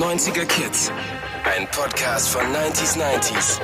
90er 0.00 0.44
Kids. 0.46 0.90
Ein 1.44 1.68
Podcast 1.70 2.30
von 2.30 2.42
90s 2.42 2.96
90s. 2.98 3.60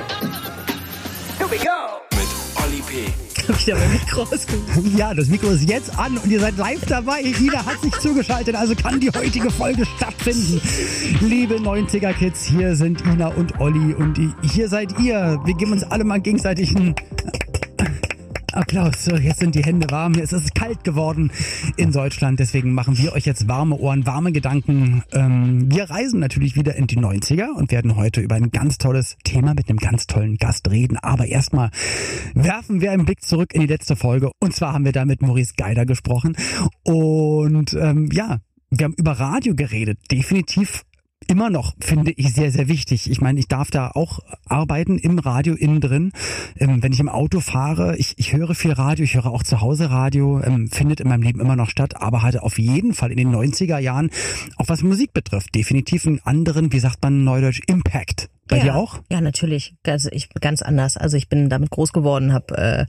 Here 1.37 1.49
we 1.49 1.57
go. 1.57 1.99
Mit 2.11 2.27
Olli 2.63 2.81
P. 2.81 3.11
Hab 3.47 3.57
ich 3.57 3.65
da 3.65 3.75
mein 3.75 3.91
Mikro 3.91 4.21
ausgemacht? 4.21 4.97
Ja, 4.97 5.13
das 5.13 5.27
Mikro 5.27 5.49
ist 5.49 5.67
jetzt 5.67 5.97
an 5.99 6.17
und 6.17 6.31
ihr 6.31 6.39
seid 6.39 6.55
live 6.57 6.85
dabei. 6.85 7.21
Ina 7.21 7.65
hat 7.65 7.81
sich 7.81 7.91
zugeschaltet, 7.99 8.55
also 8.55 8.75
kann 8.75 8.99
die 8.99 9.09
heutige 9.09 9.49
Folge 9.49 9.85
stattfinden. 9.97 10.61
Liebe 11.19 11.55
90er 11.55 12.13
Kids, 12.13 12.45
hier 12.45 12.75
sind 12.77 13.01
Ina 13.01 13.27
und 13.29 13.59
Olli 13.59 13.93
und 13.93 14.17
hier 14.43 14.69
seid 14.69 14.97
ihr. 14.99 15.37
Wir 15.43 15.53
geben 15.55 15.73
uns 15.73 15.83
alle 15.83 16.05
mal 16.05 16.21
gegenseitig 16.21 16.73
einen 16.77 16.95
Applaus. 18.53 19.05
So, 19.05 19.15
jetzt 19.15 19.39
sind 19.39 19.55
die 19.55 19.63
Hände 19.63 19.89
warm. 19.91 20.13
Es 20.13 20.33
ist 20.33 20.53
kalt 20.55 20.83
geworden 20.83 21.31
in 21.77 21.91
Deutschland. 21.91 22.39
Deswegen 22.39 22.73
machen 22.73 22.97
wir 22.97 23.13
euch 23.13 23.25
jetzt 23.25 23.47
warme 23.47 23.75
Ohren, 23.77 24.05
warme 24.05 24.31
Gedanken. 24.31 25.03
Ähm, 25.13 25.71
wir 25.71 25.89
reisen 25.89 26.19
natürlich 26.19 26.55
wieder 26.55 26.75
in 26.75 26.87
die 26.87 26.97
90er 26.97 27.49
und 27.55 27.71
werden 27.71 27.95
heute 27.95 28.21
über 28.21 28.35
ein 28.35 28.51
ganz 28.51 28.77
tolles 28.77 29.17
Thema 29.23 29.53
mit 29.53 29.69
einem 29.69 29.77
ganz 29.77 30.07
tollen 30.07 30.37
Gast 30.37 30.69
reden. 30.69 30.97
Aber 30.97 31.27
erstmal 31.27 31.71
werfen 32.33 32.81
wir 32.81 32.91
einen 32.91 33.05
Blick 33.05 33.23
zurück 33.23 33.53
in 33.53 33.61
die 33.61 33.67
letzte 33.67 33.95
Folge. 33.95 34.31
Und 34.39 34.53
zwar 34.53 34.73
haben 34.73 34.85
wir 34.85 34.91
da 34.91 35.05
mit 35.05 35.21
Maurice 35.21 35.53
Geider 35.55 35.85
gesprochen. 35.85 36.35
Und 36.83 37.73
ähm, 37.73 38.09
ja, 38.11 38.39
wir 38.69 38.85
haben 38.85 38.95
über 38.97 39.11
Radio 39.13 39.55
geredet. 39.55 39.99
Definitiv 40.11 40.83
immer 41.27 41.49
noch, 41.49 41.73
finde 41.79 42.11
ich, 42.11 42.33
sehr, 42.33 42.51
sehr 42.51 42.67
wichtig. 42.67 43.09
Ich 43.09 43.21
meine, 43.21 43.39
ich 43.39 43.47
darf 43.47 43.71
da 43.71 43.91
auch 43.91 44.19
arbeiten 44.45 44.97
im 44.97 45.19
Radio 45.19 45.55
innen 45.55 45.81
drin. 45.81 46.11
Ähm, 46.57 46.83
wenn 46.83 46.91
ich 46.91 46.99
im 46.99 47.09
Auto 47.09 47.39
fahre, 47.39 47.97
ich, 47.97 48.15
ich 48.17 48.33
höre 48.33 48.55
viel 48.55 48.73
Radio, 48.73 49.03
ich 49.03 49.15
höre 49.15 49.27
auch 49.27 49.43
zu 49.43 49.61
Hause 49.61 49.89
Radio, 49.89 50.41
ähm, 50.41 50.69
findet 50.69 50.99
in 50.99 51.07
meinem 51.07 51.23
Leben 51.23 51.39
immer 51.39 51.55
noch 51.55 51.69
statt, 51.69 52.01
aber 52.01 52.21
hatte 52.21 52.43
auf 52.43 52.59
jeden 52.59 52.93
Fall 52.93 53.11
in 53.11 53.17
den 53.17 53.33
90er 53.33 53.77
Jahren, 53.77 54.09
auch 54.57 54.67
was 54.67 54.83
Musik 54.83 55.13
betrifft, 55.13 55.55
definitiv 55.55 56.05
einen 56.05 56.19
anderen, 56.23 56.71
wie 56.73 56.79
sagt 56.79 57.01
man 57.01 57.23
neudeutsch, 57.23 57.61
Impact. 57.67 58.29
Bei 58.47 58.57
ja. 58.57 58.63
dir 58.63 58.75
auch? 58.75 58.99
Ja, 59.09 59.21
natürlich. 59.21 59.75
Also 59.85 60.09
ich 60.11 60.29
ganz 60.29 60.61
anders. 60.61 60.97
Also 60.97 61.15
ich 61.15 61.29
bin 61.29 61.49
damit 61.49 61.69
groß 61.69 61.93
geworden, 61.93 62.33
habe 62.33 62.57
äh, 62.57 62.85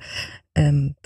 ähm, 0.57 0.97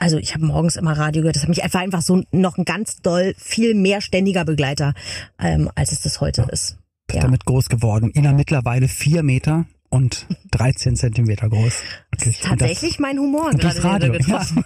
also 0.00 0.16
ich 0.16 0.34
habe 0.34 0.46
morgens 0.46 0.76
immer 0.76 0.96
Radio 0.96 1.20
gehört. 1.20 1.36
Das 1.36 1.42
hat 1.42 1.50
mich 1.50 1.62
einfach 1.62 1.80
einfach 1.80 2.00
so 2.00 2.22
noch 2.32 2.56
ein 2.56 2.64
ganz 2.64 3.02
doll 3.02 3.34
viel 3.36 3.74
mehr 3.74 4.00
ständiger 4.00 4.44
Begleiter, 4.44 4.94
ähm, 5.38 5.70
als 5.74 5.92
es 5.92 6.00
das 6.00 6.20
heute 6.20 6.46
ist. 6.50 6.79
Ja. 7.14 7.20
Damit 7.20 7.44
groß 7.44 7.68
geworden. 7.68 8.10
Ina 8.14 8.32
mittlerweile 8.32 8.88
vier 8.88 9.22
Meter 9.22 9.66
und 9.90 10.26
13 10.52 10.96
Zentimeter 10.96 11.48
groß. 11.48 11.82
Ist 12.24 12.42
tatsächlich 12.44 12.92
das, 12.92 12.98
mein 13.00 13.18
Humor 13.18 13.50
gerade, 13.50 13.84
Radio. 13.84 14.12
getroffen 14.12 14.64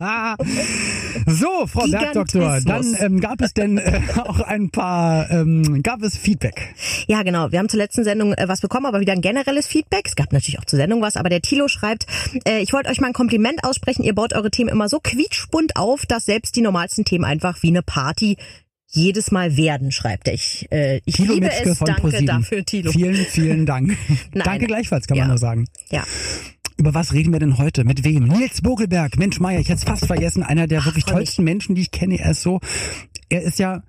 Ja. 0.00 0.36
so, 1.26 1.66
Frau 1.66 1.86
Bergdoktor, 1.86 2.60
dann 2.64 2.96
ähm, 2.98 3.20
gab 3.20 3.40
es 3.40 3.54
denn 3.54 3.78
äh, 3.78 4.00
auch 4.16 4.40
ein 4.40 4.70
paar, 4.70 5.30
ähm, 5.30 5.82
gab 5.82 6.02
es 6.02 6.16
Feedback? 6.16 6.74
Ja, 7.06 7.22
genau. 7.22 7.52
Wir 7.52 7.58
haben 7.58 7.68
zur 7.68 7.78
letzten 7.78 8.04
Sendung 8.04 8.32
äh, 8.34 8.48
was 8.48 8.60
bekommen, 8.60 8.86
aber 8.86 9.00
wieder 9.00 9.12
ein 9.12 9.20
generelles 9.20 9.66
Feedback. 9.66 10.06
Es 10.06 10.16
gab 10.16 10.32
natürlich 10.32 10.58
auch 10.58 10.64
zur 10.64 10.78
Sendung 10.78 11.02
was, 11.02 11.16
aber 11.16 11.28
der 11.28 11.40
Tilo 11.40 11.68
schreibt, 11.68 12.06
äh, 12.44 12.60
ich 12.60 12.72
wollte 12.72 12.90
euch 12.90 13.00
mal 13.00 13.08
ein 13.08 13.12
Kompliment 13.12 13.64
aussprechen. 13.64 14.02
Ihr 14.02 14.14
baut 14.14 14.34
eure 14.34 14.50
Themen 14.50 14.70
immer 14.70 14.88
so 14.88 14.98
quietschbunt 15.00 15.76
auf, 15.76 16.06
dass 16.06 16.24
selbst 16.24 16.56
die 16.56 16.62
normalsten 16.62 17.04
Themen 17.04 17.24
einfach 17.24 17.62
wie 17.62 17.68
eine 17.68 17.82
Party 17.82 18.36
jedes 18.90 19.30
Mal 19.30 19.56
werden, 19.56 19.92
schreibt 19.92 20.28
er. 20.28 20.34
Ich, 20.34 20.66
äh, 20.72 21.00
ich 21.04 21.16
Thilo 21.16 21.34
liebe 21.34 21.46
Mitzke 21.46 21.70
es. 21.70 21.78
Danke 21.78 22.00
ProSieben. 22.00 22.26
dafür, 22.26 22.64
Tilo. 22.64 22.90
Vielen, 22.92 23.14
vielen 23.14 23.66
Dank. 23.66 23.88
Nein. 24.32 24.44
Danke 24.44 24.66
gleichfalls, 24.66 25.06
kann 25.06 25.18
man 25.18 25.26
Ja. 25.26 25.28
nur 25.28 25.38
sagen. 25.38 25.66
Ja. 25.90 26.04
Über 26.78 26.94
was 26.94 27.12
reden 27.12 27.32
wir 27.32 27.40
denn 27.40 27.58
heute? 27.58 27.84
Mit 27.84 28.04
wem? 28.04 28.24
Nils 28.24 28.62
Bogelberg. 28.62 29.18
Mensch, 29.18 29.40
Meier, 29.40 29.60
ich 29.60 29.68
hätte 29.68 29.78
es 29.78 29.84
fast 29.84 30.06
vergessen. 30.06 30.42
Einer 30.42 30.66
der 30.68 30.84
wirklich 30.84 31.04
freu 31.04 31.14
mich. 31.14 31.24
tollsten 31.26 31.44
Menschen, 31.44 31.74
die 31.74 31.82
ich 31.82 31.90
kenne. 31.90 32.18
Er 32.20 32.30
ist 32.30 32.42
so, 32.42 32.60
er 33.28 33.42
ist 33.42 33.58
ja, 33.58 33.82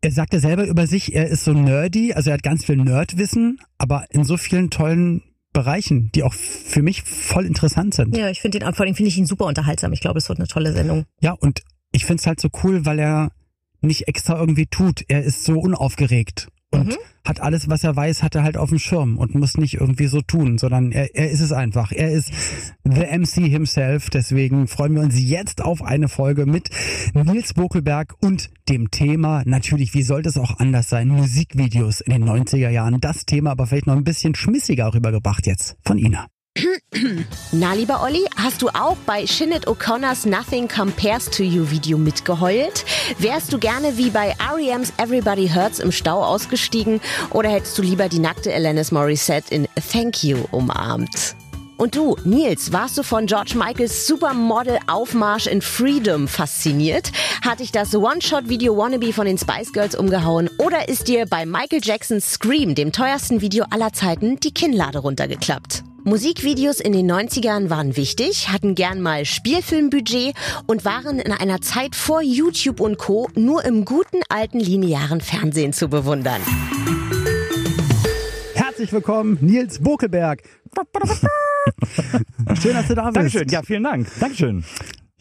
er 0.00 0.12
sagt 0.12 0.32
ja 0.32 0.40
selber 0.40 0.64
über 0.66 0.86
sich, 0.86 1.14
er 1.14 1.26
ist 1.26 1.44
so 1.44 1.52
nerdy, 1.52 2.14
also 2.14 2.30
er 2.30 2.34
hat 2.34 2.42
ganz 2.42 2.64
viel 2.64 2.76
Nerdwissen, 2.76 3.60
aber 3.78 4.06
in 4.10 4.24
so 4.24 4.36
vielen 4.36 4.70
tollen 4.70 5.22
Bereichen, 5.52 6.10
die 6.14 6.22
auch 6.22 6.32
für 6.32 6.80
mich 6.82 7.02
voll 7.02 7.44
interessant 7.44 7.94
sind. 7.94 8.16
Ja, 8.16 8.30
ich 8.30 8.40
finde 8.40 8.60
den, 8.60 8.72
vor 8.74 8.86
allem 8.86 8.94
finde 8.94 9.08
ich 9.08 9.18
ihn 9.18 9.26
super 9.26 9.46
unterhaltsam. 9.46 9.92
Ich 9.92 10.00
glaube, 10.00 10.18
es 10.18 10.28
wird 10.28 10.38
eine 10.38 10.46
tolle 10.48 10.72
Sendung. 10.72 11.04
Ja, 11.20 11.32
und 11.32 11.62
ich 11.90 12.06
find's 12.06 12.26
halt 12.26 12.40
so 12.40 12.48
cool, 12.62 12.86
weil 12.86 13.00
er 13.00 13.32
nicht 13.82 14.08
extra 14.08 14.38
irgendwie 14.38 14.66
tut. 14.66 15.04
Er 15.08 15.22
ist 15.22 15.44
so 15.44 15.58
unaufgeregt 15.58 16.48
und 16.72 16.88
Mhm. 16.88 16.96
hat 17.24 17.40
alles, 17.40 17.68
was 17.68 17.82
er 17.84 17.96
weiß, 17.96 18.22
hat 18.22 18.34
er 18.34 18.42
halt 18.42 18.56
auf 18.56 18.68
dem 18.68 18.78
Schirm 18.78 19.18
und 19.18 19.34
muss 19.34 19.56
nicht 19.56 19.74
irgendwie 19.74 20.06
so 20.06 20.20
tun, 20.20 20.56
sondern 20.58 20.92
er, 20.92 21.14
er 21.16 21.30
ist 21.30 21.40
es 21.40 21.52
einfach. 21.52 21.92
Er 21.92 22.10
ist 22.12 22.32
the 22.84 23.00
MC 23.06 23.48
himself. 23.48 24.08
Deswegen 24.10 24.68
freuen 24.68 24.94
wir 24.94 25.02
uns 25.02 25.18
jetzt 25.18 25.62
auf 25.62 25.82
eine 25.82 26.08
Folge 26.08 26.46
mit 26.46 26.70
Nils 27.14 27.54
Bokelberg 27.54 28.14
und 28.22 28.50
dem 28.68 28.90
Thema, 28.90 29.42
natürlich, 29.46 29.94
wie 29.94 30.02
sollte 30.02 30.28
es 30.28 30.38
auch 30.38 30.58
anders 30.58 30.88
sein, 30.88 31.08
Musikvideos 31.08 32.00
in 32.00 32.12
den 32.12 32.24
90er 32.24 32.70
Jahren. 32.70 33.00
Das 33.00 33.26
Thema 33.26 33.50
aber 33.50 33.66
vielleicht 33.66 33.86
noch 33.88 33.96
ein 33.96 34.04
bisschen 34.04 34.34
schmissiger 34.34 34.94
rübergebracht 34.94 35.46
jetzt 35.46 35.76
von 35.84 35.98
Ina. 35.98 36.26
Na, 37.52 37.72
lieber 37.74 38.02
Olli, 38.02 38.24
hast 38.36 38.62
du 38.62 38.68
auch 38.68 38.96
bei 39.06 39.26
Shinnet 39.26 39.66
O'Connors 39.66 40.28
Nothing 40.28 40.68
Compares 40.68 41.30
to 41.30 41.42
You 41.42 41.70
Video 41.70 41.98
mitgeheult? 41.98 42.84
Wärst 43.18 43.52
du 43.52 43.58
gerne 43.58 43.96
wie 43.96 44.10
bei 44.10 44.34
R.E.M's 44.38 44.92
Everybody 44.96 45.48
Hurts 45.48 45.78
im 45.78 45.92
Stau 45.92 46.22
ausgestiegen 46.22 47.00
oder 47.30 47.50
hättest 47.50 47.76
du 47.78 47.82
lieber 47.82 48.08
die 48.08 48.18
nackte 48.18 48.54
Alanis 48.54 48.92
Morissette 48.92 49.54
in 49.54 49.68
Thank 49.92 50.22
You 50.22 50.38
umarmt? 50.50 51.36
Und 51.76 51.96
du, 51.96 52.14
Nils, 52.24 52.74
warst 52.74 52.98
du 52.98 53.02
von 53.02 53.24
George 53.24 53.54
Michaels 53.56 54.06
Supermodel-Aufmarsch 54.06 55.46
in 55.46 55.62
Freedom 55.62 56.28
fasziniert? 56.28 57.10
Hat 57.42 57.60
dich 57.60 57.72
das 57.72 57.94
One-Shot-Video 57.94 58.76
Wannabe 58.76 59.14
von 59.14 59.24
den 59.24 59.38
Spice 59.38 59.72
Girls 59.72 59.94
umgehauen? 59.94 60.50
Oder 60.58 60.90
ist 60.90 61.08
dir 61.08 61.24
bei 61.24 61.46
Michael 61.46 61.80
Jacksons 61.82 62.32
Scream, 62.32 62.74
dem 62.74 62.92
teuersten 62.92 63.40
Video 63.40 63.64
aller 63.70 63.94
Zeiten, 63.94 64.38
die 64.40 64.52
Kinnlade 64.52 64.98
runtergeklappt? 64.98 65.82
Musikvideos 66.10 66.80
in 66.80 66.92
den 66.92 67.08
90ern 67.08 67.70
waren 67.70 67.96
wichtig, 67.96 68.48
hatten 68.48 68.74
gern 68.74 69.00
mal 69.00 69.24
Spielfilmbudget 69.24 70.34
und 70.66 70.84
waren 70.84 71.20
in 71.20 71.30
einer 71.30 71.60
Zeit 71.60 71.94
vor 71.94 72.20
YouTube 72.20 72.80
und 72.80 72.98
Co. 72.98 73.28
nur 73.36 73.64
im 73.64 73.84
guten 73.84 74.20
alten 74.28 74.58
linearen 74.58 75.20
Fernsehen 75.20 75.72
zu 75.72 75.86
bewundern. 75.86 76.40
Herzlich 78.54 78.92
willkommen, 78.92 79.38
Nils 79.40 79.78
Bokelberg. 79.78 80.42
Schön, 82.60 82.74
dass 82.74 82.88
du 82.88 82.96
da 82.96 83.04
bist. 83.04 83.16
Dankeschön. 83.16 83.48
Ja, 83.48 83.62
vielen 83.62 83.84
Dank. 83.84 84.08
Dankeschön. 84.18 84.64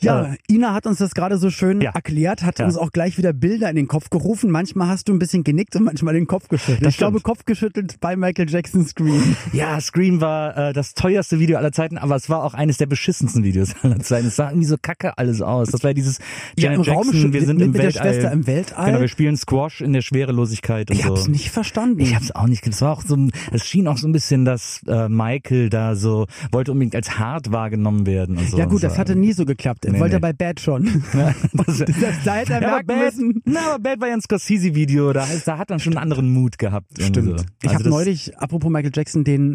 Ja, 0.02 0.34
Ina 0.50 0.74
hat 0.74 0.86
uns 0.88 0.98
das 1.00 1.14
gerade 1.14 1.38
so 1.38 1.50
schön 1.50 1.82
Ja. 1.82 1.92
erklärt, 1.92 2.44
hat 2.44 2.60
Ja. 2.60 2.66
uns 2.66 2.78
auch 2.78 2.92
gleich 2.92 3.18
wieder 3.18 3.34
Bilder 3.34 3.70
in 3.70 3.76
den 3.76 3.88
Kopf 3.88 4.10
gerufen. 4.10 4.50
Manchmal 4.52 4.88
hast 4.88 5.08
du 5.10 5.14
ein 5.14 5.20
bisschen 5.20 5.44
genickt 5.44 5.76
und 5.76 5.84
manchmal 5.84 6.14
den 6.14 6.28
Kopf 6.28 6.48
geschüttelt. 6.48 6.86
Das 6.86 6.94
ich 6.94 6.98
glaube, 6.98 7.20
stimmt. 7.20 7.24
Kopf 7.24 7.46
geschüttelt 7.46 7.96
bei 8.00 8.16
Michael 8.16 8.50
Jackson 8.50 8.86
Scream. 8.86 9.36
Ja, 9.54 9.80
Scream 9.82 10.22
war 10.22 10.56
äh, 10.70 10.74
das 10.74 10.94
teuerste 10.94 11.40
Video 11.40 11.58
aller 11.58 11.72
Zeiten, 11.72 11.98
aber 11.98 12.16
es 12.16 12.30
war 12.30 12.44
auch 12.44 12.54
eines 12.54 12.78
der 12.78 12.86
beschissensten 12.86 13.44
Videos 13.44 13.74
aller 13.84 14.00
Zeiten. 14.00 14.28
Es 14.28 14.36
sah 14.36 14.50
irgendwie 14.50 14.68
so 14.68 14.76
kacke 14.82 15.18
alles 15.18 15.42
aus. 15.42 15.70
Das 15.70 15.84
war 15.84 15.90
ja 15.92 15.94
dieses 15.96 16.20
Ja, 16.58 16.72
im 16.72 16.78
Jackson, 16.84 16.94
Raumschiff 16.96 17.34
wir 17.34 17.42
sind 17.46 17.58
mit, 17.58 17.66
im 17.66 17.72
mit 17.72 17.82
Weltall. 17.82 18.04
der 18.04 18.14
Schwester 18.14 18.32
im 18.32 18.48
Weltall. 18.48 18.86
Genau, 18.88 19.00
wir 19.02 19.08
spielen 19.08 19.38
Squash 19.38 19.82
in 19.82 19.94
der 19.94 20.02
Schwerelosigkeit 20.02 20.90
und 20.90 20.96
ich 20.98 21.04
so. 21.04 21.10
hab's 21.10 21.28
nicht 21.28 21.50
verstanden. 21.52 22.00
Ich 22.00 22.16
hab's 22.16 22.32
auch 22.32 22.48
nicht. 22.48 22.66
Es 22.68 22.82
war 22.82 22.92
auch 22.94 23.02
so, 23.02 23.18
es 23.52 23.66
schien 23.66 23.88
auch 23.88 23.98
so 23.98 24.08
ein 24.08 24.12
bisschen, 24.12 24.46
dass 24.46 24.82
äh, 24.88 25.10
Michael 25.10 25.70
da 25.70 25.96
so 25.96 26.26
wollte 26.52 26.72
unbedingt 26.72 26.96
als 26.96 27.18
hart 27.20 27.52
wahrgenommen 27.52 28.06
werden 28.06 28.38
und 28.38 28.50
so. 28.50 28.58
ja 28.58 28.66
gut, 28.66 28.76
Und 28.76 28.84
das 28.84 28.94
so. 28.94 29.00
hatte 29.00 29.16
nie 29.16 29.34
so 29.34 29.46
geklappt. 29.46 29.86
Er 29.90 29.94
Nee, 29.94 30.00
wollte 30.02 30.16
nee. 30.16 30.22
bei 30.22 30.34
Bad 30.34 30.60
schon. 30.60 30.86
Ja, 31.14 31.34
das, 31.54 31.78
da 32.26 32.36
hätte 32.36 32.54
er 32.54 32.62
ja, 32.62 32.68
merken 32.70 32.88
Bad, 32.88 33.00
müssen. 33.06 33.42
na, 33.46 33.60
aber 33.74 33.80
Bad 33.84 34.00
war 34.02 34.08
ja 34.08 34.14
ein 34.14 34.22
Scorsese-Video, 34.22 35.12
da, 35.14 35.28
heißt, 35.28 35.48
da 35.48 35.58
hat 35.58 35.70
man 35.70 35.80
schon 35.80 35.94
einen 35.94 36.04
anderen 36.04 36.30
Mut 36.32 36.58
gehabt. 36.58 36.88
Stimmt. 37.00 37.40
So. 37.40 37.46
Ich 37.64 37.70
Also 37.70 37.80
habe 37.80 37.90
neulich, 37.90 38.38
apropos 38.38 38.70
Michael 38.72 38.92
Jackson, 38.94 39.24
den 39.24 39.54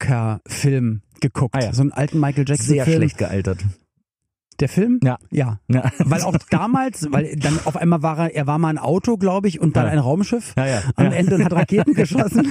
Moonwalker-Film 0.00 1.02
geguckt. 1.20 1.54
Ah 1.54 1.62
ja. 1.64 1.72
So 1.72 1.82
einen 1.82 1.92
alten 1.92 2.18
Michael 2.20 2.46
sehr 2.46 2.56
Jackson-Film. 2.56 2.96
schlecht 2.96 3.18
gealtert. 3.18 3.58
Der 4.60 4.68
Film? 4.68 5.00
Ja. 5.02 5.18
Ja. 5.30 5.58
Ja. 5.68 5.90
Weil 5.98 6.22
auch 6.22 6.36
damals, 6.50 7.06
weil 7.10 7.34
dann 7.36 7.58
auf 7.64 7.76
einmal 7.76 8.02
war 8.02 8.18
er, 8.18 8.34
er 8.34 8.46
war 8.46 8.58
mal 8.58 8.68
ein 8.68 8.78
Auto, 8.78 9.16
glaube 9.16 9.48
ich, 9.48 9.60
und 9.60 9.76
dann 9.76 9.86
Ja. 9.86 9.92
ein 9.92 9.98
Raumschiff 9.98 10.54
Ja, 10.56 10.66
ja. 10.66 10.82
am. 10.96 11.12
Ende 11.12 11.34
und 11.36 11.44
hat 11.44 11.52
Raketen 11.52 11.94
geschossen. 11.94 12.46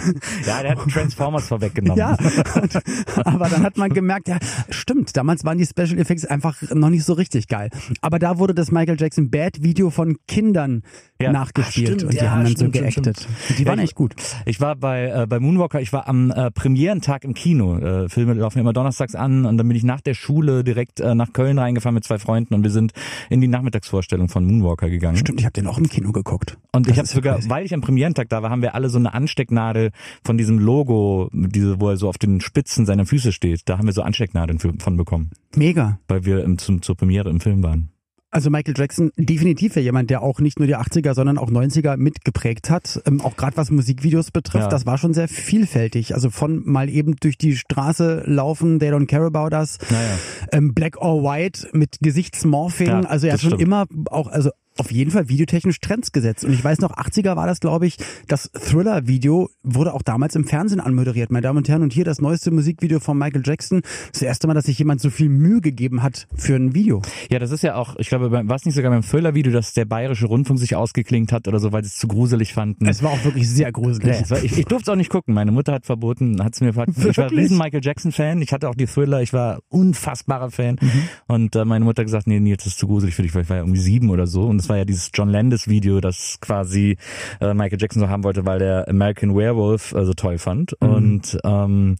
Ja, 0.45 0.61
der 0.61 0.71
hat 0.71 0.79
Transformers 0.91 1.47
vorweggenommen. 1.47 1.97
Ja, 1.97 2.17
und, 2.61 2.81
aber 3.27 3.47
dann 3.49 3.63
hat 3.63 3.77
man 3.77 3.91
gemerkt, 3.91 4.27
ja, 4.27 4.37
stimmt, 4.69 5.15
damals 5.15 5.45
waren 5.45 5.57
die 5.57 5.65
Special 5.65 5.97
Effects 5.99 6.25
einfach 6.25 6.61
noch 6.73 6.89
nicht 6.89 7.03
so 7.05 7.13
richtig 7.13 7.47
geil. 7.47 7.69
Aber 8.01 8.19
da 8.19 8.37
wurde 8.39 8.53
das 8.53 8.71
Michael 8.71 8.97
Jackson 8.99 9.29
Bad 9.29 9.61
Video 9.63 9.89
von 9.89 10.17
Kindern 10.27 10.83
Ja. 11.21 11.31
nachgespielt 11.31 11.89
Ach, 11.89 11.93
stimmt, 11.95 12.03
und 12.13 12.21
die 12.21 12.27
haben 12.29 12.43
dann 12.43 12.51
stimmt, 12.53 12.75
so 12.75 12.81
geactet. 12.81 13.27
Die 13.57 13.65
waren 13.65 13.79
echt 13.79 13.95
gut. 13.95 14.15
Ich 14.45 14.59
war 14.61 14.75
bei, 14.75 15.05
äh, 15.23 15.27
bei 15.27 15.39
Moonwalker, 15.39 15.79
ich 15.81 15.93
war 15.93 16.07
am 16.07 16.31
äh, 16.31 16.49
Premierentag 16.51 17.23
im 17.23 17.33
Kino. 17.33 17.77
Äh, 17.77 18.09
Filme 18.09 18.33
laufen 18.33 18.59
immer 18.59 18.73
donnerstags 18.73 19.15
an 19.15 19.45
und 19.45 19.57
dann 19.57 19.67
bin 19.67 19.77
ich 19.77 19.83
nach 19.83 20.01
der 20.01 20.13
Schule 20.15 20.63
direkt 20.63 20.99
äh, 20.99 21.13
nach 21.15 21.33
Köln 21.33 21.59
reingefahren 21.59 21.95
mit 21.99 22.05
zwei 22.05 22.17
Freunden 22.17 22.53
und 22.53 22.63
wir 22.63 22.71
sind 22.71 22.93
in 23.29 23.41
die 23.41 23.47
Nachmittagsvorstellung 23.47 24.29
von 24.29 24.45
Moonwalker 24.45 24.89
gegangen. 24.89 25.17
Stimmt, 25.17 25.39
ich 25.39 25.45
habe 25.45 25.53
den 25.53 25.67
auch 25.67 25.77
im 25.77 25.89
Kino 25.89 26.11
geguckt. 26.11 26.57
Und 26.71 26.87
Das 26.87 26.93
ich 26.93 26.97
habe 26.97 27.07
sogar, 27.07 27.35
crazy. 27.35 27.49
weil 27.49 27.65
ich 27.65 27.73
am 27.73 27.81
Premierentag 27.81 28.29
da 28.29 28.41
war, 28.41 28.49
haben 28.49 28.61
wir 28.61 28.73
alle 28.75 28.89
so 28.89 28.97
eine 28.97 29.13
Anstecknadel 29.13 29.91
von 30.23 30.37
diesem 30.37 30.59
Logo, 30.59 31.29
diese, 31.33 31.79
wo 31.81 31.89
er 31.89 31.97
so 31.97 32.07
auf 32.07 32.17
den 32.17 32.39
Spitzen 32.41 32.85
seiner 32.85 33.05
Füße 33.05 33.31
steht. 33.31 33.61
Da 33.65 33.77
haben 33.77 33.85
wir 33.87 33.93
so 33.93 34.01
Anstecknadeln 34.01 34.59
für, 34.59 34.73
von 34.79 34.95
bekommen, 34.97 35.31
Mega. 35.55 35.99
weil 36.07 36.25
wir 36.25 36.43
im, 36.43 36.57
zum, 36.57 36.81
zur 36.81 36.95
Premiere 36.95 37.29
im 37.29 37.39
Film 37.41 37.61
waren. 37.63 37.89
Also 38.31 38.51
Michael 38.51 38.75
Jackson 38.77 39.11
definitiv 39.17 39.75
ja 39.75 39.81
jemand, 39.81 40.11
der 40.11 40.21
auch 40.21 40.39
nicht 40.39 40.59
nur 40.59 40.67
die 40.67 40.75
80er, 40.77 41.15
sondern 41.15 41.39
auch 41.39 41.49
90er 41.49 41.97
mitgeprägt 41.97 42.69
hat. 42.69 43.01
Ähm, 43.07 43.21
auch 43.21 43.35
gerade 43.35 43.57
was 43.57 43.71
Musikvideos 43.71 44.29
betrifft, 44.29 44.65
Ja. 44.65 44.69
das 44.69 44.85
war 44.85 44.99
schon 44.99 45.15
sehr 45.15 45.27
vielfältig. 45.27 46.13
Also 46.13 46.29
von 46.29 46.61
mal 46.63 46.89
eben 46.89 47.15
durch 47.15 47.39
die 47.39 47.55
Straße 47.57 48.23
laufen, 48.27 48.77
They 48.79 48.91
Don't 48.91 49.07
Care 49.07 49.25
About 49.25 49.55
Us, 49.55 49.79
Naja. 49.89 50.17
ähm, 50.51 50.75
Black 50.75 50.97
or 50.97 51.23
White 51.23 51.69
mit 51.73 51.97
Gesichtsmorphing. 52.01 52.87
Ja, 52.87 52.99
also 53.01 53.25
er 53.25 53.33
hat 53.33 53.41
schon 53.41 53.49
stimmt. 53.51 53.63
immer 53.63 53.85
auch, 54.11 54.27
also 54.27 54.51
auf 54.79 54.91
jeden 54.91 55.11
Fall 55.11 55.29
videotechnisch 55.29 55.79
Trends 55.79 56.11
gesetzt. 56.11 56.45
Und 56.45 56.53
ich 56.53 56.63
weiß 56.63 56.79
noch, 56.79 56.95
80er 56.95 57.35
war 57.35 57.47
das, 57.47 57.59
glaube 57.59 57.85
ich, 57.85 57.97
das 58.27 58.51
Thriller-Video 58.51 59.49
wurde 59.63 59.93
auch 59.93 60.01
damals 60.01 60.35
im 60.35 60.45
Fernsehen 60.45 60.79
anmoderiert, 60.79 61.31
meine 61.31 61.43
Damen 61.43 61.57
und 61.57 61.69
Herren. 61.69 61.83
Und 61.83 61.93
hier 61.93 62.05
das 62.05 62.21
neueste 62.21 62.51
Musikvideo 62.51 62.99
von 62.99 63.17
Michael 63.17 63.43
Jackson. 63.45 63.81
Das 64.11 64.21
erste 64.21 64.47
Mal, 64.47 64.53
dass 64.53 64.65
sich 64.65 64.79
jemand 64.79 65.01
so 65.01 65.09
viel 65.09 65.29
Mühe 65.29 65.61
gegeben 65.61 66.01
hat 66.01 66.27
für 66.35 66.55
ein 66.55 66.73
Video. 66.73 67.01
Ja, 67.29 67.39
das 67.39 67.51
ist 67.51 67.63
ja 67.63 67.75
auch, 67.75 67.95
ich 67.97 68.09
glaube, 68.09 68.31
war 68.31 68.55
es 68.55 68.65
nicht 68.65 68.75
sogar 68.75 68.91
beim 68.91 69.03
Thriller-Video, 69.03 69.51
dass 69.51 69.73
der 69.73 69.85
Bayerische 69.85 70.27
Rundfunk 70.27 70.59
sich 70.59 70.75
ausgeklinkt 70.75 71.31
hat 71.31 71.47
oder 71.47 71.59
so, 71.59 71.71
weil 71.71 71.83
sie 71.83 71.89
es 71.89 71.97
zu 71.97 72.07
gruselig 72.07 72.53
fanden. 72.53 72.87
Es 72.87 73.03
war 73.03 73.11
auch 73.11 73.23
wirklich 73.23 73.49
sehr 73.49 73.71
gruselig. 73.71 74.21
Ja, 74.21 74.29
war, 74.29 74.43
ich, 74.43 74.57
ich 74.57 74.65
durfte 74.65 74.83
es 74.83 74.93
auch 74.93 74.97
nicht 74.97 75.09
gucken. 75.09 75.33
Meine 75.33 75.51
Mutter 75.51 75.73
hat 75.73 75.85
verboten, 75.85 76.43
hat 76.43 76.55
es 76.55 76.61
mir 76.61 76.73
verboten. 76.73 77.09
Ich 77.09 77.17
war 77.17 77.25
ein 77.25 77.35
riesen 77.35 77.57
Michael 77.57 77.81
Jackson 77.83 78.11
Fan. 78.11 78.41
Ich 78.41 78.53
hatte 78.53 78.69
auch 78.69 78.75
die 78.75 78.85
Thriller. 78.85 79.21
Ich 79.21 79.33
war 79.33 79.59
unfassbarer 79.69 80.51
Fan. 80.51 80.77
Mhm. 80.81 81.03
Und 81.27 81.55
äh, 81.55 81.65
meine 81.65 81.83
Mutter 81.83 82.01
hat 82.01 82.07
gesagt, 82.07 82.27
nee, 82.27 82.39
nee, 82.39 82.55
das 82.55 82.67
ist 82.67 82.79
zu 82.79 82.87
gruselig 82.87 83.15
für 83.15 83.23
dich, 83.23 83.35
weil 83.35 83.43
ich 83.43 83.49
war 83.49 83.57
ja 83.57 83.63
irgendwie 83.63 83.81
sieben 83.81 84.09
oder 84.09 84.27
so. 84.27 84.43
Und 84.43 84.57
das 84.57 84.68
war 84.69 84.77
ja 84.77 84.85
dieses 84.85 85.09
John 85.13 85.29
Landis 85.29 85.67
Video, 85.67 85.99
das 86.01 86.37
quasi 86.41 86.97
äh, 87.41 87.53
Michael 87.53 87.79
Jackson 87.81 88.01
so 88.01 88.09
haben 88.09 88.23
wollte, 88.23 88.45
weil 88.45 88.59
der 88.59 88.87
American 88.87 89.35
Werewolf 89.35 89.93
äh, 89.93 90.05
so 90.05 90.13
toll 90.13 90.37
fand. 90.37 90.75
Mhm. 90.81 90.89
Und 90.89 91.37
ähm, 91.43 91.95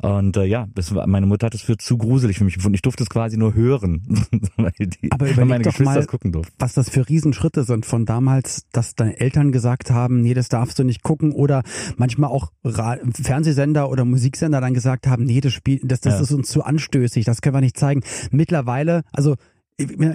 und 0.00 0.36
äh, 0.36 0.44
ja, 0.44 0.66
das 0.74 0.94
war, 0.94 1.06
meine 1.06 1.24
Mutter 1.24 1.46
hat 1.46 1.54
es 1.54 1.62
für 1.62 1.78
zu 1.78 1.96
gruselig 1.96 2.36
für 2.36 2.44
mich 2.44 2.56
gefunden. 2.56 2.74
Ich 2.74 2.82
durfte 2.82 3.02
es 3.02 3.08
quasi 3.08 3.38
nur 3.38 3.54
hören, 3.54 4.02
weil, 4.58 4.72
die, 4.78 5.10
Aber 5.10 5.34
weil 5.34 5.46
meine 5.46 5.64
doch 5.64 5.70
Geschwister 5.70 5.94
mal, 5.94 5.98
es 6.00 6.06
gucken 6.08 6.30
durften. 6.30 6.52
was 6.58 6.74
das 6.74 6.90
für 6.90 7.08
Riesenschritte 7.08 7.64
sind 7.64 7.86
von 7.86 8.04
damals, 8.04 8.66
dass 8.72 8.94
deine 8.94 9.18
Eltern 9.18 9.50
gesagt 9.50 9.90
haben, 9.90 10.20
nee, 10.20 10.34
das 10.34 10.50
darfst 10.50 10.78
du 10.78 10.84
nicht 10.84 11.02
gucken 11.02 11.32
oder 11.32 11.62
manchmal 11.96 12.28
auch 12.30 12.52
Ra 12.64 12.98
Fernsehsender 13.14 13.88
oder 13.88 14.04
Musiksender 14.04 14.60
dann 14.60 14.74
gesagt 14.74 15.06
haben, 15.06 15.24
nee, 15.24 15.40
das 15.40 15.54
Spiel, 15.54 15.80
das, 15.82 16.00
das 16.00 16.14
Ja. 16.14 16.20
ist 16.20 16.32
uns 16.32 16.48
zu 16.50 16.62
anstößig, 16.62 17.24
das 17.24 17.40
können 17.40 17.54
wir 17.56 17.60
nicht 17.62 17.78
zeigen. 17.78 18.02
Mittlerweile, 18.30 19.04
also 19.12 19.36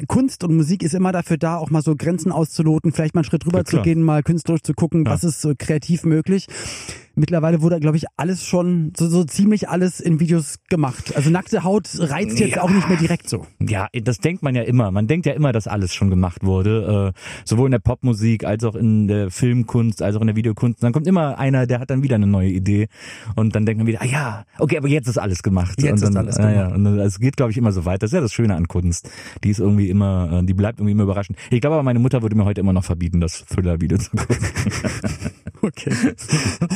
Kunst 0.07 0.43
und 0.45 0.55
Musik 0.55 0.83
ist 0.83 0.93
immer 0.93 1.11
dafür 1.11 1.37
da, 1.37 1.57
auch 1.57 1.69
mal 1.69 1.81
so 1.81 1.95
Grenzen 1.95 2.31
auszuloten, 2.31 2.93
vielleicht 2.93 3.13
mal 3.13 3.19
einen 3.19 3.25
Schritt 3.25 3.45
rüber 3.45 3.59
Ja, 3.59 3.65
zu 3.65 3.81
gehen, 3.81 4.01
mal 4.03 4.23
künstlerisch 4.23 4.61
zu 4.61 4.73
gucken, 4.73 5.03
Ja. 5.05 5.11
was 5.11 5.23
ist 5.25 5.41
so 5.41 5.53
kreativ 5.57 6.03
möglich. 6.05 6.47
Mittlerweile 7.19 7.61
wurde, 7.61 7.79
glaube 7.79 7.97
ich, 7.97 8.05
alles 8.15 8.45
schon, 8.45 8.93
so, 8.97 9.07
so 9.09 9.23
ziemlich 9.25 9.67
alles 9.69 9.99
in 9.99 10.19
Videos 10.19 10.55
gemacht. 10.69 11.15
Also 11.15 11.29
nackte 11.29 11.63
Haut 11.63 11.87
reizt 11.99 12.39
jetzt 12.39 12.55
Ja. 12.55 12.61
auch 12.61 12.69
nicht 12.69 12.87
mehr 12.87 12.97
direkt 12.97 13.29
so. 13.29 13.45
Ja, 13.59 13.87
das 13.93 14.19
denkt 14.19 14.41
man 14.41 14.55
ja 14.55 14.61
immer. 14.63 14.89
Man 14.91 15.07
denkt 15.07 15.25
ja 15.25 15.33
immer, 15.33 15.51
dass 15.51 15.67
alles 15.67 15.93
schon 15.93 16.09
gemacht 16.09 16.43
wurde, 16.43 17.13
äh, 17.13 17.19
sowohl 17.45 17.67
in 17.67 17.71
der 17.71 17.79
Popmusik 17.79 18.45
als 18.45 18.63
auch 18.63 18.75
in 18.75 19.07
der 19.07 19.31
Filmkunst, 19.31 20.01
als 20.01 20.15
auch 20.15 20.21
in 20.21 20.27
der 20.27 20.35
Videokunst. 20.37 20.81
Dann 20.81 20.93
kommt 20.93 21.07
immer 21.07 21.37
einer, 21.37 21.67
der 21.67 21.79
hat 21.81 21.89
dann 21.89 22.03
wieder 22.03 22.15
eine 22.15 22.27
neue 22.27 22.49
Idee 22.49 22.87
und 23.35 23.53
dann 23.55 23.65
denkt 23.65 23.79
man 23.79 23.87
wieder, 23.87 24.01
ah 24.01 24.05
ja, 24.05 24.45
okay, 24.57 24.77
aber 24.77 24.87
jetzt 24.87 25.07
ist 25.07 25.17
alles 25.17 25.43
gemacht. 25.43 25.81
Jetzt 25.81 25.89
und 25.91 25.95
ist 25.97 26.03
dann, 26.15 26.17
alles 26.17 26.37
ja, 26.37 26.49
ja, 26.49 26.61
gemacht. 26.63 26.75
und 26.77 26.83
dann- 26.85 26.99
es 26.99 27.19
geht, 27.19 27.35
glaube 27.35 27.51
ich, 27.51 27.57
immer 27.57 27.71
so 27.73 27.83
weiter. 27.85 27.99
Das 27.99 28.11
ist 28.11 28.15
ja 28.15 28.21
das 28.21 28.31
Schöne 28.33 28.55
an 28.55 28.67
Kunst. 28.67 29.09
Die 29.43 29.49
ist 29.49 29.59
irgendwie 29.59 29.89
immer, 29.89 30.39
äh, 30.41 30.45
die 30.45 30.53
bleibt 30.53 30.79
irgendwie 30.79 30.93
immer 30.93 31.03
überraschend. 31.03 31.37
Ich 31.51 31.59
glaube 31.59 31.75
aber, 31.75 31.83
meine 31.83 31.99
Mutter 31.99 32.21
würde 32.21 32.35
mir 32.37 32.45
heute 32.45 32.61
immer 32.61 32.73
noch 32.73 32.85
verbieten, 32.85 33.19
das 33.19 33.45
Thriller-Video 33.45 33.97
zu 33.97 34.11
gucken. 34.11 34.37
Okay. 35.69 35.91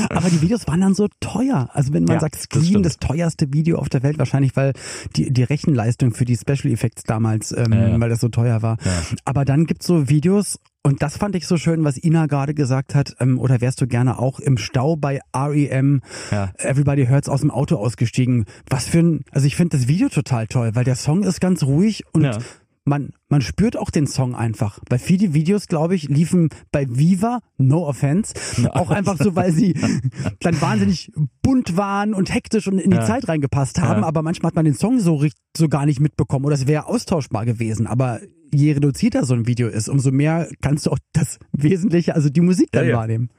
Aber 0.09 0.29
die 0.29 0.41
Videos 0.41 0.67
waren 0.67 0.81
dann 0.81 0.93
so 0.93 1.07
teuer. 1.19 1.69
Also 1.73 1.93
wenn 1.93 2.03
man 2.03 2.15
Ja, 2.15 2.19
sagt, 2.19 2.35
das 2.35 2.43
Scream, 2.43 2.63
stimmt. 2.65 2.85
das, 2.85 2.97
teuerste 2.97 3.51
Video 3.53 3.77
auf 3.77 3.89
der 3.89 4.03
Welt, 4.03 4.17
wahrscheinlich, 4.19 4.55
weil 4.55 4.73
die, 5.15 5.31
die 5.31 5.43
Rechenleistung 5.43 6.13
für 6.13 6.25
die 6.25 6.35
Special 6.37 6.71
Effects 6.73 7.03
damals, 7.03 7.51
ähm, 7.51 7.71
Ja, 7.73 7.87
ja. 7.89 7.99
weil 7.99 8.09
das 8.09 8.19
so 8.19 8.29
teuer 8.29 8.61
war. 8.61 8.77
Aber 9.25 9.45
dann 9.45 9.65
gibt's 9.65 9.87
so 9.87 10.09
Videos, 10.09 10.59
und 10.85 11.01
das 11.01 11.15
fand 11.17 11.35
ich 11.35 11.47
so 11.47 11.55
schön, 11.57 11.83
was 11.85 12.01
Ina 12.03 12.25
gerade 12.25 12.53
gesagt 12.53 12.93
hat, 12.93 13.15
ähm, 13.21 13.39
oder 13.39 13.61
wärst 13.61 13.79
du 13.79 13.87
gerne 13.87 14.19
auch 14.19 14.39
im 14.41 14.57
Stau 14.57 14.95
bei 14.97 15.21
REM, 15.35 16.01
Ja. 16.31 16.51
Everybody 16.57 17.05
Hurts 17.07 17.29
aus 17.29 17.39
dem 17.41 17.51
Auto 17.51 17.77
ausgestiegen. 17.77 18.45
Was 18.69 18.85
für 18.87 18.99
ein, 18.99 19.21
also 19.31 19.47
ich 19.47 19.55
finde 19.55 19.77
das 19.77 19.87
Video 19.87 20.09
total 20.09 20.47
toll, 20.47 20.71
weil 20.73 20.83
der 20.83 20.95
Song 20.95 21.23
ist 21.23 21.39
ganz 21.39 21.63
ruhig 21.63 22.03
und 22.11 22.23
Ja. 22.23 22.37
Man, 22.85 23.11
man 23.29 23.41
spürt 23.41 23.77
auch 23.77 23.89
den 23.89 24.07
Song 24.07 24.35
einfach. 24.35 24.79
Weil 24.89 24.99
viele 24.99 25.33
Videos, 25.33 25.67
glaube 25.67 25.95
ich, 25.95 26.09
liefen 26.09 26.49
bei 26.71 26.85
Viva, 26.89 27.39
no 27.57 27.87
offense, 27.87 28.33
auch 28.71 28.91
einfach 28.91 29.17
so, 29.17 29.35
weil 29.35 29.51
sie 29.53 29.73
dann 30.41 30.59
wahnsinnig 30.61 31.11
bunt 31.41 31.77
waren 31.77 32.13
und 32.13 32.33
hektisch 32.33 32.67
und 32.67 32.79
in 32.79 32.91
die 32.91 32.97
Ja. 32.97 33.05
Zeit 33.05 33.27
reingepasst 33.27 33.79
haben. 33.81 34.01
Ja. 34.01 34.07
Aber 34.07 34.21
manchmal 34.21 34.49
hat 34.49 34.55
man 34.55 34.65
den 34.65 34.73
Song 34.73 34.99
so, 34.99 35.25
so 35.55 35.69
gar 35.69 35.85
nicht 35.85 35.99
mitbekommen 35.99 36.45
oder 36.45 36.55
es 36.55 36.67
wäre 36.67 36.87
austauschbar 36.87 37.45
gewesen. 37.45 37.87
Aber 37.87 38.19
je 38.51 38.73
reduzierter 38.73 39.25
so 39.25 39.33
ein 39.33 39.47
Video 39.47 39.67
ist, 39.67 39.89
umso 39.89 40.11
mehr 40.11 40.47
kannst 40.61 40.85
du 40.85 40.91
auch 40.91 40.99
das 41.13 41.39
Wesentliche, 41.53 42.13
also 42.13 42.29
die 42.29 42.41
Musik 42.41 42.69
dann 42.71 42.83
Ja, 42.85 42.91
ja. 42.91 42.97
wahrnehmen. 42.97 43.29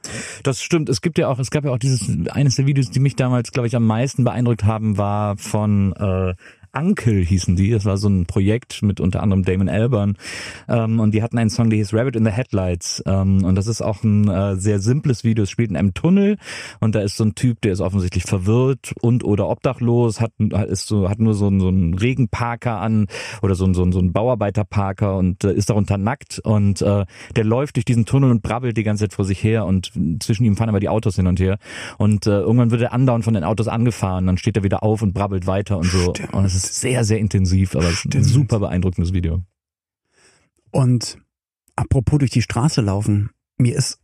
Das 0.43 0.61
stimmt. 0.61 0.89
Es 0.89 1.01
gibt 1.01 1.17
ja 1.17 1.29
auch, 1.29 1.39
es 1.39 1.51
gab 1.51 1.63
ja 1.65 1.71
auch 1.71 1.77
dieses, 1.77 2.09
eines 2.31 2.55
der 2.55 2.65
Videos, 2.65 2.89
die 2.89 2.99
mich 2.99 3.15
damals, 3.15 3.51
glaube 3.51 3.67
ich, 3.67 3.75
am 3.75 3.85
meisten 3.85 4.23
beeindruckt 4.25 4.65
haben, 4.65 4.97
war 4.97 5.37
von 5.37 5.93
äh, 5.93 6.33
Uncle 6.75 7.21
hießen 7.23 7.55
die. 7.55 7.71
Das 7.71 7.85
war 7.85 7.97
so 7.97 8.07
ein 8.09 8.25
Projekt 8.25 8.81
mit 8.83 8.99
unter 8.99 9.23
anderem 9.23 9.43
Damon 9.43 9.69
Albarn. 9.69 10.17
Ähm, 10.67 10.99
und 10.99 11.13
die 11.13 11.23
hatten 11.23 11.37
einen 11.37 11.49
Song, 11.49 11.69
der 11.69 11.77
hieß 11.77 11.93
Rabbit 11.93 12.15
in 12.15 12.25
the 12.25 12.31
Headlights. 12.31 13.01
Ähm, 13.05 13.43
und 13.43 13.55
das 13.55 13.67
ist 13.67 13.81
auch 13.81 14.03
ein 14.03 14.27
äh, 14.29 14.55
sehr 14.57 14.79
simples 14.79 15.23
Video. 15.23 15.43
Es 15.43 15.49
spielt 15.49 15.69
in 15.69 15.77
einem 15.77 15.93
Tunnel 15.93 16.37
und 16.79 16.95
da 16.95 17.01
ist 17.01 17.17
so 17.17 17.23
ein 17.23 17.35
Typ, 17.35 17.61
der 17.61 17.71
ist 17.73 17.81
offensichtlich 17.81 18.23
verwirrt 18.23 18.93
und 19.01 19.23
oder 19.23 19.47
obdachlos, 19.49 20.21
hat, 20.21 20.31
ist 20.67 20.87
so, 20.87 21.09
hat 21.09 21.19
nur 21.19 21.33
so, 21.33 21.47
einen- 21.47 21.59
so 21.59 21.67
einen 21.67 21.93
Regenparker 21.93 22.79
an 22.79 23.07
oder 23.41 23.55
so, 23.55 23.65
einen- 23.65 23.73
so, 23.73 23.83
einen- 23.83 23.91
so 23.91 23.99
einen 23.99 24.13
Bauarbeiterparker 24.13 25.17
und 25.17 25.43
äh, 25.43 25.53
ist 25.53 25.69
darunter 25.69 25.97
nackt 25.97 26.39
und 26.43 26.81
äh, 26.81 27.05
der 27.35 27.43
läuft 27.43 27.75
durch 27.77 27.85
diesen 27.85 28.05
Tunnel 28.05 28.31
und 28.31 28.41
brabbelt 28.43 28.77
die 28.77 28.83
ganze 28.83 29.05
Zeit 29.05 29.13
vor 29.13 29.25
sich 29.25 29.43
her 29.43 29.65
und 29.65 29.91
zwischen 30.19 30.45
ihm 30.45 30.55
fahren 30.55 30.69
aber 30.69 30.79
die 30.79 30.89
Autos 30.89 31.15
hin 31.15 31.27
und 31.27 31.39
her 31.39 31.57
und 31.97 32.27
äh, 32.27 32.39
irgendwann 32.39 32.71
wird 32.71 32.81
er 32.81 32.93
andauernd 32.93 33.23
von 33.23 33.33
den 33.33 33.43
Autos 33.43 33.67
angefahren, 33.67 34.25
dann 34.25 34.37
steht 34.37 34.57
er 34.57 34.63
wieder 34.63 34.83
auf 34.83 35.01
und 35.01 35.13
brabbelt 35.13 35.47
weiter 35.47 35.77
und 35.77 35.85
so 35.85 36.13
und 36.31 36.45
es 36.45 36.55
ist 36.55 36.64
sehr, 36.65 37.03
sehr 37.03 37.19
intensiv, 37.19 37.75
aber 37.75 37.85
es 37.85 37.91
ist 37.99 38.05
ein 38.05 38.11
Stimmt. 38.11 38.25
super 38.25 38.59
beeindruckendes 38.59 39.13
Video. 39.13 39.43
Und 40.71 41.17
apropos 41.75 42.19
durch 42.19 42.31
die 42.31 42.41
Straße 42.41 42.81
laufen, 42.81 43.29
mir 43.57 43.75
ist, 43.75 43.99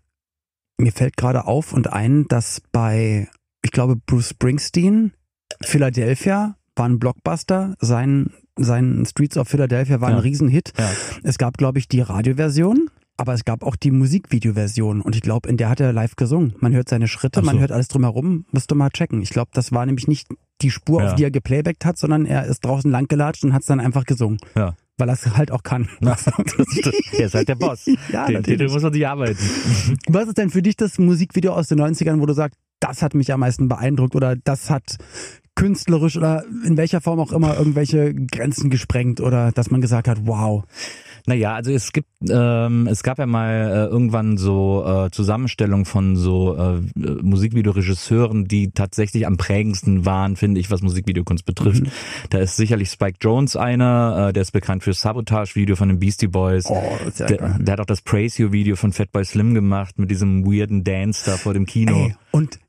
mir 0.78 0.92
fällt 0.92 1.18
gerade 1.18 1.46
auf 1.46 1.74
und 1.74 1.92
ein, 1.92 2.28
dass 2.28 2.62
bei, 2.72 3.28
ich 3.64 3.72
glaube, 3.72 3.96
Bruce 3.96 4.30
Springsteen, 4.30 5.14
Philadelphia 5.62 6.56
war 6.76 6.88
ein 6.88 7.00
Blockbuster, 7.00 7.76
sein, 7.80 8.32
sein 8.58 9.06
Streets 9.06 9.38
of 9.38 9.48
Philadelphia 9.48 10.00
war 10.02 10.12
Ja. 10.12 10.16
ein 10.18 10.22
Riesenhit. 10.22 10.74
Ja. 10.78 10.92
Es 11.24 11.38
gab, 11.38 11.58
glaube 11.58 11.80
ich, 11.80 11.88
die 11.88 12.02
Radioversion. 12.02 12.90
Aber 13.22 13.34
es 13.36 13.46
gab 13.46 13.62
auch 13.64 13.76
die 13.76 13.92
Musikvideoversion 13.92 15.00
und 15.00 15.16
ich 15.16 15.22
glaube, 15.22 15.48
in 15.48 15.56
der 15.58 15.70
hat 15.70 15.80
er 15.80 15.94
live 15.94 16.16
gesungen. 16.16 16.56
Man 16.60 16.74
hört 16.74 16.90
seine 16.90 17.08
Schritte, 17.08 17.42
so. 17.42 17.46
man 17.46 17.60
hört 17.60 17.72
alles 17.72 17.88
drumherum. 17.88 18.46
Musst 18.52 18.72
du 18.72 18.76
mal 18.76 18.90
checken. 18.90 19.22
Ich 19.22 19.30
glaube, 19.30 19.52
das 19.54 19.72
war 19.72 19.86
nämlich 19.86 20.08
nicht 20.08 20.28
die 20.64 20.72
Spur, 20.72 21.04
Ja. 21.04 21.10
auf 21.10 21.16
die 21.16 21.24
er 21.24 21.30
geplaybackt 21.30 21.86
hat, 21.86 22.00
sondern 22.00 22.26
er 22.26 22.46
ist 22.46 22.66
draußen 22.66 22.90
langgelatscht 22.90 23.44
und 23.44 23.54
hat 23.54 23.62
es 23.62 23.68
dann 23.68 23.80
einfach 23.80 24.06
gesungen. 24.06 24.40
Ja. 24.56 24.76
Weil 24.98 25.10
er 25.10 25.14
es 25.14 25.38
halt 25.38 25.52
auch 25.52 25.62
kann. 25.62 25.88
Na, 26.00 26.18
er 27.18 27.26
ist 27.28 27.36
halt 27.36 27.48
der 27.48 27.56
Boss. 27.56 27.86
Ja, 28.12 28.26
Den. 28.26 28.42
Titel 28.44 28.70
muss 28.70 28.82
man 28.82 28.92
sich 28.92 29.08
arbeiten. 29.08 29.38
Was 30.08 30.28
ist 30.28 30.40
denn 30.40 30.50
für 30.50 30.64
dich 30.64 30.76
das 30.76 30.98
Musikvideo 30.98 31.54
aus 31.54 31.68
den 31.68 31.80
90ern, 31.80 32.20
wo 32.22 32.26
du 32.26 32.34
sagst, 32.34 32.58
das 32.80 33.04
hat 33.04 33.14
mich 33.14 33.32
am 33.32 33.42
meisten 33.42 33.68
beeindruckt 33.68 34.16
oder 34.16 34.36
das 34.36 34.72
hat 34.72 34.98
künstlerisch 35.54 36.18
oder 36.18 36.44
in 36.66 36.78
welcher 36.78 37.02
Form 37.02 37.20
auch 37.20 37.32
immer 37.32 37.56
irgendwelche 37.58 38.16
Grenzen 38.16 38.72
gesprengt 38.72 39.22
oder 39.22 39.52
dass 39.52 39.70
man 39.70 39.82
gesagt 39.82 40.08
hat, 40.08 40.26
wow. 40.26 40.64
Naja, 41.26 41.56
also 41.56 41.72
es 41.72 41.92
gibt, 41.92 42.10
ähm, 42.30 42.88
es 42.88 43.04
gab 43.04 43.20
ja 43.20 43.26
mal 43.26 43.52
äh, 43.52 43.86
irgendwann 43.86 44.38
so 44.38 44.86
äh, 44.86 45.12
Zusammenstellungen 45.12 45.86
von 45.86 46.16
so 46.16 46.56
äh, 46.56 46.82
Musikvideoregisseuren, 46.96 48.48
die 48.48 48.72
tatsächlich 48.72 49.28
am 49.28 49.38
prägendsten 49.38 50.06
waren, 50.06 50.36
finde 50.36 50.60
ich, 50.60 50.72
was 50.72 50.82
Musikvideokunst 50.82 51.46
betrifft. 51.46 51.84
Da 52.30 52.40
ist 52.40 52.56
sicherlich 52.56 52.90
Spike 52.90 53.18
Jones 53.22 53.56
einer, 53.56 54.30
äh, 54.30 54.34
der 54.34 54.42
ist 54.42 54.52
bekannt 54.52 54.84
für 54.84 54.94
Sabotage-Video 54.94 55.76
von 55.76 55.90
den 55.90 56.00
Beastie 56.00 56.28
Boys. 56.28 56.66
Oh, 56.68 56.82
der, 57.20 57.38
geil. 57.38 57.56
der 57.60 57.74
hat 57.74 57.80
auch 57.80 57.86
das 57.86 58.02
Praise 58.02 58.42
You 58.42 58.52
Video 58.52 58.76
von 58.76 58.92
Fatboy 58.92 59.24
Slim 59.26 59.54
gemacht 59.54 60.00
mit 60.00 60.12
diesem 60.12 60.46
weirden 60.46 60.84
Dance 60.84 61.30
da 61.30 61.38
vor 61.38 61.54
dem 61.54 61.66
Kino. 61.66 61.94
Ey, 61.94 62.16
und 62.32 62.60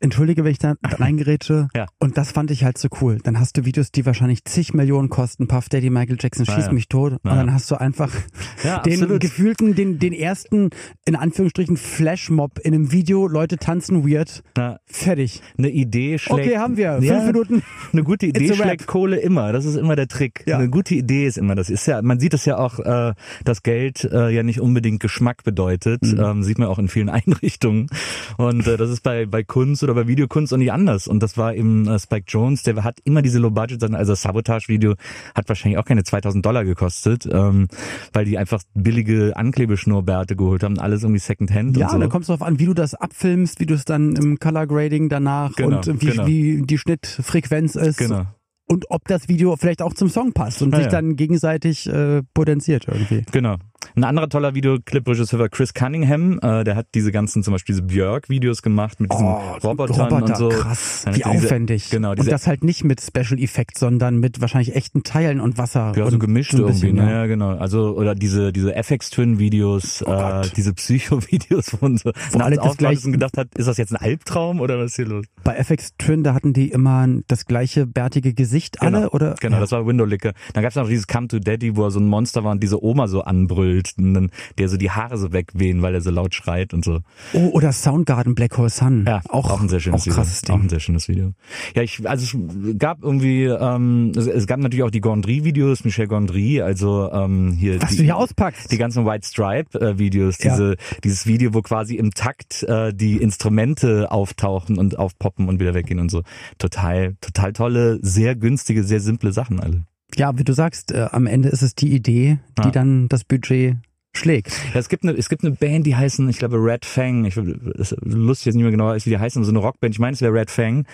entschuldige, 0.00 0.44
wenn 0.44 0.52
ich 0.52 0.58
da 0.58 0.74
reingerätsche. 0.82 1.68
Ja. 1.78 1.86
Und 2.00 2.16
das 2.16 2.32
fand 2.32 2.50
ich 2.50 2.64
halt 2.64 2.76
so 2.78 2.88
cool. 3.00 3.18
Dann 3.22 3.38
hast 3.38 3.56
du 3.56 3.64
Videos, 3.64 3.92
die 3.92 4.04
wahrscheinlich 4.04 4.44
zig 4.44 4.74
Millionen 4.74 5.10
kosten. 5.10 5.46
Puff 5.46 5.68
Daddy, 5.68 5.90
Michael 5.90 6.16
Jackson, 6.18 6.44
schieß 6.44 6.66
ja. 6.66 6.72
mich 6.72 6.88
tot. 6.88 7.12
Und 7.12 7.20
ja. 7.24 7.36
dann 7.36 7.52
hast 7.52 7.70
du 7.70 7.76
einfach 7.76 8.10
Ja, 8.64 8.80
den 8.80 8.94
absolut. 8.94 9.20
gefühlten, 9.20 9.74
den, 9.74 9.98
den 9.98 10.12
ersten, 10.12 10.70
in 11.04 11.14
Anführungsstrichen, 11.14 11.76
Flashmob 11.76 12.58
in 12.58 12.74
einem 12.74 12.90
Video. 12.90 13.28
Leute 13.28 13.58
tanzen 13.58 14.08
weird. 14.08 14.42
Na, 14.56 14.80
Fertig. 14.86 15.42
eine 15.56 15.70
Idee 15.70 16.18
schlägt. 16.18 16.40
Okay, 16.40 16.58
haben 16.58 16.76
wir. 16.76 17.00
Fünf. 17.00 17.26
Minuten. 17.26 17.62
Eine 17.92 18.02
gute 18.02 18.26
Idee 18.26 18.54
schlägt. 18.54 18.86
Kohle 18.86 19.18
immer. 19.18 19.52
Das 19.52 19.64
ist 19.64 19.76
immer 19.76 19.96
der 19.96 20.08
Trick. 20.08 20.44
Eine 20.46 20.68
gute 20.68 20.94
Idee 20.94 21.26
ist 21.26 21.38
immer 21.38 21.54
das. 21.54 21.70
Ist 21.70 21.86
ja, 21.86 22.02
man 22.02 22.18
sieht 22.18 22.34
es 22.34 22.44
ja 22.44 22.58
auch, 22.58 22.78
äh, 22.80 23.14
dass 23.44 23.62
Geld 23.62 24.04
äh, 24.04 24.30
ja 24.30 24.42
nicht 24.42 24.60
unbedingt 24.60 25.00
Geschmack 25.00 25.44
bedeutet. 25.44 26.02
Mhm. 26.02 26.20
Ähm, 26.20 26.42
sieht 26.42 26.58
man 26.58 26.68
auch 26.68 26.78
in 26.78 26.88
vielen 26.88 27.08
Einrichtungen. 27.08 27.88
Und 28.36 28.66
äh, 28.66 28.76
das 28.76 28.90
ist 28.90 29.02
bei 29.02 29.26
bei 29.26 29.42
Kunst 29.48 29.82
oder 29.82 29.94
bei 29.94 30.06
Videokunst 30.06 30.52
und 30.52 30.60
nicht 30.60 30.72
anders. 30.72 31.08
Und 31.08 31.20
das 31.22 31.36
war 31.36 31.54
eben 31.54 31.88
äh, 31.88 31.98
Spike 31.98 32.26
Jones, 32.28 32.62
der 32.62 32.84
hat 32.84 32.98
immer 33.04 33.22
diese 33.22 33.38
Low-Budget-Sachen, 33.40 33.96
also 33.96 34.12
das 34.12 34.22
Sabotage-Video 34.22 34.94
hat 35.34 35.48
wahrscheinlich 35.48 35.78
auch 35.78 35.84
keine 35.84 36.04
2000 36.04 36.44
Dollar 36.46 36.64
gekostet, 36.64 37.28
ähm, 37.30 37.66
weil 38.12 38.24
die 38.24 38.38
einfach 38.38 38.62
billige 38.74 39.36
Anklebeschnurrbärte 39.36 40.36
geholt 40.36 40.62
haben, 40.62 40.78
alles 40.78 41.02
irgendwie 41.02 41.18
Secondhand 41.20 41.76
Ja, 41.76 41.86
und 41.86 41.92
so. 41.92 41.98
da 41.98 42.06
kommt 42.06 42.22
es 42.22 42.26
darauf 42.28 42.42
an, 42.42 42.58
wie 42.60 42.66
du 42.66 42.74
das 42.74 42.94
abfilmst, 42.94 43.58
wie 43.58 43.66
du 43.66 43.74
es 43.74 43.84
dann 43.84 44.14
im 44.14 44.38
Color 44.38 44.66
Grading 44.66 45.08
danach 45.08 45.56
Genau, 45.56 45.78
und 45.78 46.00
wie, 46.00 46.06
genau. 46.06 46.26
wie 46.26 46.62
die 46.62 46.78
Schnittfrequenz 46.78 47.74
ist. 47.74 47.98
Genau. 47.98 48.26
Und 48.68 48.84
ob 48.90 49.08
das 49.08 49.28
Video 49.28 49.56
vielleicht 49.56 49.80
auch 49.82 49.94
zum 49.94 50.08
Song 50.10 50.32
passt 50.32 50.60
und 50.62 50.70
Ja, 50.72 50.76
sich 50.78 50.84
ja. 50.86 50.90
dann 50.92 51.16
gegenseitig 51.16 51.86
äh, 51.88 52.22
potenziert 52.34 52.86
irgendwie. 52.86 53.24
Genau. 53.32 53.56
Ein 53.96 54.04
anderer 54.04 54.28
toller 54.28 54.54
Videoclip-Regisseur 54.54 55.38
war 55.38 55.48
Chris 55.48 55.72
Cunningham. 55.72 56.38
Äh, 56.42 56.64
der 56.64 56.76
hat 56.76 56.86
diese 56.94 57.10
ganzen, 57.12 57.42
zum 57.42 57.52
Beispiel 57.52 57.74
diese 57.74 57.82
Björk-Videos 57.86 58.60
gemacht 58.62 59.00
mit 59.00 59.10
diesen 59.12 59.26
Robotern 59.26 60.22
und 60.22 60.36
so. 60.36 60.46
Oh, 60.46 60.50
krass, 60.50 61.04
wie 61.06 61.12
diese- 61.12 61.26
aufwendig. 61.26 61.88
Genau, 61.90 62.10
und 62.10 62.18
diese 62.18 62.30
das 62.30 62.46
halt 62.46 62.62
nicht 62.64 62.84
mit 62.84 63.00
Special 63.00 63.38
Effects, 63.40 63.80
sondern 63.80 64.18
mit 64.18 64.40
wahrscheinlich 64.40 64.74
echten 64.76 65.02
Teilen 65.04 65.40
und 65.40 65.56
Wasser. 65.58 65.92
Ja, 65.96 66.04
und 66.04 66.10
so 66.10 66.18
gemischt 66.18 66.52
so 66.52 66.58
irgendwie, 66.58 66.72
bisschen, 66.92 66.96
ne? 66.96 67.02
ja. 67.04 67.10
ja, 67.20 67.26
genau. 67.26 67.56
Also, 67.56 67.96
oder 67.96 68.14
diese, 68.14 68.52
diese 68.52 68.74
FX-Twin-Videos, 68.74 70.04
Oh 70.06 70.12
äh, 70.12 70.42
diese 70.56 70.72
Psycho-Videos, 70.74 71.72
wo 71.74 71.78
man 71.86 71.96
so 71.96 72.10
Wo 72.32 72.38
alle 72.40 72.56
das 72.56 72.76
gleich- 72.76 73.04
und 73.04 73.12
gedacht 73.12 73.36
hat, 73.38 73.48
ist 73.56 73.66
das 73.66 73.76
jetzt 73.78 73.92
ein 73.92 73.96
Albtraum 73.96 74.60
oder 74.60 74.78
was 74.78 74.90
ist 74.90 74.96
hier 74.96 75.06
los? 75.06 75.24
Bei 75.44 75.54
FX 75.56 75.92
Twin, 75.98 76.24
da 76.24 76.34
hatten 76.34 76.52
die 76.52 76.68
immer 76.70 77.06
das 77.28 77.46
gleiche 77.46 77.86
bärtige 77.86 78.34
Gesicht 78.34 78.57
alle, 78.80 78.98
Genau, 78.98 79.08
oder? 79.10 79.34
Genau, 79.40 79.56
ja. 79.56 79.60
das 79.60 79.72
war 79.72 79.86
Window-Licker. 79.86 80.32
Dann 80.52 80.62
gab's 80.62 80.74
noch 80.76 80.88
dieses 80.88 81.06
Come 81.06 81.28
to 81.28 81.38
Daddy, 81.38 81.76
wo 81.76 81.84
er 81.84 81.90
so 81.90 82.00
ein 82.00 82.06
Monster 82.06 82.44
war 82.44 82.52
und 82.52 82.62
diese 82.62 82.82
Oma 82.82 83.08
so 83.08 83.22
anbrüllt 83.22 83.92
und 83.98 84.14
dann 84.14 84.30
der 84.58 84.68
so 84.68 84.76
die 84.76 84.90
Haare 84.90 85.16
so 85.18 85.32
wegwehen, 85.32 85.82
weil 85.82 85.94
er 85.94 86.00
so 86.00 86.10
laut 86.10 86.34
schreit 86.34 86.74
und 86.74 86.84
so. 86.84 87.00
Oh, 87.32 87.48
oder 87.52 87.72
Soundgarden 87.72 88.34
Black 88.34 88.56
Hole 88.58 88.68
Sun. 88.70 89.04
Ja, 89.06 89.20
auch, 89.28 89.60
ein 89.60 89.68
sehr 89.68 89.80
schönes 89.80 90.02
auch 90.02 90.06
Video. 90.06 90.14
krasses 90.16 90.44
Auch 90.50 90.54
ein 90.54 90.60
Ding. 90.62 90.70
sehr 90.70 90.80
schönes 90.80 91.08
Video. 91.08 91.32
Ja, 91.74 91.82
ich, 91.82 92.08
also 92.08 92.38
es 92.38 92.78
gab 92.78 93.02
irgendwie, 93.02 93.44
ähm, 93.44 94.12
es, 94.16 94.26
es 94.26 94.46
gab 94.46 94.60
natürlich 94.60 94.82
auch 94.84 94.90
die 94.90 95.00
Gondry-Videos, 95.00 95.84
Michel 95.84 96.06
Gondry, 96.08 96.60
also 96.62 97.10
ähm, 97.12 97.52
hier 97.52 97.80
Was 97.82 97.90
die, 97.90 97.96
du 97.98 98.02
hier 98.04 98.16
auspackst. 98.16 98.70
die 98.72 98.78
ganzen 98.78 99.04
White 99.06 99.26
Stripe-Videos, 99.26 100.38
Ja. 100.42 100.52
diese, 100.52 100.76
dieses 101.04 101.26
Video, 101.26 101.54
wo 101.54 101.62
quasi 101.62 101.96
im 101.96 102.12
Takt 102.12 102.62
äh, 102.64 102.92
die 102.94 103.16
Instrumente 103.16 104.10
auftauchen 104.10 104.78
und 104.78 104.98
aufpoppen 104.98 105.48
und 105.48 105.60
wieder 105.60 105.74
weggehen 105.74 106.00
und 106.00 106.10
so. 106.10 106.22
Total, 106.58 107.14
total 107.20 107.52
tolle, 107.52 107.98
sehr 108.02 108.34
günstige, 108.34 108.47
sehr 108.56 109.00
simple 109.00 109.32
Sachen 109.32 109.60
alle. 109.60 109.84
Ja, 110.16 110.38
wie 110.38 110.44
du 110.44 110.54
sagst, 110.54 110.92
äh, 110.92 111.08
am 111.12 111.26
Ende 111.26 111.48
ist 111.50 111.62
es 111.62 111.74
die 111.74 111.92
Idee, 111.94 112.38
die 112.58 112.62
Ja. 112.64 112.70
dann 112.70 113.08
das 113.08 113.24
Budget 113.24 113.76
schlägt. 114.16 114.50
Ja, 114.72 114.80
es 114.80 114.88
gibt 114.88 115.04
eine, 115.04 115.12
es 115.12 115.28
gibt 115.28 115.44
eine 115.44 115.54
Band, 115.54 115.86
die 115.86 115.94
heißen, 115.94 116.28
ich 116.28 116.38
glaube 116.38 116.56
Red 116.56 116.84
Fang. 116.86 117.24
Ich 117.26 117.36
ist 117.36 117.94
lustig 118.00 118.46
jetzt 118.46 118.54
nicht 118.54 118.62
mehr 118.64 118.72
genau, 118.72 118.92
wie 118.94 118.98
die 119.10 119.18
heißen, 119.18 119.44
so 119.44 119.50
eine 119.50 119.58
Rockband. 119.60 119.94
Ich 119.94 119.98
meine, 120.00 120.14
es 120.14 120.20
wäre 120.22 120.32
Red 120.32 120.50
Fang. 120.50 120.86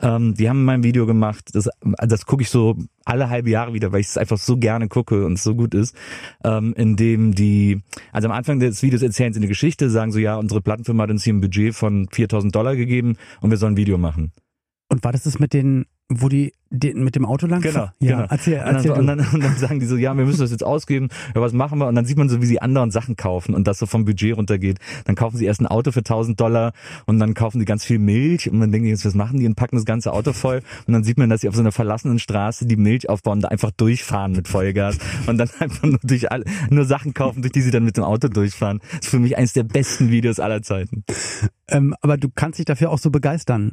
Ähm, 0.00 0.34
die 0.34 0.48
haben 0.48 0.64
mein 0.64 0.82
Video 0.84 1.04
gemacht. 1.04 1.50
Das, 1.52 1.68
das 1.98 2.24
gucke 2.26 2.42
ich 2.42 2.48
so 2.48 2.76
alle 3.04 3.28
halbe 3.28 3.50
Jahre 3.50 3.74
wieder, 3.74 3.92
weil 3.92 4.00
ich 4.00 4.06
es 4.06 4.16
einfach 4.16 4.38
so 4.38 4.56
gerne 4.56 4.88
gucke 4.88 5.26
und 5.26 5.32
es 5.34 5.42
so 5.42 5.54
gut 5.56 5.74
ist. 5.74 5.94
Ähm, 6.44 6.72
in 6.74 6.96
dem 6.96 7.34
die, 7.34 7.82
also 8.12 8.28
am 8.28 8.32
Anfang 8.32 8.60
des 8.60 8.82
Videos 8.82 9.02
erzählen 9.02 9.32
sie 9.32 9.40
eine 9.40 9.48
Geschichte, 9.48 9.90
sagen 9.90 10.12
so, 10.12 10.18
ja, 10.20 10.36
unsere 10.36 10.62
Plattenfirma 10.62 11.02
hat 11.02 11.10
uns 11.10 11.24
hier 11.24 11.34
ein 11.34 11.40
Budget 11.40 11.74
von 11.74 12.08
4000 12.10 12.54
Dollar 12.54 12.76
gegeben 12.76 13.16
und 13.40 13.50
wir 13.50 13.58
sollen 13.58 13.74
ein 13.74 13.78
Video 13.78 13.98
machen. 13.98 14.32
Und 14.88 15.04
war 15.04 15.12
das 15.12 15.24
das 15.24 15.38
mit 15.38 15.52
den, 15.52 15.86
wo 16.10 16.28
die 16.28 16.52
mit 16.70 17.16
dem 17.16 17.24
Auto 17.24 17.46
lang 17.46 17.62
Genau? 17.62 17.88
Ja, 18.00 18.16
genau. 18.16 18.26
erzähl, 18.28 18.58
Und 18.58 18.66
dann, 18.66 18.76
erzähl 18.76 18.90
und, 18.92 19.06
dann, 19.06 19.20
und 19.32 19.42
dann 19.42 19.56
sagen 19.56 19.80
die 19.80 19.86
so, 19.86 19.96
ja, 19.96 20.16
wir 20.16 20.24
müssen 20.24 20.40
das 20.40 20.50
jetzt 20.50 20.64
ausgeben, 20.64 21.08
ja, 21.34 21.40
was 21.40 21.52
machen 21.52 21.78
wir? 21.78 21.86
Und 21.86 21.94
dann 21.94 22.04
sieht 22.04 22.16
man 22.16 22.28
so, 22.28 22.42
wie 22.42 22.46
sie 22.46 22.60
anderen 22.60 22.90
Sachen 22.90 23.16
kaufen 23.16 23.54
und 23.54 23.66
das 23.66 23.78
so 23.78 23.86
vom 23.86 24.04
Budget 24.04 24.36
runtergeht. 24.36 24.78
Dann 25.04 25.14
kaufen 25.14 25.36
sie 25.36 25.46
erst 25.46 25.60
ein 25.60 25.66
Auto 25.66 25.92
für 25.92 26.00
1000 26.00 26.38
Dollar 26.38 26.72
und 27.06 27.18
dann 27.18 27.34
kaufen 27.34 27.58
die 27.58 27.64
ganz 27.64 27.84
viel 27.84 27.98
Milch 27.98 28.50
und 28.50 28.58
man 28.58 28.72
denkt 28.72 28.88
jetzt, 28.88 29.04
was 29.04 29.14
machen 29.14 29.38
die? 29.38 29.46
Und 29.46 29.54
packen 29.54 29.76
das 29.76 29.84
ganze 29.84 30.12
Auto 30.12 30.32
voll 30.32 30.62
und 30.86 30.92
dann 30.92 31.04
sieht 31.04 31.18
man, 31.18 31.30
dass 31.30 31.40
sie 31.40 31.48
auf 31.48 31.54
so 31.54 31.60
einer 31.60 31.72
verlassenen 31.72 32.18
Straße 32.18 32.66
die 32.66 32.76
Milch 32.76 33.08
aufbauen 33.08 33.38
und 33.38 33.42
da 33.42 33.48
einfach 33.48 33.70
durchfahren 33.70 34.32
mit 34.32 34.48
Vollgas 34.48 34.98
und 35.26 35.38
dann 35.38 35.50
einfach 35.58 35.82
nur 35.82 35.98
durch 36.02 36.30
alle, 36.30 36.44
nur 36.70 36.84
Sachen 36.84 37.14
kaufen, 37.14 37.42
durch 37.42 37.52
die 37.52 37.62
sie 37.62 37.70
dann 37.70 37.84
mit 37.84 37.96
dem 37.96 38.04
Auto 38.04 38.28
durchfahren. 38.28 38.80
Das 38.92 39.06
ist 39.06 39.08
für 39.10 39.18
mich 39.18 39.36
eines 39.36 39.52
der 39.52 39.64
besten 39.64 40.10
Videos 40.10 40.40
aller 40.40 40.62
Zeiten. 40.62 41.04
Ähm, 41.68 41.94
aber 42.00 42.16
du 42.16 42.28
kannst 42.34 42.58
dich 42.58 42.66
dafür 42.66 42.90
auch 42.90 42.98
so 42.98 43.10
begeistern. 43.10 43.72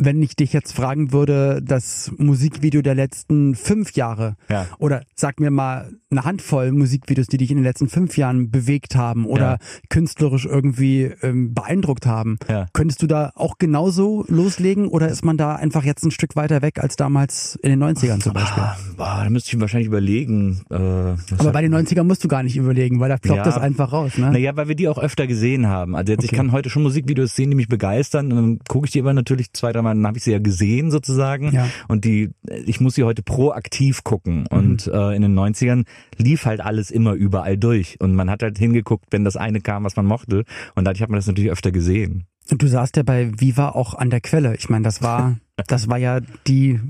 Wenn 0.00 0.22
ich 0.22 0.36
dich 0.36 0.52
jetzt 0.52 0.72
fragen 0.74 1.12
würde, 1.12 1.60
das 1.62 2.12
Musikvideo 2.18 2.82
der 2.82 2.94
letzten 2.94 3.56
fünf 3.56 3.92
Jahre 3.92 4.36
Ja. 4.48 4.66
oder 4.78 5.02
sag 5.16 5.40
mir 5.40 5.50
mal 5.50 5.90
eine 6.10 6.24
Handvoll 6.24 6.70
Musikvideos, 6.72 7.26
die 7.26 7.36
dich 7.36 7.50
in 7.50 7.56
den 7.56 7.64
letzten 7.64 7.88
fünf 7.88 8.16
Jahren 8.16 8.50
bewegt 8.50 8.94
haben 8.94 9.26
oder 9.26 9.42
Ja. 9.52 9.58
künstlerisch 9.90 10.46
irgendwie 10.46 11.10
ähm, 11.22 11.52
beeindruckt 11.52 12.06
haben, 12.06 12.38
Ja. 12.48 12.66
könntest 12.72 13.02
du 13.02 13.08
da 13.08 13.32
auch 13.34 13.58
genauso 13.58 14.24
loslegen 14.28 14.86
oder 14.86 15.08
ist 15.08 15.24
man 15.24 15.36
da 15.36 15.56
einfach 15.56 15.82
jetzt 15.84 16.04
ein 16.04 16.12
Stück 16.12 16.36
weiter 16.36 16.62
weg 16.62 16.78
als 16.78 16.94
damals 16.96 17.56
in 17.62 17.70
den 17.70 17.82
90ern 17.82 18.20
zum 18.20 18.32
Beispiel? 18.34 18.62
Ah, 18.62 18.76
boah, 18.96 19.20
da 19.24 19.30
müsste 19.30 19.54
ich 19.54 19.60
wahrscheinlich 19.60 19.88
überlegen. 19.88 20.60
Äh, 20.70 20.74
Aber 20.76 21.52
bei 21.52 21.60
den 21.62 21.74
90ern 21.74 22.04
musst 22.04 22.22
du 22.22 22.28
gar 22.28 22.44
nicht 22.44 22.56
überlegen, 22.56 23.00
weil 23.00 23.08
da 23.08 23.16
ploppt 23.16 23.44
das 23.46 23.58
einfach 23.58 23.92
raus, 23.92 24.16
ne? 24.16 24.30
Naja, 24.30 24.56
weil 24.56 24.68
wir 24.68 24.76
die 24.76 24.86
auch 24.88 24.98
öfter 24.98 25.26
gesehen 25.26 25.66
haben. 25.66 25.96
Also 25.96 26.12
jetzt, 26.12 26.22
ich 26.24 26.30
Okay. 26.30 26.36
kann 26.36 26.52
heute 26.52 26.70
schon 26.70 26.84
Musikvideos 26.84 27.34
sehen, 27.34 27.50
die 27.50 27.56
mich 27.56 27.68
begeistern. 27.68 28.32
Und 28.32 28.36
dann 28.36 28.58
gucke 28.68 28.86
ich 28.86 28.92
die 28.92 29.00
aber 29.00 29.12
natürlich 29.12 29.52
zwei, 29.52 29.72
dreimal, 29.72 29.87
dann 29.96 30.06
habe 30.06 30.18
ich 30.18 30.24
sie 30.24 30.32
ja 30.32 30.38
gesehen 30.38 30.90
sozusagen. 30.90 31.52
Ja. 31.52 31.68
Und 31.88 32.04
die, 32.04 32.30
ich 32.66 32.80
muss 32.80 32.94
sie 32.94 33.04
heute 33.04 33.22
proaktiv 33.22 34.04
gucken. 34.04 34.46
Und 34.48 34.86
Mhm. 34.86 34.92
äh, 34.92 35.16
in 35.16 35.22
den 35.22 35.34
90ern 35.38 35.84
lief 36.16 36.44
halt 36.44 36.60
alles 36.60 36.90
immer 36.90 37.12
überall 37.14 37.56
durch. 37.58 37.96
Und 38.00 38.14
man 38.14 38.30
hat 38.30 38.42
halt 38.42 38.58
hingeguckt, 38.58 39.06
wenn 39.10 39.24
das 39.24 39.36
eine 39.36 39.60
kam, 39.60 39.84
was 39.84 39.96
man 39.96 40.06
mochte. 40.06 40.44
Und 40.74 40.84
dadurch 40.84 41.02
hat 41.02 41.10
man 41.10 41.18
das 41.18 41.26
natürlich 41.26 41.50
öfter 41.50 41.72
gesehen. 41.72 42.26
Und 42.50 42.62
du 42.62 42.66
saßt 42.68 42.96
ja 42.96 43.02
bei 43.02 43.30
Viva 43.40 43.70
auch 43.70 43.94
an 43.94 44.10
der 44.10 44.20
Quelle. 44.20 44.54
Ich 44.56 44.68
meine, 44.70 44.84
das 44.84 45.02
war, 45.02 45.38
das 45.66 45.88
war 45.88 45.98
ja 45.98 46.20
die, 46.46 46.80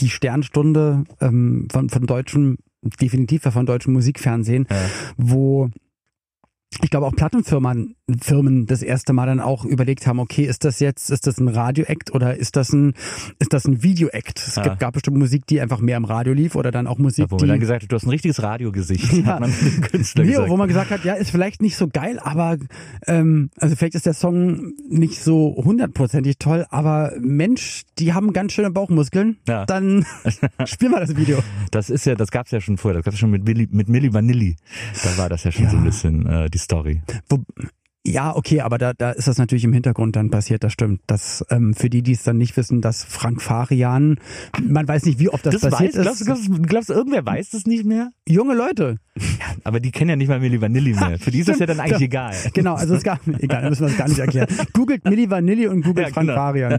die 0.00 0.08
Sternstunde 0.10 1.04
ähm, 1.20 1.68
von, 1.70 1.88
von 1.88 2.06
deutschem, 2.06 2.58
definitiv 3.00 3.42
von 3.42 3.66
deutschem 3.66 3.92
Musikfernsehen, 3.92 4.66
Ja. 4.70 4.76
wo 5.16 5.70
ich 6.82 6.90
glaube 6.90 7.06
auch 7.06 7.14
Plattenfirmen 7.16 7.94
Firmen 8.20 8.66
das 8.66 8.82
erste 8.82 9.12
Mal 9.12 9.26
dann 9.26 9.40
auch 9.40 9.64
überlegt 9.64 10.06
haben, 10.06 10.18
okay, 10.18 10.44
ist 10.44 10.64
das 10.64 10.80
jetzt, 10.80 11.10
ist 11.10 11.26
das 11.26 11.38
ein 11.38 11.48
Radio-Act 11.48 12.14
oder 12.14 12.36
ist 12.36 12.56
das 12.56 12.72
ein, 12.72 12.94
ist 13.38 13.52
das 13.52 13.66
ein 13.66 13.82
Video-Act? 13.82 14.38
Es 14.38 14.56
Ja. 14.56 14.62
gibt, 14.62 14.78
gab 14.80 14.94
bestimmt 14.94 15.18
Musik, 15.18 15.46
die 15.46 15.60
einfach 15.60 15.80
mehr 15.80 15.96
im 15.96 16.04
Radio 16.04 16.32
lief 16.32 16.54
oder 16.56 16.70
dann 16.70 16.86
auch 16.86 16.98
Musik, 16.98 17.26
Wo 17.30 17.36
man 17.36 17.48
dann 17.48 17.56
die, 17.56 17.60
gesagt 17.60 17.82
hat, 17.82 17.92
du 17.92 17.96
hast 17.96 18.04
ein 18.04 18.10
richtiges 18.10 18.42
Radiogesicht, 18.42 19.12
Ja. 19.12 19.24
hat 19.26 19.40
man 19.40 19.52
dem 19.52 19.80
Künstler 19.82 20.24
Nee, 20.24 20.30
gesagt. 20.30 20.48
wo 20.48 20.56
man 20.56 20.68
gesagt 20.68 20.90
hat, 20.90 21.04
ja, 21.04 21.14
ist 21.14 21.30
vielleicht 21.30 21.60
nicht 21.62 21.76
so 21.76 21.88
geil, 21.88 22.18
aber 22.18 22.56
ähm, 23.06 23.50
also 23.58 23.76
vielleicht 23.76 23.94
ist 23.94 24.06
der 24.06 24.14
Song 24.14 24.72
nicht 24.88 25.22
so 25.22 25.54
hundertprozentig 25.62 26.38
toll, 26.38 26.66
aber 26.70 27.12
Mensch, 27.20 27.82
die 27.98 28.14
haben 28.14 28.32
ganz 28.32 28.52
schöne 28.52 28.70
Bauchmuskeln. 28.70 29.36
Ja. 29.46 29.66
Dann 29.66 30.06
spiel 30.64 30.88
mal 30.88 31.00
das 31.00 31.16
Video. 31.16 31.38
Das 31.70 31.90
ist 31.90 32.06
ja, 32.06 32.14
das 32.14 32.30
gab's 32.30 32.50
ja 32.52 32.60
schon 32.60 32.78
vorher, 32.78 32.98
das 33.00 33.04
gab's 33.04 33.18
schon 33.18 33.30
mit 33.30 33.44
Milli, 33.44 33.68
mit 33.70 33.88
Milli 33.88 34.12
Vanilli. 34.14 34.56
Da 35.04 35.18
war 35.18 35.28
das 35.28 35.44
ja 35.44 35.52
schon 35.52 35.64
Ja. 35.64 35.70
so 35.70 35.76
ein 35.76 35.84
bisschen 35.84 36.26
äh, 36.26 36.48
die 36.50 36.58
Story. 36.58 37.02
Wo, 37.28 37.38
ja, 38.06 38.34
okay, 38.34 38.60
aber 38.62 38.78
da, 38.78 38.92
da 38.94 39.10
ist 39.10 39.28
das 39.28 39.36
natürlich 39.38 39.64
im 39.64 39.72
Hintergrund 39.72 40.16
dann 40.16 40.30
passiert, 40.30 40.64
das 40.64 40.72
stimmt. 40.72 41.02
Das 41.06 41.44
ähm, 41.50 41.74
für 41.74 41.90
die, 41.90 42.02
die 42.02 42.12
es 42.12 42.22
dann 42.22 42.38
nicht 42.38 42.56
wissen, 42.56 42.80
dass 42.80 43.04
Frank 43.04 43.42
Farian, 43.42 44.18
man 44.62 44.88
weiß 44.88 45.04
nicht, 45.04 45.18
wie 45.18 45.28
oft 45.28 45.44
das, 45.44 45.58
Das 45.58 45.70
passiert 45.70 45.94
weiß, 45.96 46.02
glaubst, 46.02 46.20
ist. 46.22 46.26
glaubst, 46.26 46.48
du- 46.48 46.62
glaubst 46.62 46.88
du, 46.88 46.94
irgendwer 46.94 47.26
weiß 47.26 47.50
das 47.50 47.66
nicht 47.66 47.84
mehr? 47.84 48.10
Junge 48.26 48.54
Leute. 48.54 48.98
Aber 49.64 49.80
die 49.80 49.90
kennen 49.90 50.10
ja 50.10 50.16
nicht 50.16 50.28
mal 50.28 50.40
Milli 50.40 50.60
Vanilli 50.60 50.94
mehr. 50.94 51.18
Für 51.18 51.30
die 51.30 51.40
ist 51.40 51.48
das 51.48 51.58
ja 51.58 51.66
dann 51.66 51.80
eigentlich 51.80 51.98
Ja. 52.00 52.06
egal. 52.06 52.34
Genau, 52.54 52.74
also 52.76 52.94
es 52.94 53.02
gab, 53.02 53.20
egal, 53.26 53.62
da 53.62 53.68
müssen 53.68 53.82
wir 53.82 53.88
das 53.88 53.98
gar 53.98 54.08
nicht 54.08 54.18
erklären. 54.20 54.48
Googelt 54.72 55.04
Milli 55.04 55.28
Vanilli 55.28 55.66
und 55.66 55.82
googelt 55.82 56.08
Ja, 56.08 56.12
Frank 56.14 56.28
genau. 56.28 56.38
Farian. 56.40 56.78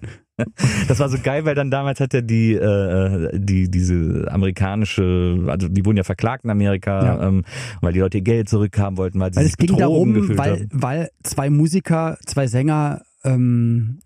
Das 0.88 1.00
war 1.00 1.10
so 1.10 1.18
geil, 1.22 1.46
weil 1.46 1.56
dann 1.56 1.72
damals 1.72 2.00
hat 2.00 2.14
er 2.14 2.22
die, 2.22 2.54
äh, 2.54 3.30
die 3.38 3.70
diese 3.70 4.28
amerikanische, 4.32 5.44
also 5.48 5.68
die 5.68 5.86
wurden 5.86 5.98
ja 5.98 6.04
verklagt 6.04 6.44
in 6.46 6.50
Amerika, 6.50 7.04
Ja. 7.04 7.28
ähm, 7.28 7.44
weil 7.82 7.94
die 7.94 8.00
Leute 8.00 8.18
ihr 8.20 8.24
Geld 8.24 8.50
zurückhaben 8.50 8.98
wollten, 8.98 9.20
weil 9.20 9.32
sie 9.34 9.38
Weil 9.38 9.44
sich 9.46 9.54
es 9.54 9.58
ging 9.58 9.78
darum, 9.78 10.38
weil, 10.38 10.52
haben. 10.52 10.68
weil 10.72 11.10
zwei 11.24 11.50
Musiker, 11.50 12.18
zwei 12.26 12.48
Sänger, 12.48 13.02
ähm, 13.24 14.00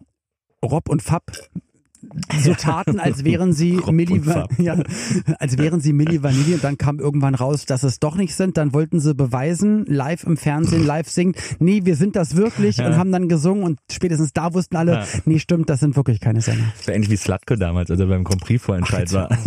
Rob 0.63 0.89
und 0.89 1.01
Fab, 1.01 1.23
so 2.43 2.53
taten, 2.53 3.00
als 3.00 3.24
wären 3.24 3.53
sie 3.53 3.79
Milli, 3.91 4.22
ja, 4.57 4.77
als 5.39 5.57
wären 5.57 5.79
sie 5.81 5.93
Milli 5.93 6.22
Vanilli 6.24 6.53
und 6.55 6.63
dann 6.63 6.77
kam 6.77 7.00
irgendwann 7.00 7.36
raus, 7.36 7.65
dass 7.65 7.83
es 7.83 8.00
doch 8.00 8.15
nicht 8.15 8.36
sind. 8.36 8.57
Dann 8.57 8.74
wollten 8.74 9.00
sie 9.00 9.13
beweisen, 9.15 9.86
live 9.88 10.24
im 10.24 10.38
Fernsehen, 10.38 10.86
live 10.86 11.10
singen, 11.10 11.33
nee, 11.60 11.81
wir 11.83 11.95
sind 11.95 12.15
das 12.15 12.36
wirklich 12.36 12.77
Ja. 12.77 12.88
und 12.88 12.98
haben 12.98 13.12
dann 13.12 13.29
gesungen 13.29 13.63
und 13.63 13.79
spätestens 13.91 14.33
da 14.33 14.53
wussten 14.53 14.75
alle, 14.75 14.91
Ja. 14.93 15.03
nee, 15.25 15.39
stimmt, 15.39 15.69
das 15.69 15.79
sind 15.79 15.95
wirklich 15.95 16.19
keine 16.19 16.41
Sänger. 16.41 16.63
Das 16.77 16.88
war 16.88 16.95
ähnlich 16.95 17.10
wie 17.12 17.17
Slatko 17.17 17.55
damals, 17.55 17.89
als 17.91 18.00
er 18.00 18.07
beim 18.07 18.24
Grand 18.24 18.41
Prix 18.41 18.63
Vorentscheid 18.63 19.12
war. 19.13 19.29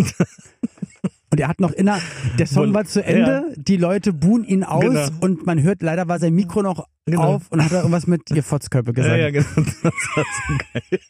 Und 1.33 1.41
er 1.41 1.49
hat 1.49 1.61
noch 1.61 1.73
inner, 1.73 1.99
der 2.39 2.47
Song 2.47 2.73
war 2.73 2.85
zu 2.85 3.05
Ende, 3.05 3.53
die 3.57 3.77
Leute 3.77 4.13
buhen 4.13 4.45
ihn 4.45 4.63
aus 4.65 4.83
Genau. 4.85 5.09
und 5.21 5.45
man 5.47 5.61
hört, 5.63 5.83
leider 5.83 6.07
war 6.09 6.19
sein 6.19 6.35
Mikro 6.35 6.63
noch 6.63 6.87
Genau. 7.09 7.23
auf 7.23 7.43
und 7.51 7.63
hat 7.65 7.71
irgendwas 7.71 8.09
mit 8.09 8.33
ihr 8.33 8.43
Fotzkörper 8.43 8.93
gesagt. 8.93 9.17
Ja, 9.17 9.29
ja, 9.29 9.31
genau. 9.31 9.47
Das 9.57 9.85
war 10.17 10.25
so 10.49 10.55
geil. 10.73 11.01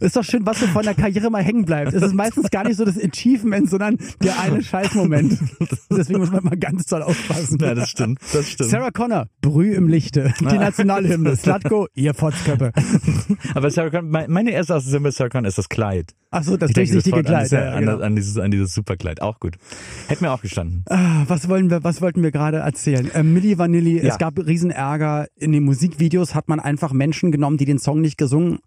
Ist 0.00 0.16
doch 0.16 0.22
schön, 0.24 0.46
was 0.46 0.60
so 0.60 0.66
von 0.68 0.84
der 0.84 0.94
Karriere 0.94 1.28
mal 1.30 1.42
hängen 1.42 1.64
bleibt. 1.64 1.92
Es 1.92 2.02
ist 2.02 2.14
meistens 2.14 2.50
gar 2.50 2.62
nicht 2.64 2.76
so 2.76 2.84
das 2.84 2.96
Achievement, 2.96 3.68
sondern 3.68 3.96
der 4.22 4.38
eine 4.40 4.62
Scheißmoment. 4.62 5.38
Deswegen 5.90 6.20
muss 6.20 6.30
man 6.30 6.44
mal 6.44 6.56
ganz 6.56 6.86
toll 6.86 7.02
aufpassen. 7.02 7.58
Ja, 7.60 7.74
das 7.74 7.88
stimmt. 7.90 8.20
Das 8.32 8.48
stimmt. 8.48 8.70
Sarah 8.70 8.92
Connor, 8.92 9.26
Brüh 9.40 9.72
im 9.74 9.88
Lichte, 9.88 10.32
die 10.40 10.44
Nationalhymne, 10.44 11.34
Slatko, 11.36 11.88
ihr 11.94 12.14
Fotzköppe. 12.14 12.72
Aber 13.54 13.70
Sarah 13.70 13.90
Connor, 13.90 14.08
mein- 14.10 14.30
meine 14.30 14.52
erste 14.52 14.74
Assoziation 14.74 15.02
bei 15.02 15.10
Sarah 15.10 15.30
Connor 15.30 15.48
ist 15.48 15.58
das 15.58 15.68
Kleid. 15.68 16.14
Ach 16.30 16.42
so, 16.44 16.56
das 16.56 16.70
Ich 16.70 16.74
denke 16.74 17.12
an, 17.16 17.24
Kleid. 17.24 17.44
diese, 17.46 17.56
Ja, 17.56 17.72
an, 17.72 17.80
genau. 17.80 17.98
an, 17.98 18.14
dieses, 18.16 18.36
an 18.38 18.50
dieses 18.50 18.74
Superkleid. 18.96 19.22
Auch 19.22 19.38
gut. 19.40 19.56
Hätte 20.08 20.24
mir 20.24 20.32
auch 20.32 20.40
gestanden. 20.42 20.84
Ah, 20.88 21.24
Was 21.28 21.48
wollen 21.48 21.70
wir, 21.70 21.84
was 21.84 22.00
wollten 22.00 22.22
wir 22.22 22.30
gerade 22.30 22.58
erzählen? 22.58 23.10
Ähm, 23.14 23.32
Milli 23.34 23.58
Vanilli, 23.58 23.98
Ja. 24.02 24.12
es 24.12 24.18
gab 24.18 24.38
Riesenärger. 24.38 25.26
In 25.36 25.52
den 25.52 25.64
Musikvideos 25.64 26.34
hat 26.34 26.48
man 26.48 26.60
einfach 26.60 26.92
Menschen 26.92 27.30
genommen, 27.32 27.58
die 27.58 27.64
den 27.66 27.78
Song 27.78 28.00
nicht 28.00 28.16
gesungen 28.18 28.58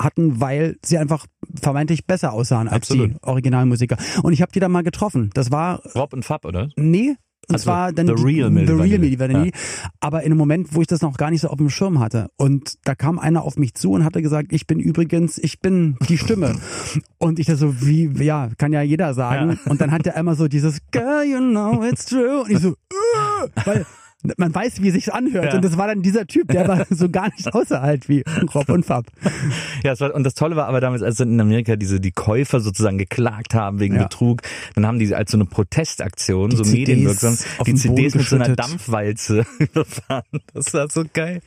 hatten, 0.00 0.40
weil 0.40 0.76
sie 0.84 0.96
einfach 0.98 1.26
vermeintlich 1.60 2.06
besser 2.06 2.32
aussahen 2.32 2.68
als 2.68 2.90
Absolut. 2.90 3.10
die 3.14 3.22
Originalmusiker. 3.22 3.96
Und 4.22 4.32
ich 4.32 4.42
habe 4.42 4.52
die 4.52 4.60
da 4.60 4.68
mal 4.68 4.82
getroffen. 4.84 5.30
Das 5.34 5.50
war 5.50 5.82
Rob 5.94 6.12
und 6.12 6.24
Fab, 6.24 6.44
oder? 6.44 6.68
Nee. 6.76 7.16
Und 7.48 7.54
Also, 7.54 7.64
zwar 7.64 7.92
dann 7.92 8.08
The 8.08 8.12
Real 8.22 8.50
Milli 8.50 8.66
The 8.66 8.72
Real. 8.74 8.98
Milli 8.98 9.18
Vanilli. 9.18 9.52
Aber 10.00 10.20
in 10.22 10.26
einem 10.26 10.38
Moment, 10.38 10.74
wo 10.74 10.80
ich 10.82 10.86
das 10.86 11.00
noch 11.00 11.16
gar 11.16 11.30
nicht 11.30 11.40
so 11.40 11.48
auf 11.48 11.56
dem 11.56 11.70
Schirm 11.70 11.98
hatte. 11.98 12.28
Und 12.36 12.74
da 12.84 12.94
kam 12.94 13.18
einer 13.18 13.42
auf 13.42 13.56
mich 13.56 13.74
zu 13.74 13.92
und 13.92 14.04
hatte 14.04 14.20
gesagt, 14.20 14.52
ich 14.52 14.66
bin 14.66 14.80
übrigens, 14.80 15.38
ich 15.38 15.60
bin 15.60 15.96
die 16.08 16.18
Stimme. 16.18 16.56
und 17.18 17.38
ich 17.38 17.46
da 17.46 17.56
so, 17.56 17.80
wie, 17.80 18.10
ja, 18.22 18.50
kann 18.58 18.72
ja 18.72 18.82
jeder 18.82 19.14
sagen. 19.14 19.58
Und 19.66 19.80
dann 19.80 19.92
hat 19.92 20.06
er 20.06 20.16
einmal 20.16 20.36
so 20.36 20.46
dieses, 20.48 20.78
Girl, 20.90 21.24
you 21.24 21.38
know 21.38 21.82
it's 21.84 22.04
true. 22.06 22.42
Und 22.42 22.50
ich 22.50 22.58
so, 22.58 22.70
"Äh", 22.90 23.48
weil 23.64 23.86
man 24.36 24.54
weiß, 24.54 24.82
wie 24.82 24.88
es 24.88 24.94
sich 24.94 25.12
anhört. 25.14 25.46
Ja. 25.46 25.54
Und 25.56 25.64
das 25.64 25.76
war 25.78 25.86
dann 25.86 26.02
dieser 26.02 26.26
Typ, 26.26 26.48
der 26.48 26.64
aber 26.68 26.86
so 26.90 27.08
gar 27.08 27.28
nicht 27.30 27.52
aussah 27.54 27.82
halt 27.82 28.08
wie 28.08 28.24
Rob 28.54 28.68
und 28.68 28.84
Fab. 28.84 29.06
Ja, 29.84 29.92
es 29.92 30.00
war, 30.00 30.14
und 30.14 30.24
das 30.24 30.34
Tolle 30.34 30.56
war 30.56 30.66
aber 30.66 30.80
damals, 30.80 31.02
als 31.02 31.16
dann 31.16 31.32
in 31.32 31.40
Amerika 31.40 31.76
diese, 31.76 32.00
die 32.00 32.10
Käufer 32.10 32.60
sozusagen 32.60 32.98
geklagt 32.98 33.54
haben 33.54 33.78
wegen 33.80 33.94
Ja. 33.96 34.04
Betrug, 34.04 34.42
dann 34.74 34.86
haben 34.86 34.98
die 34.98 35.14
als 35.14 35.30
so 35.30 35.36
eine 35.36 35.44
Protestaktion, 35.44 36.50
Die 36.50 36.56
so 36.56 36.62
CDs 36.64 36.88
medienwirksam, 36.88 37.38
auf 37.58 37.64
die 37.64 37.74
CDs 37.74 38.14
mit 38.14 38.26
so 38.26 38.36
einer. 38.36 38.56
Dampfwalze 38.56 39.46
überfahren. 39.58 40.24
Das 40.52 40.74
war 40.74 40.88
so 40.90 41.04
geil. 41.12 41.40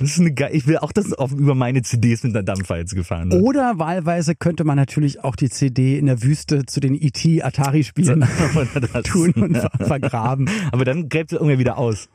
Das 0.00 0.10
ist 0.10 0.20
eine 0.20 0.32
geil. 0.32 0.50
Ich 0.54 0.66
will 0.66 0.78
auch, 0.78 0.92
dass 0.92 1.12
auf, 1.12 1.32
über 1.32 1.54
meine 1.54 1.82
CDs 1.82 2.22
mit 2.22 2.34
einer 2.34 2.42
Dampfwalze 2.42 2.94
gefahren 2.94 3.30
wird. 3.30 3.42
Oder 3.42 3.78
wahlweise 3.78 4.34
könnte 4.34 4.64
man 4.64 4.76
natürlich 4.76 5.22
auch 5.24 5.36
die 5.36 5.50
CD 5.50 5.98
in 5.98 6.06
der 6.06 6.22
Wüste 6.22 6.64
zu 6.64 6.80
den 6.80 6.94
E.T. 6.94 7.42
Atari-Spielen 7.42 8.26
Oder 8.54 8.80
das. 8.80 9.02
tun 9.02 9.32
und 9.32 9.56
ver 9.58 9.70
vergraben. 9.78 10.48
Aber 10.72 10.84
dann 10.84 11.08
gräbt 11.08 11.30
sie 11.30 11.36
irgendwie 11.36 11.58
wieder 11.58 11.76
aus. 11.76 12.08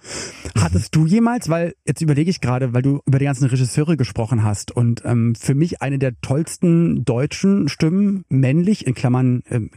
Hattest 0.57 0.95
du 0.95 1.05
jemals, 1.05 1.49
weil 1.49 1.73
jetzt 1.85 2.01
überlege 2.01 2.29
ich 2.29 2.41
gerade, 2.41 2.73
weil 2.73 2.81
du 2.81 3.01
über 3.05 3.19
die 3.19 3.25
ganzen 3.25 3.45
Regisseure 3.45 3.97
gesprochen 3.97 4.43
hast 4.43 4.71
und 4.71 5.03
ähm, 5.05 5.35
für 5.35 5.55
mich 5.55 5.81
eine 5.81 5.99
der 5.99 6.19
tollsten 6.21 7.05
deutschen 7.05 7.67
Stimmen, 7.69 8.23
männlich, 8.29 8.87
in 8.87 8.93
Klammern 8.93 9.43
ähm, 9.49 9.69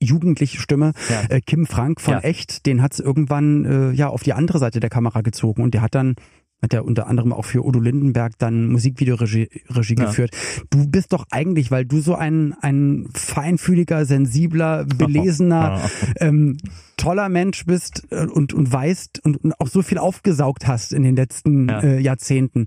jugendliche 0.00 0.58
Stimme, 0.60 0.92
Ja. 1.08 1.22
äh, 1.28 1.40
Kim 1.40 1.66
Frank 1.66 2.00
von 2.00 2.14
Ja. 2.14 2.20
Echt, 2.20 2.66
den 2.66 2.82
hat's 2.82 2.98
irgendwann 2.98 3.64
äh, 3.64 3.92
ja 3.92 4.08
auf 4.08 4.22
die 4.22 4.32
andere 4.32 4.58
Seite 4.58 4.80
der 4.80 4.90
Kamera 4.90 5.20
gezogen 5.20 5.62
und 5.62 5.74
der 5.74 5.82
hat 5.82 5.94
dann 5.94 6.16
hat 6.62 6.72
er 6.72 6.84
unter 6.84 7.08
anderem 7.08 7.32
auch 7.32 7.44
für 7.44 7.64
Udo 7.64 7.80
Lindenberg 7.80 8.38
dann 8.38 8.68
Musikvideoregie 8.68 9.48
Regie 9.68 9.96
Ja. 9.98 10.04
geführt. 10.06 10.30
Du 10.70 10.86
bist 10.88 11.12
doch 11.12 11.26
eigentlich, 11.30 11.70
weil 11.72 11.84
du 11.84 12.00
so 12.00 12.14
ein, 12.14 12.54
ein 12.60 13.08
feinfühliger, 13.14 14.04
sensibler, 14.04 14.84
belesener, 14.98 15.80
ähm, 16.20 16.56
toller 16.96 17.28
Mensch 17.28 17.66
bist 17.66 18.04
äh, 18.10 18.26
und, 18.26 18.54
und 18.54 18.72
weißt 18.72 19.24
und, 19.24 19.38
und 19.44 19.60
auch 19.60 19.66
so 19.66 19.82
viel 19.82 19.98
aufgesaugt 19.98 20.68
hast 20.68 20.92
in 20.92 21.02
den 21.02 21.16
letzten 21.16 21.68
Ja. 21.68 21.80
äh, 21.80 21.98
Jahrzehnten. 22.00 22.66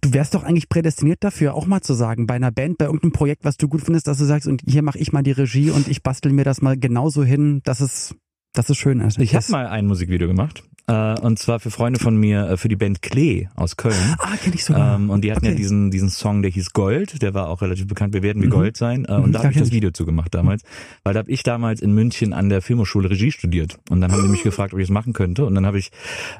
Du 0.00 0.14
wärst 0.14 0.34
doch 0.34 0.42
eigentlich 0.42 0.70
prädestiniert 0.70 1.22
dafür, 1.22 1.54
auch 1.54 1.66
mal 1.66 1.82
zu 1.82 1.92
sagen, 1.92 2.26
bei 2.26 2.34
einer 2.34 2.50
Band, 2.50 2.78
bei 2.78 2.86
irgendeinem 2.86 3.12
Projekt, 3.12 3.44
was 3.44 3.58
du 3.58 3.68
gut 3.68 3.82
findest, 3.82 4.06
dass 4.08 4.16
du 4.18 4.24
sagst, 4.24 4.48
und 4.48 4.62
hier 4.66 4.82
mache 4.82 4.98
ich 4.98 5.12
mal 5.12 5.22
die 5.22 5.32
Regie 5.32 5.70
und 5.70 5.86
ich 5.88 6.02
bastel 6.02 6.32
mir 6.32 6.44
das 6.44 6.62
mal 6.62 6.78
genauso 6.78 7.24
hin, 7.24 7.60
dass 7.64 7.80
es, 7.80 8.14
dass 8.54 8.70
es 8.70 8.78
schön 8.78 9.00
ist. 9.00 9.18
Ich 9.18 9.34
habe 9.34 9.42
Das- 9.42 9.50
mal 9.50 9.66
ein 9.66 9.86
Musikvideo 9.86 10.28
gemacht. 10.28 10.64
Äh, 10.86 11.18
und 11.20 11.38
zwar 11.38 11.60
für 11.60 11.70
Freunde 11.70 11.98
von 11.98 12.16
mir, 12.16 12.48
äh, 12.50 12.56
für 12.58 12.68
die 12.68 12.76
Band 12.76 13.00
Klee 13.00 13.48
aus 13.56 13.76
Köln. 13.76 13.94
Ah, 14.18 14.36
kenn 14.42 14.52
ich 14.52 14.64
sogar. 14.64 14.96
Ähm, 14.96 15.08
und 15.10 15.24
die 15.24 15.32
hatten 15.32 15.44
ja 15.46 15.50
Okay. 15.52 15.58
diesen, 15.60 15.90
diesen 15.90 16.10
Song, 16.10 16.42
der 16.42 16.50
hieß 16.50 16.72
Gold, 16.74 17.22
der 17.22 17.32
war 17.32 17.48
auch 17.48 17.62
relativ 17.62 17.86
bekannt, 17.86 18.12
wir 18.12 18.22
werden 18.22 18.42
wie 18.42 18.46
Mhm. 18.46 18.50
Gold 18.50 18.76
sein. 18.76 19.04
Äh, 19.06 19.16
Mhm, 19.18 19.24
und 19.24 19.32
da 19.32 19.38
ja, 19.38 19.44
habe 19.44 19.52
ich 19.54 19.58
das. 19.60 19.70
Video 19.70 19.90
zugemacht 19.92 20.34
damals, 20.34 20.62
weil 21.04 21.14
da 21.14 21.20
habe 21.20 21.30
ich 21.30 21.42
damals 21.42 21.80
in 21.80 21.92
München 21.94 22.32
an 22.34 22.48
der 22.50 22.60
Filmhochschule 22.62 23.08
Regie 23.10 23.30
studiert. 23.32 23.78
Und 23.90 24.00
dann 24.02 24.12
haben 24.12 24.22
die 24.22 24.28
mich 24.28 24.42
gefragt, 24.42 24.74
ob 24.74 24.78
ich 24.78 24.84
es 24.84 24.90
machen 24.90 25.12
könnte. 25.14 25.44
Und 25.46 25.54
dann 25.54 25.64
habe 25.66 25.78
ich 25.78 25.90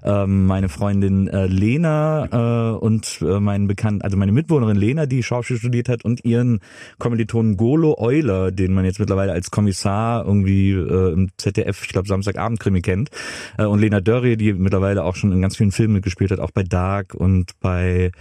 ähm, 0.03 0.47
meine 0.47 0.69
Freundin 0.69 1.27
äh, 1.29 1.47
Lena 1.47 2.73
äh, 2.75 2.77
und 2.77 3.21
äh, 3.23 3.41
meinen 3.41 3.67
Bekannten, 3.67 4.03
also 4.03 4.17
meine 4.17 4.33
Mitwohnerin 4.33 4.77
Lena, 4.77 5.07
die 5.07 5.23
Schauspiel 5.23 5.57
studiert 5.57 5.89
hat, 5.89 6.05
und 6.05 6.25
ihren 6.25 6.61
Kommilitonen 6.99 7.57
Golo 7.57 7.97
Euler, 7.99 8.51
den 8.53 8.75
man 8.75 8.85
jetzt 8.85 8.99
mittlerweile 9.01 9.33
als 9.33 9.51
Kommissar 9.51 10.25
irgendwie 10.27 10.73
äh, 10.73 11.13
im 11.13 11.29
ZDF, 11.39 11.83
ich 11.83 11.89
glaube 11.89 12.09
Samstagabend-Krimi 12.09 12.83
kennt, 12.83 13.11
äh, 13.59 13.65
und 13.65 13.79
Lena 13.81 14.01
Die 14.37 14.53
mittlerweile 14.53 15.05
auch 15.05 15.17
schon 15.17 15.33
in 15.33 15.41
ganz 15.41 15.57
vielen 15.57 15.73
Filmen 15.73 15.95
mitgespielt 15.95 16.31
hat, 16.31 16.41
auch 16.41 16.51
bei 16.51 16.63
Dark 16.63 17.15
und 17.15 17.53
bei 17.61 18.13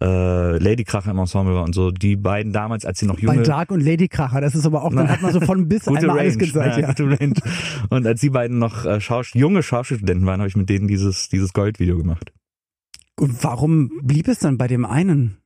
äh, 0.00 0.58
Lady 0.58 0.84
Kracher 0.84 1.12
im 1.12 1.18
Ensemble 1.18 1.54
war 1.54 1.64
und 1.64 1.74
so. 1.74 1.90
Die 1.90 2.16
beiden 2.16 2.52
damals, 2.52 2.84
als 2.84 2.98
sie 2.98 3.06
noch 3.06 3.18
junge... 3.18 3.38
bei 3.38 3.42
Dark 3.42 3.70
und 3.70 3.80
Lady 3.80 4.08
Kracher, 4.08 4.40
das 4.40 4.54
ist 4.54 4.66
aber 4.66 4.82
auch, 4.82 4.92
dann 4.92 5.08
hat 5.08 5.22
man 5.22 5.32
so 5.32 5.40
von 5.40 5.68
bis 5.68 5.84
Gute 5.84 6.00
einmal 6.00 6.16
Range, 6.16 6.20
alles 6.22 6.38
gesagt. 6.38 6.78
Ja. 6.78 6.86
gute 6.88 7.04
Range. 7.04 7.34
Und 7.90 8.06
als 8.06 8.20
die 8.20 8.30
beiden 8.30 8.58
noch 8.58 8.84
äh, 8.84 9.00
Schaus 9.00 9.30
junge 9.34 9.62
Schauspielstudenten 9.62 10.26
waren, 10.26 10.40
habe 10.40 10.48
ich 10.48 10.56
mit 10.56 10.68
denen 10.68 10.88
dieses, 10.88 11.28
dieses 11.28 11.52
Goldvideo 11.52 11.96
gemacht. 11.96 12.32
Und 13.16 13.44
warum 13.44 13.90
blieb 14.02 14.28
es 14.28 14.40
dann 14.40 14.58
bei 14.58 14.66
dem 14.66 14.84
einen? 14.84 15.36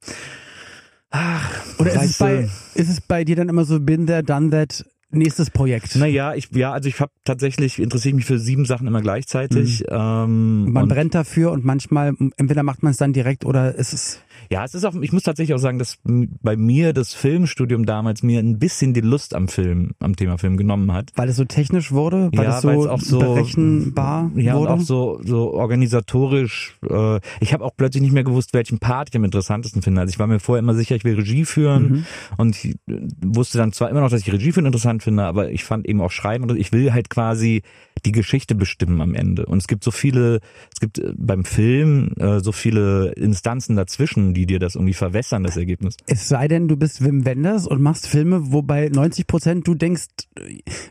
Ach, 1.10 1.50
Oder 1.78 1.94
ist 1.94 2.04
es, 2.04 2.18
bei, 2.18 2.48
ist 2.74 2.88
es 2.88 3.00
bei 3.00 3.24
dir 3.24 3.36
dann 3.36 3.48
immer 3.48 3.64
so, 3.64 3.80
bin 3.80 4.06
there, 4.06 4.22
done 4.22 4.50
that, 4.50 4.84
nächstes 5.10 5.50
Projekt? 5.50 5.96
Naja, 5.96 6.34
ich, 6.34 6.48
ja, 6.52 6.72
also 6.72 6.88
ich 6.88 7.00
habe 7.00 7.12
tatsächlich, 7.24 7.78
interessiere 7.78 8.10
ich 8.10 8.16
mich 8.16 8.24
für 8.26 8.38
sieben 8.38 8.64
Sachen 8.64 8.86
immer 8.86 9.02
gleichzeitig. 9.02 9.84
Ähm, 9.88 10.72
Man 10.72 10.88
brennt 10.88 11.14
dafür 11.14 11.52
und 11.52 11.64
manchmal, 11.64 12.14
entweder 12.36 12.62
macht 12.62 12.82
man 12.82 12.90
es 12.90 12.96
dann 12.96 13.12
direkt 13.12 13.44
oder 13.44 13.74
ist 13.74 13.92
es 13.92 14.20
Ja, 14.50 14.64
es 14.64 14.74
ist 14.74 14.84
auch, 14.84 14.94
ich 15.00 15.12
muss 15.12 15.22
tatsächlich 15.24 15.54
auch 15.54 15.58
sagen, 15.60 15.78
dass 15.78 15.98
bei 16.04 16.56
mir 16.56 16.92
das 16.92 17.14
Filmstudium 17.14 17.84
damals 17.86 18.22
mir 18.22 18.38
ein 18.40 18.58
bisschen 18.58 18.94
die 18.94 19.00
Lust 19.00 19.34
am 19.34 19.48
Film, 19.48 19.92
am 20.00 20.16
Thema 20.16 20.38
Film 20.38 20.56
genommen 20.56 20.92
hat. 20.92 21.12
Weil 21.16 21.28
es 21.28 21.36
so 21.36 21.44
technisch 21.44 21.92
wurde, 21.92 22.30
weil 22.34 22.44
Ja, 22.44 22.56
es 22.56 22.62
so, 22.62 22.88
auch 22.90 23.00
so- 23.00 23.18
berechenbar 23.18 24.30
Ja, 24.36 24.54
wurde. 24.56 24.72
und 24.72 24.80
auch 24.80 24.84
so, 24.84 25.20
so 25.24 25.52
organisatorisch. 25.54 26.76
Äh, 26.88 27.20
ich 27.40 27.52
habe 27.52 27.64
auch 27.64 27.72
plötzlich 27.76 28.02
nicht 28.02 28.12
mehr 28.12 28.24
gewusst, 28.24 28.52
welchen 28.54 28.78
Part 28.78 29.08
ich 29.10 29.16
am 29.16 29.24
interessantesten 29.24 29.82
finde. 29.82 30.00
Also 30.00 30.10
ich 30.10 30.18
war 30.18 30.26
mir 30.26 30.40
vorher 30.40 30.62
immer 30.62 30.74
sicher, 30.74 30.96
ich 30.96 31.04
will 31.04 31.14
Regie 31.16 31.44
führen 31.44 31.88
Mhm. 31.88 32.04
und 32.36 32.56
ich 32.64 32.74
äh, 32.88 33.00
wusste 33.24 33.58
dann 33.58 33.72
zwar 33.72 33.90
immer 33.90 34.00
noch, 34.00 34.10
dass 34.10 34.20
ich 34.20 34.32
Regie 34.32 34.52
führen 34.52 34.66
interessant 34.66 35.02
finde, 35.02 35.24
aber 35.24 35.50
ich 35.50 35.64
fand 35.64 35.86
eben 35.86 36.00
auch 36.00 36.10
Schreiben 36.10 36.44
und 36.44 36.56
ich 36.56 36.72
will 36.72 36.92
halt 36.92 37.10
quasi 37.10 37.62
die 38.04 38.12
Geschichte 38.12 38.54
bestimmen 38.54 39.00
am 39.00 39.14
Ende. 39.14 39.46
Und 39.46 39.58
es 39.58 39.66
gibt 39.66 39.82
so 39.82 39.90
viele, 39.90 40.40
es 40.72 40.80
gibt 40.80 40.98
äh, 40.98 41.12
beim 41.16 41.44
Film 41.44 42.12
äh, 42.18 42.40
so 42.40 42.52
viele 42.52 43.12
Instanzen 43.12 43.74
dazwischen, 43.76 44.34
die 44.36 44.46
dir 44.46 44.58
das 44.58 44.74
irgendwie 44.74 44.94
verwässern, 44.94 45.42
das 45.42 45.56
Ergebnis. 45.56 45.96
es 46.06 46.28
sei 46.28 46.46
denn, 46.48 46.68
du 46.68 46.76
bist 46.76 47.02
Wim 47.04 47.24
Wenders 47.24 47.66
und 47.66 47.80
machst 47.82 48.06
Filme, 48.06 48.52
wo 48.52 48.62
bei 48.62 48.88
90 48.88 49.26
Prozent 49.26 49.66
du 49.66 49.74
denkst, 49.74 50.04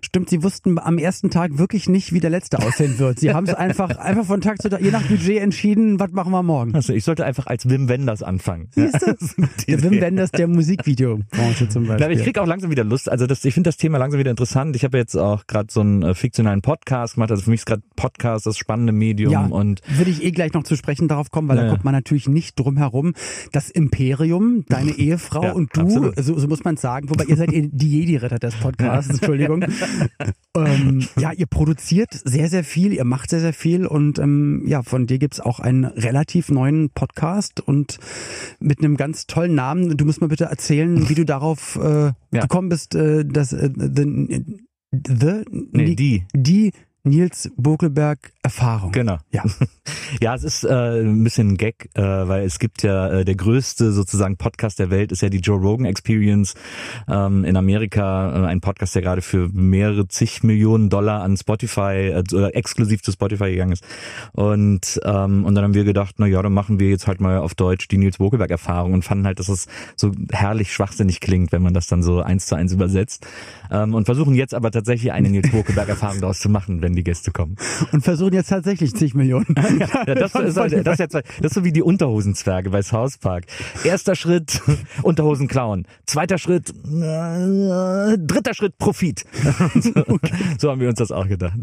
stimmt, 0.01 0.29
sie 0.29 0.43
wussten 0.43 0.79
am 0.79 0.97
ersten 0.97 1.29
Tag 1.29 1.57
wirklich 1.57 1.87
nicht, 1.87 2.11
wie 2.13 2.19
der 2.19 2.31
letzte 2.31 2.59
aussehen 2.59 2.97
wird. 2.99 3.19
Sie 3.19 3.33
haben 3.33 3.45
es 3.47 3.53
einfach, 3.53 3.89
einfach 3.97 4.25
von 4.25 4.41
Tag 4.41 4.61
zu 4.61 4.69
Tag, 4.69 4.81
je 4.81 4.91
nach 4.91 5.03
Budget 5.07 5.37
entschieden, 5.37 5.99
was 5.99 6.11
machen 6.11 6.31
wir 6.31 6.43
morgen. 6.43 6.73
Also 6.73 6.93
ich 6.93 7.03
sollte 7.03 7.23
einfach 7.25 7.45
als 7.47 7.69
Wim 7.69 7.87
Wenders 7.87 8.23
anfangen. 8.23 8.67
Siehst 8.71 9.01
du? 9.01 9.15
Der 9.67 9.83
Wim. 9.83 10.01
Wenders 10.01 10.31
der 10.31 10.47
Musikvideobranche 10.47 11.69
zum 11.69 11.89
aber 11.89 11.97
Beispiel. 11.99 12.17
ich 12.17 12.23
krieg 12.23 12.37
auch 12.37 12.47
langsam 12.47 12.71
wieder 12.71 12.83
Lust. 12.83 13.09
Also 13.09 13.27
das, 13.27 13.43
ich 13.45 13.53
finde 13.53 13.67
das 13.69 13.77
Thema 13.77 13.97
langsam 13.97 14.19
wieder 14.19 14.31
interessant. 14.31 14.75
Ich 14.75 14.83
habe 14.83 14.97
jetzt 14.97 15.15
auch 15.15 15.45
gerade 15.47 15.71
so 15.71 15.81
einen 15.81 16.03
äh, 16.03 16.13
fiktionalen 16.13 16.61
Podcast 16.61 17.15
gemacht. 17.15 17.31
Also 17.31 17.43
für 17.43 17.49
mich 17.51 17.61
ist 17.61 17.65
gerade 17.65 17.83
Podcast 17.95 18.45
das 18.45 18.57
spannende 18.57 18.93
Medium 18.93 19.31
Ja, 19.31 19.45
und 19.45 19.81
würde 19.87 20.11
ich 20.11 20.23
eh 20.23 20.31
gleich 20.31 20.53
noch 20.53 20.63
zu 20.63 20.75
sprechen 20.75 21.07
darauf 21.07 21.31
kommen, 21.31 21.47
weil 21.47 21.57
Ja, 21.57 21.63
da 21.63 21.69
kommt 21.69 21.83
man 21.85 21.93
natürlich 21.93 22.27
nicht 22.27 22.59
drum 22.59 22.77
herum. 22.77 23.13
Das 23.51 23.69
Imperium, 23.69 24.65
deine 24.67 24.91
Ehefrau 24.97 25.43
Ja, 25.43 25.51
und 25.53 25.75
du, 25.75 26.11
so, 26.15 26.37
so 26.37 26.47
muss 26.47 26.63
man 26.63 26.77
sagen, 26.77 27.09
wobei 27.09 27.25
ihr 27.25 27.35
seid 27.35 27.51
ihr 27.51 27.69
die 27.71 27.89
Jedi-Ritter 27.99 28.39
des 28.39 28.55
Podcasts, 28.55 29.09
Entschuldigung. 29.11 29.65
ähm, 30.55 31.05
ja, 31.19 31.31
ihr 31.31 31.45
produziert 31.47 32.09
sehr, 32.23 32.49
sehr 32.49 32.63
viel, 32.63 32.93
ihr 32.93 33.05
macht 33.05 33.29
sehr, 33.29 33.39
sehr 33.39 33.53
viel 33.53 33.85
und 33.85 34.19
ähm, 34.19 34.63
ja, 34.65 34.83
von 34.83 35.07
dir 35.07 35.19
gibt's 35.19 35.39
auch 35.39 35.59
einen 35.59 35.85
relativ 35.85 36.49
neuen 36.49 36.89
Podcast 36.89 37.59
und 37.61 37.99
mit 38.59 38.79
einem 38.79 38.97
ganz 38.97 39.27
tollen 39.27 39.55
Namen. 39.55 39.97
Du 39.97 40.05
musst 40.05 40.21
mal 40.21 40.27
bitte 40.27 40.45
erzählen, 40.45 41.09
wie 41.09 41.15
du 41.15 41.25
darauf 41.25 41.77
äh, 41.81 42.11
Ja. 42.35 42.41
gekommen 42.41 42.67
bist, 42.69 42.95
äh, 42.95 43.23
dass 43.23 43.53
äh, 43.53 43.69
the, 43.77 44.35
the 44.91 45.45
nee, 45.71 45.95
die. 45.95 46.25
die 46.33 46.71
Nils 47.03 47.49
Bokelberg 47.55 48.31
Erfahrung. 48.45 48.91
Genau. 48.91 49.17
Ja. 49.31 49.43
Ja, 50.21 50.35
es 50.35 50.43
ist 50.43 50.63
äh, 50.63 51.01
ein 51.01 51.23
bisschen 51.23 51.49
ein 51.49 51.57
Gag, 51.57 51.89
äh, 51.93 52.01
weil 52.01 52.45
es 52.45 52.59
gibt 52.59 52.83
ja 52.83 53.09
äh, 53.09 53.25
der 53.25 53.35
größte 53.35 53.91
sozusagen 53.91 54.37
Podcast 54.37 54.79
der 54.79 54.89
Welt 54.89 55.11
ist 55.11 55.21
ja 55.21 55.29
die 55.29 55.39
Joe 55.39 55.59
Rogan 55.59 55.85
Experience 55.85 56.53
ähm, 57.07 57.43
in 57.43 57.57
Amerika, 57.57 58.43
äh, 58.43 58.45
ein 58.45 58.61
Podcast, 58.61 58.95
der 58.95 59.01
gerade 59.01 59.21
für 59.21 59.49
mehrere 59.51 60.07
zig 60.07 60.43
Millionen 60.43 60.89
Dollar 60.89 61.21
an 61.21 61.37
Spotify 61.37 62.13
äh, 62.13 62.23
oder 62.33 62.55
exklusiv 62.55 63.01
zu 63.01 63.11
Spotify 63.11 63.51
gegangen 63.51 63.73
ist. 63.73 63.83
Und 64.31 64.99
ähm, 65.03 65.43
und 65.43 65.55
dann 65.55 65.63
haben 65.63 65.73
wir 65.73 65.83
gedacht, 65.83 66.15
na 66.17 66.27
ja, 66.27 66.41
dann 66.41 66.53
machen 66.53 66.79
wir 66.79 66.89
jetzt 66.89 67.07
halt 67.07 67.19
mal 67.19 67.39
auf 67.39 67.55
Deutsch 67.55 67.87
die 67.87 67.97
Nils 67.97 68.17
Bokelberg 68.17 68.51
Erfahrung 68.51 68.93
und 68.93 69.03
fanden 69.03 69.25
halt, 69.25 69.39
dass 69.39 69.49
es 69.49 69.67
so 69.95 70.11
herrlich 70.31 70.71
schwachsinnig 70.71 71.19
klingt, 71.19 71.51
wenn 71.51 71.63
man 71.63 71.73
das 71.73 71.87
dann 71.87 72.03
so 72.03 72.21
eins 72.21 72.45
zu 72.45 72.55
eins 72.55 72.71
übersetzt. 72.71 73.25
Ähm, 73.71 73.93
und 73.95 74.05
versuchen 74.05 74.35
jetzt 74.35 74.53
aber 74.53 74.71
tatsächlich 74.71 75.11
eine 75.11 75.29
Nils 75.29 75.51
Bokelberg 75.51 75.89
Erfahrung 75.89 76.21
daraus 76.21 76.39
zu 76.39 76.49
machen, 76.49 76.81
wenn 76.81 76.95
die 76.95 77.03
Gäste 77.03 77.31
kommen. 77.31 77.55
Und 77.91 78.01
versuchen 78.01 78.34
jetzt 78.35 78.49
tatsächlich 78.49 78.93
zig 78.95 79.13
Millionen. 79.15 79.45
Ja, 80.05 80.15
das, 80.15 80.35
ist, 80.35 80.57
halt- 80.57 80.85
das, 80.85 80.93
ist 80.93 80.99
jetzt, 80.99 81.13
das 81.15 81.23
ist 81.41 81.53
so 81.53 81.63
wie 81.63 81.71
die 81.71 81.81
Unterhosenzwerge 81.81 82.69
bei 82.69 82.81
South 82.81 83.17
Park. 83.17 83.45
Erster 83.83 84.15
Schritt, 84.15 84.61
Unterhosen 85.01 85.47
klauen. 85.47 85.87
Zweiter 86.05 86.37
Schritt, 86.37 86.69
äh, 86.69 88.17
dritter 88.17 88.53
Schritt, 88.53 88.77
Profit. 88.77 89.25
so, 89.81 90.19
so 90.57 90.71
haben 90.71 90.81
wir 90.81 90.89
uns 90.89 90.99
das 90.99 91.11
auch 91.11 91.27
gedacht. 91.27 91.57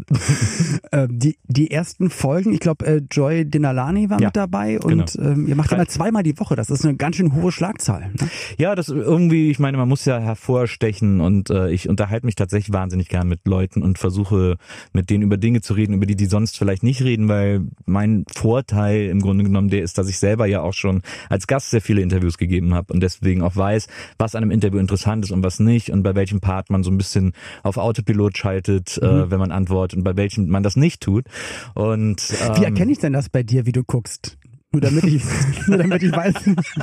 Äh, 0.91 1.07
die, 1.09 1.37
die 1.47 1.71
ersten 1.71 2.09
Folgen, 2.09 2.53
ich 2.53 2.59
glaube, 2.59 2.85
äh, 2.85 3.01
Joy 3.09 3.45
Dinalani 3.45 4.09
war 4.09 4.19
Ja, 4.19 4.27
mit 4.27 4.35
dabei 4.35 4.79
und 4.79 5.13
genau. 5.13 5.29
ähm, 5.31 5.47
ihr 5.47 5.55
macht 5.55 5.71
immer 5.71 5.87
zweimal 5.87 6.23
die 6.23 6.37
Woche. 6.39 6.55
Das 6.55 6.69
ist 6.69 6.83
eine 6.85 6.95
ganz 6.95 7.15
schön 7.15 7.33
hohe 7.33 7.51
Schlagzahl. 7.51 8.11
Ne? 8.19 8.29
Ja, 8.57 8.75
das 8.75 8.89
irgendwie, 8.89 9.49
ich 9.49 9.59
meine, 9.59 9.77
man 9.77 9.87
muss 9.87 10.05
ja 10.05 10.19
hervorstechen 10.19 11.21
und 11.21 11.49
äh, 11.49 11.69
ich 11.71 11.89
unterhalte 11.89 12.25
mich 12.25 12.35
tatsächlich 12.35 12.73
wahnsinnig 12.73 13.09
gern 13.09 13.27
mit 13.27 13.47
Leuten 13.47 13.81
und 13.81 13.97
versuche 13.99 14.57
mit 14.93 15.09
denen 15.09 15.23
über 15.23 15.37
Dinge 15.37 15.61
zu 15.61 15.73
reden, 15.73 15.93
über 15.93 16.05
die 16.05 16.15
die 16.15 16.25
sonst 16.25 16.57
vielleicht 16.63 16.83
nicht 16.83 17.01
reden, 17.01 17.27
weil 17.27 17.65
mein 17.85 18.23
Vorteil 18.33 19.07
im 19.07 19.19
Grunde 19.19 19.43
genommen 19.43 19.69
der 19.69 19.83
ist, 19.83 19.97
dass 19.97 20.07
ich 20.07 20.17
selber 20.17 20.45
ja 20.45 20.61
auch 20.61 20.73
schon 20.73 21.01
als 21.29 21.45
Gast 21.45 21.71
sehr 21.71 21.81
viele 21.81 22.01
Interviews 22.01 22.37
gegeben 22.37 22.73
habe 22.73 22.93
und 22.93 23.01
deswegen 23.01 23.41
auch 23.41 23.57
weiß, 23.57 23.87
was 24.17 24.33
an 24.33 24.43
einem 24.43 24.51
Interview 24.51 24.79
interessant 24.79 25.25
ist 25.25 25.31
und 25.31 25.43
was 25.43 25.59
nicht 25.59 25.89
und 25.89 26.03
bei 26.03 26.15
welchem 26.15 26.39
Part 26.39 26.69
man 26.69 26.83
so 26.83 26.89
ein 26.89 26.97
bisschen 26.97 27.33
auf 27.63 27.75
Autopilot 27.75 28.37
schaltet, 28.37 28.97
äh, 28.97 29.29
wenn 29.29 29.39
man 29.39 29.51
antwortet 29.51 29.97
und 29.97 30.03
bei 30.05 30.15
welchem 30.15 30.47
man 30.47 30.63
das 30.63 30.77
nicht 30.77 31.01
tut. 31.01 31.25
Und 31.73 32.33
ähm, 32.41 32.57
Wie 32.57 32.63
erkenne 32.63 32.93
ich 32.93 32.99
denn 32.99 33.11
das 33.11 33.27
bei 33.27 33.43
dir, 33.43 33.65
wie 33.65 33.73
du 33.73 33.83
guckst? 33.83 34.37
Nur 34.73 34.81
damit 34.81 35.03
ich, 35.03 35.23
nur 35.67 35.77
damit 35.77 36.01
ich 36.01 36.11
weiß, 36.11 36.33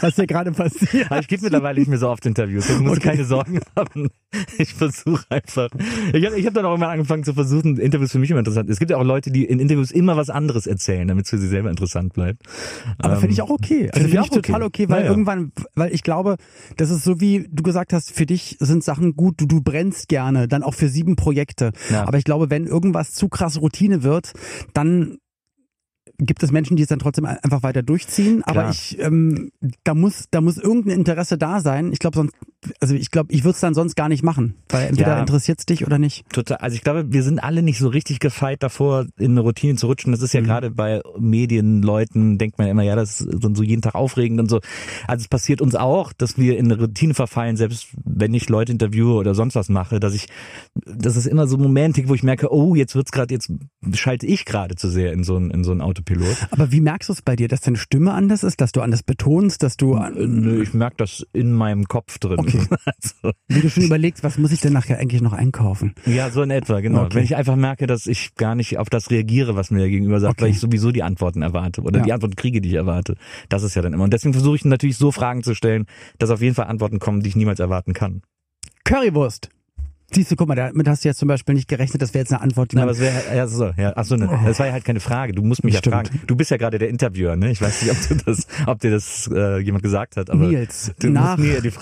was 0.00 0.14
hier 0.14 0.26
gerade 0.28 0.52
passiert. 0.52 1.10
Aber 1.10 1.20
ich 1.20 1.26
gebe 1.28 1.42
mittlerweile 1.42 1.78
nicht 1.80 1.88
mehr 1.88 1.98
so 1.98 2.08
oft 2.08 2.24
Interviews. 2.24 2.70
Ich 2.70 2.78
muss 2.78 2.98
Okay. 2.98 3.10
keine 3.10 3.24
Sorgen 3.24 3.60
haben. 3.76 4.08
Ich 4.58 4.74
versuche 4.74 5.24
einfach. 5.28 5.68
Ich 6.12 6.24
habe 6.24 6.38
ich 6.38 6.46
hab 6.46 6.54
dann 6.54 6.64
auch 6.66 6.76
immer 6.76 6.88
angefangen 6.88 7.24
zu 7.24 7.34
versuchen, 7.34 7.78
Interviews 7.78 8.12
für 8.12 8.20
mich 8.20 8.30
immer 8.30 8.38
interessant. 8.38 8.70
Es 8.70 8.78
gibt 8.78 8.92
ja 8.92 8.96
auch 8.96 9.04
Leute, 9.04 9.32
die 9.32 9.44
in 9.44 9.58
Interviews 9.58 9.90
immer 9.90 10.16
was 10.16 10.30
anderes 10.30 10.68
erzählen, 10.68 11.08
damit 11.08 11.24
es 11.24 11.30
für 11.30 11.38
sie 11.38 11.48
selber 11.48 11.68
interessant 11.68 12.12
bleibt. 12.12 12.42
Aber 12.98 13.16
finde 13.16 13.32
ich 13.32 13.42
auch 13.42 13.50
okay. 13.50 13.90
Also 13.92 14.06
Ähm, 14.06 14.10
find 14.10 14.10
finde 14.10 14.12
ich 14.12 14.18
auch 14.20 14.28
total 14.28 14.62
okay. 14.62 14.82
okay, 14.84 14.88
weil 14.88 15.00
Naja. 15.00 15.10
irgendwann, 15.10 15.52
weil 15.74 15.92
ich 15.92 16.02
glaube, 16.04 16.36
das 16.76 16.90
ist 16.90 17.02
so 17.02 17.20
wie 17.20 17.48
du 17.50 17.62
gesagt 17.64 17.92
hast, 17.92 18.12
für 18.12 18.24
dich 18.26 18.56
sind 18.60 18.84
Sachen 18.84 19.16
gut, 19.16 19.40
du, 19.40 19.46
du 19.46 19.60
brennst 19.62 20.08
gerne, 20.08 20.46
dann 20.46 20.62
auch 20.62 20.74
für 20.74 20.88
sieben 20.88 21.16
Projekte. 21.16 21.72
Ja. 21.90 22.06
Aber 22.06 22.18
ich 22.18 22.24
glaube, 22.24 22.50
wenn 22.50 22.66
irgendwas 22.66 23.12
zu 23.14 23.28
krass 23.28 23.60
Routine 23.60 24.04
wird, 24.04 24.32
dann 24.74 25.18
gibt 26.20 26.42
es 26.42 26.52
Menschen, 26.52 26.76
die 26.76 26.82
es 26.82 26.88
dann 26.88 26.98
trotzdem 26.98 27.24
einfach 27.24 27.62
weiter 27.62 27.82
durchziehen. 27.82 28.42
Aber 28.44 28.60
Klar. 28.60 28.70
ich, 28.70 28.98
ähm, 29.00 29.50
da 29.84 29.94
muss, 29.94 30.26
da 30.30 30.40
muss 30.40 30.58
irgendein 30.58 30.98
Interesse 30.98 31.38
da 31.38 31.60
sein. 31.60 31.92
Ich 31.92 31.98
glaube 31.98 32.16
sonst, 32.16 32.34
also 32.80 32.94
ich 32.94 33.10
glaube, 33.10 33.32
ich 33.32 33.42
würde 33.44 33.54
es 33.54 33.60
dann 33.60 33.72
sonst 33.74 33.96
gar 33.96 34.08
nicht 34.10 34.22
machen, 34.22 34.54
weil 34.68 34.88
entweder 34.88 35.12
Ja. 35.16 35.20
interessiert 35.20 35.60
es 35.60 35.66
dich 35.66 35.86
oder 35.86 35.98
nicht. 35.98 36.28
Total. 36.30 36.58
Also 36.58 36.76
ich 36.76 36.82
glaube, 36.82 37.12
wir 37.12 37.22
sind 37.22 37.42
alle 37.42 37.62
nicht 37.62 37.78
so 37.78 37.88
richtig 37.88 38.20
gefeit 38.20 38.62
davor, 38.62 39.06
in 39.18 39.30
eine 39.32 39.40
Routine 39.40 39.76
zu 39.76 39.86
rutschen. 39.86 40.12
Das 40.12 40.20
ist 40.20 40.34
ja 40.34 40.40
gerade 40.42 40.70
bei 40.70 41.00
Medienleuten, 41.18 42.38
denkt 42.38 42.58
man 42.58 42.66
ja 42.66 42.72
immer, 42.72 42.82
ja, 42.82 42.96
das 42.96 43.20
ist 43.22 43.42
dann 43.44 43.54
so 43.54 43.62
jeden 43.62 43.82
Tag 43.82 43.94
aufregend 43.94 44.40
und 44.40 44.48
so. 44.50 44.60
Also 45.06 45.22
es 45.22 45.28
passiert 45.28 45.60
uns 45.62 45.74
auch, 45.74 46.12
dass 46.12 46.36
wir 46.38 46.58
in 46.58 46.70
eine 46.70 46.80
Routine 46.80 47.14
verfallen, 47.14 47.56
selbst 47.56 47.88
wenn 48.04 48.34
ich 48.34 48.48
Leute 48.48 48.72
interviewe 48.72 49.12
oder 49.14 49.34
sonst 49.34 49.54
was 49.54 49.68
mache, 49.68 49.98
dass 50.00 50.14
ich, 50.14 50.26
das 50.84 51.16
ist 51.16 51.26
immer 51.26 51.46
so 51.46 51.56
Momente, 51.56 52.06
wo 52.08 52.14
ich 52.14 52.22
merke, 52.22 52.52
oh, 52.52 52.74
jetzt 52.74 52.94
wird's 52.94 53.10
gerade, 53.12 53.32
jetzt 53.34 53.50
schalte 53.94 54.26
ich 54.26 54.44
gerade 54.44 54.74
zu 54.76 54.88
sehr 54.90 55.12
in 55.12 55.24
so 55.24 55.36
ein, 55.36 55.50
in 55.50 55.64
so 55.64 55.72
ein 55.72 55.80
Autopilot. 55.80 56.09
Aber 56.50 56.72
wie 56.72 56.80
merkst 56.80 57.08
du 57.08 57.12
es 57.12 57.22
bei 57.22 57.36
dir, 57.36 57.48
dass 57.48 57.60
deine 57.60 57.76
Stimme 57.76 58.12
anders 58.12 58.42
ist, 58.44 58.60
dass 58.60 58.72
du 58.72 58.80
anders 58.80 59.02
betonst, 59.02 59.62
dass 59.62 59.76
du, 59.76 59.94
Äh, 59.96 60.10
nö, 60.26 60.62
Ich 60.62 60.74
merke 60.74 60.96
das 60.98 61.26
in 61.32 61.52
meinem 61.52 61.86
Kopf 61.86 62.18
drin. 62.18 62.38
Okay. 62.38 62.66
Also, 62.86 63.34
wie 63.48 63.60
du 63.60 63.70
schon 63.70 63.84
überlegst, 63.84 64.22
was 64.24 64.38
muss 64.38 64.52
ich 64.52 64.60
denn 64.60 64.72
nachher 64.72 64.98
eigentlich 64.98 65.20
noch 65.22 65.32
einkaufen? 65.32 65.94
ja, 66.06 66.30
so 66.30 66.42
in 66.42 66.50
etwa, 66.50 66.80
genau. 66.80 67.04
Okay. 67.04 67.16
Wenn 67.16 67.24
ich 67.24 67.36
einfach 67.36 67.56
merke, 67.56 67.86
dass 67.86 68.06
ich 68.06 68.34
gar 68.34 68.54
nicht 68.54 68.78
auf 68.78 68.88
das 68.90 69.10
reagiere, 69.10 69.56
was 69.56 69.70
mir 69.70 69.78
der 69.80 69.88
Gegenüber 69.90 70.20
sagt, 70.20 70.32
Okay. 70.38 70.42
weil 70.44 70.50
ich 70.50 70.60
sowieso 70.60 70.90
die 70.92 71.02
Antworten 71.02 71.42
erwarte 71.42 71.82
oder 71.82 71.98
Ja. 72.00 72.04
die 72.04 72.12
Antworten 72.12 72.36
kriege, 72.36 72.60
die 72.60 72.68
ich 72.68 72.74
erwarte. 72.74 73.16
Das 73.48 73.62
ist 73.62 73.74
ja 73.74 73.82
dann 73.82 73.92
immer. 73.92 74.04
Und 74.04 74.12
deswegen 74.12 74.32
versuche 74.32 74.56
ich 74.56 74.64
natürlich 74.64 74.96
so 74.96 75.12
Fragen 75.12 75.42
zu 75.42 75.54
stellen, 75.54 75.86
dass 76.18 76.30
auf 76.30 76.40
jeden 76.42 76.54
Fall 76.54 76.66
Antworten 76.66 76.98
kommen, 76.98 77.20
die 77.20 77.28
ich 77.28 77.36
niemals 77.36 77.60
erwarten 77.60 77.92
kann. 77.92 78.22
Currywurst. 78.84 79.50
Siehst 80.12 80.30
du, 80.30 80.36
guck 80.36 80.48
mal, 80.48 80.54
damit 80.54 80.88
hast 80.88 81.04
du 81.04 81.08
jetzt 81.08 81.18
zum 81.18 81.28
Beispiel 81.28 81.54
nicht 81.54 81.68
gerechnet, 81.68 82.02
das 82.02 82.12
wäre 82.14 82.22
jetzt 82.22 82.32
eine 82.32 82.40
Antwort, 82.42 82.72
die 82.72 82.76
man, 82.76 82.82
aber 82.84 82.92
es 82.92 82.98
wäre, 83.00 83.14
ja, 83.34 83.46
so, 83.46 83.70
ja, 83.76 83.92
ach 83.94 84.04
so, 84.04 84.16
ne, 84.16 84.28
das 84.44 84.58
war 84.58 84.66
ja 84.66 84.72
halt 84.72 84.84
keine 84.84 85.00
Frage. 85.00 85.32
Du 85.32 85.42
musst 85.42 85.62
mich 85.62 85.76
Stimmt. 85.78 85.94
ja 85.94 86.02
fragen. 86.02 86.20
Du 86.26 86.36
bist 86.36 86.50
ja 86.50 86.56
gerade 86.56 86.78
der 86.78 86.88
Interviewer, 86.88 87.36
ne? 87.36 87.50
Ich 87.50 87.60
weiß 87.62 87.82
nicht, 87.82 87.92
ob 87.92 88.08
du 88.08 88.24
das, 88.24 88.46
ob 88.66 88.80
dir 88.80 88.90
das 88.90 89.30
äh, 89.32 89.58
jemand 89.60 89.82
gesagt 89.84 90.16
hat, 90.16 90.30
aber 90.30 90.46
Nils, 90.48 90.92
nach, 91.02 91.38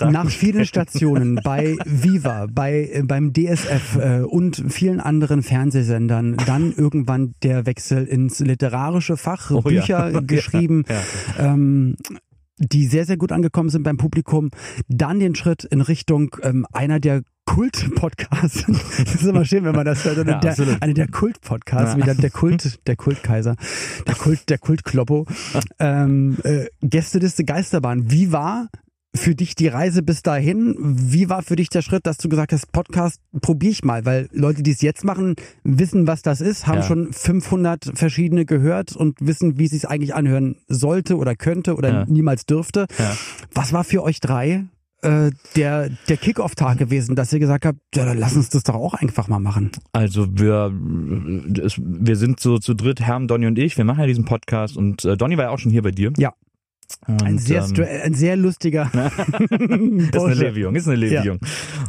nach 0.09 0.29
vielen 0.29 0.65
Stationen 0.65 1.39
bei 1.43 1.77
Viva, 1.85 2.47
bei, 2.51 2.89
äh, 2.93 3.03
beim 3.03 3.33
DSF 3.33 3.95
äh, 3.97 4.19
und 4.21 4.63
vielen 4.69 4.99
anderen 4.99 5.41
Fernsehsendern, 5.43 6.37
dann 6.45 6.73
irgendwann 6.73 7.33
der 7.43 7.65
Wechsel 7.65 8.05
ins 8.05 8.39
literarische 8.39 9.17
Fach, 9.17 9.49
Oh. 9.51 9.61
Bücher 9.61 10.09
Ja, 10.11 10.19
geschrieben, 10.21 10.83
ja. 10.87 11.53
Ähm, 11.53 11.95
die 12.59 12.87
sehr, 12.87 13.05
sehr 13.05 13.17
gut 13.17 13.31
angekommen 13.31 13.69
sind 13.69 13.83
beim 13.83 13.97
Publikum. 13.97 14.51
Dann 14.87 15.19
den 15.19 15.33
Schritt 15.35 15.63
in 15.63 15.81
Richtung 15.81 16.35
ähm, 16.43 16.65
einer 16.71 16.99
der 16.99 17.21
Kult-Podcasts. 17.55 18.65
Das 18.99 19.15
ist 19.15 19.23
immer 19.25 19.43
schön, 19.45 19.63
wenn 19.65 19.75
man 19.75 19.85
das 19.85 20.03
hört. 20.05 20.17
Oder 20.19 20.33
Ja, 20.33 20.39
der, 20.39 20.81
einer 20.81 20.93
der 20.93 21.07
Kult-Podcasts, 21.07 21.93
Ja. 21.93 21.97
wie 21.97 22.03
der, 22.05 22.15
der 22.15 22.29
Kult, 22.29 22.79
der 22.87 22.95
Kultkaiser, 22.95 23.55
der 24.07 24.15
Kult, 24.15 24.49
der 24.49 24.57
Kultkloppo. 24.59 25.25
Ähm, 25.79 26.37
äh, 26.43 26.65
Gästeliste 26.81 27.43
Geisterbahn. 27.45 28.11
Wie 28.11 28.31
war 28.31 28.67
für 29.15 29.33
dich 29.33 29.55
die 29.55 29.67
Reise 29.67 30.03
bis 30.03 30.21
dahin? 30.21 30.75
Wie 30.79 31.29
war 31.29 31.41
für 31.41 31.55
dich 31.55 31.69
der 31.69 31.81
Schritt, 31.81 32.05
dass 32.05 32.17
du 32.17 32.29
gesagt 32.29 32.53
hast, 32.53 32.71
Podcast 32.71 33.19
probiere 33.41 33.71
ich 33.71 33.83
mal? 33.83 34.05
Weil 34.05 34.29
Leute, 34.31 34.61
die 34.61 34.71
es 34.71 34.81
jetzt 34.81 35.03
machen, 35.03 35.35
wissen, 35.63 36.05
was 36.05 36.21
das 36.21 36.41
ist, 36.41 36.67
haben 36.67 36.77
Ja. 36.79 36.83
schon 36.83 37.11
500 37.11 37.91
verschiedene 37.95 38.45
gehört 38.45 38.95
und 38.95 39.17
wissen, 39.19 39.57
wie 39.57 39.65
es 39.65 39.71
sich 39.71 39.87
eigentlich 39.89 40.13
anhören 40.13 40.57
sollte 40.67 41.17
oder 41.17 41.35
könnte 41.35 41.75
oder 41.75 41.89
Ja. 41.91 42.05
niemals 42.05 42.45
dürfte. 42.45 42.85
Ja. 42.99 43.17
Was 43.55 43.73
war 43.73 43.83
für 43.83 44.03
euch 44.03 44.19
drei 44.19 44.65
äh, 45.01 45.31
der, 45.55 45.89
der 46.07 46.17
Kick-Off-Tag 46.17 46.77
gewesen, 46.77 47.15
dass 47.15 47.31
ihr 47.33 47.39
gesagt 47.39 47.65
habt, 47.65 47.79
ja, 47.95 48.05
dann 48.05 48.17
lass 48.17 48.35
uns 48.35 48.49
das 48.49 48.63
doch 48.63 48.75
auch 48.75 48.93
einfach 48.93 49.27
mal 49.27 49.39
machen? 49.39 49.71
Also 49.93 50.27
wir, 50.37 50.73
es, 51.63 51.79
wir 51.79 52.15
sind 52.15 52.39
so 52.39 52.57
zu 52.57 52.73
dritt, 52.73 52.99
Herm, 53.01 53.27
Donny 53.27 53.47
und 53.47 53.57
ich. 53.57 53.77
Wir 53.77 53.85
machen 53.85 53.99
ja 53.99 54.07
diesen 54.07 54.25
Podcast 54.25 54.77
und 54.77 55.05
äh, 55.05 55.17
Donny 55.17 55.37
war 55.37 55.45
ja 55.45 55.49
auch 55.51 55.59
schon 55.59 55.71
hier 55.71 55.83
bei 55.83 55.91
dir. 55.91 56.11
Ja. 56.17 56.33
Und, 57.07 57.21
Ein 57.23 57.37
sehr, 57.37 57.63
ähm, 57.63 57.85
ein 58.03 58.13
sehr 58.15 58.35
lustiger 58.35 58.89
ist 58.93 60.17
eine. 60.17 60.33
Lebejung, 60.33 60.75
ist 60.75 60.87
eine 60.87 60.95
Lebejung. 60.95 61.39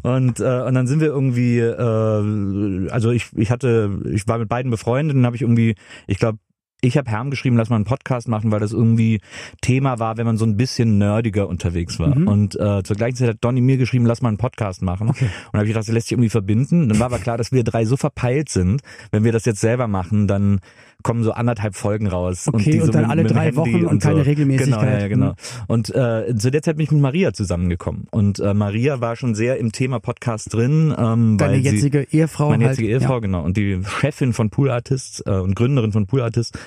Und 0.03 0.41
äh, 0.41 0.63
und 0.63 0.75
dann 0.75 0.87
sind 0.87 1.01
wir 1.01 1.09
irgendwie, 1.09 1.59
äh, 1.59 2.91
also 2.91 3.11
ich 3.11 3.29
ich 3.35 3.51
hatte, 3.51 3.99
ich 4.13 4.29
war 4.29 4.39
mit 4.39 4.51
beiden 4.51 4.71
befreundet 4.71 5.17
und 5.17 5.25
habe 5.25 5.37
ich 5.37 5.43
irgendwie, 5.43 5.75
ich 6.07 6.19
glaube 6.19 6.39
ich 6.81 6.97
habe 6.97 7.11
Herm 7.11 7.31
geschrieben, 7.31 7.57
lass 7.57 7.69
mal 7.69 7.77
einen 7.77 7.85
Podcast 7.85 8.29
machen, 8.29 8.51
weil 8.51 8.61
das 8.61 8.73
irgendwie 8.73 9.21
Thema 9.61 9.99
war, 9.99 10.17
wenn 10.17 10.27
man 10.27 10.37
so 10.37 10.45
ein 10.45 10.57
bisschen 10.57 10.99
nerdiger 10.99 11.49
unterwegs 11.49 11.99
war. 11.99 12.17
Mhm. 12.17 12.27
Und 12.27 12.57
äh, 12.57 12.83
zur 12.83 12.97
gleichen 12.97 13.17
Zeit 13.17 13.29
hat 13.29 13.39
Donny 13.41 13.61
mir 13.61 13.77
geschrieben, 13.77 14.07
lass 14.07 14.23
mal 14.23 14.29
einen 14.29 14.39
Podcast 14.39 14.83
machen. 14.83 15.09
Okay. 15.09 15.29
Und 15.53 15.59
habe 15.59 15.65
ich 15.65 15.71
gedacht, 15.71 15.89
das 15.89 15.95
lässt 15.95 16.09
sich 16.09 16.13
irgendwie 16.13 16.31
verbinden. 16.31 16.89
Dann 16.89 16.99
war 16.99 17.07
aber 17.07 17.19
klar, 17.19 17.37
dass 17.37 17.53
wir 17.53 17.65
drei 17.65 17.85
so 17.85 17.97
verpeilt 17.97 18.49
sind, 18.49 18.83
wenn 19.11 19.25
wir 19.25 19.33
das 19.33 19.45
jetzt 19.45 19.61
selber 19.61 19.89
machen, 19.89 20.27
dann 20.27 20.61
kommen 21.03 21.23
so 21.23 21.33
anderthalb 21.33 21.75
Folgen 21.75 22.07
raus. 22.07 22.49
Okay, 22.53 22.73
die 22.73 22.81
und 22.81 22.87
so 22.87 22.93
dann 22.93 23.03
mit, 23.03 23.11
alle 23.11 23.23
mit 23.23 23.33
drei 23.33 23.57
Wochen 23.57 23.87
und 23.87 24.03
keine 24.03 24.17
so. 24.19 24.23
Regelmäßigkeit. 24.23 24.81
Genau, 24.81 25.01
ja, 25.01 25.09
genau. 25.09 25.27
Mhm. 25.29 25.35
Und 25.69 25.95
äh, 25.95 26.35
zu 26.37 26.51
der 26.51 26.63
Zeit 26.63 26.77
bin 26.77 26.85
ich 26.85 26.91
mit 26.93 27.01
Maria 27.01 27.33
zusammengekommen. 27.33 28.07
Und 28.11 28.39
äh, 28.41 28.55
Maria 28.55 29.01
war 29.01 29.17
schon 29.17 29.35
sehr 29.35 29.59
im 29.59 29.73
Thema 29.73 30.01
Podcast 30.01 30.53
drin. 30.53 30.95
Ähm, 30.97 31.37
Deine 31.39 31.53
weil 31.55 31.61
jetzige 31.61 32.07
sie, 32.11 32.19
Ehefrau 32.19 32.51
meine 32.51 32.67
halt. 32.67 32.79
jetzige 32.79 32.93
Ehefrau, 32.93 33.15
Ja. 33.15 33.21
genau. 33.21 33.45
Und 33.45 33.57
die 33.57 33.81
Chefin 33.85 34.33
von 34.33 34.51
Pool 34.51 34.71
Artists 34.71 35.23
äh, 35.27 35.31
und 35.31 35.55
Gründerin 35.55 35.93
von 35.93 36.07
Pool 36.07 36.23
Artists. 36.23 36.59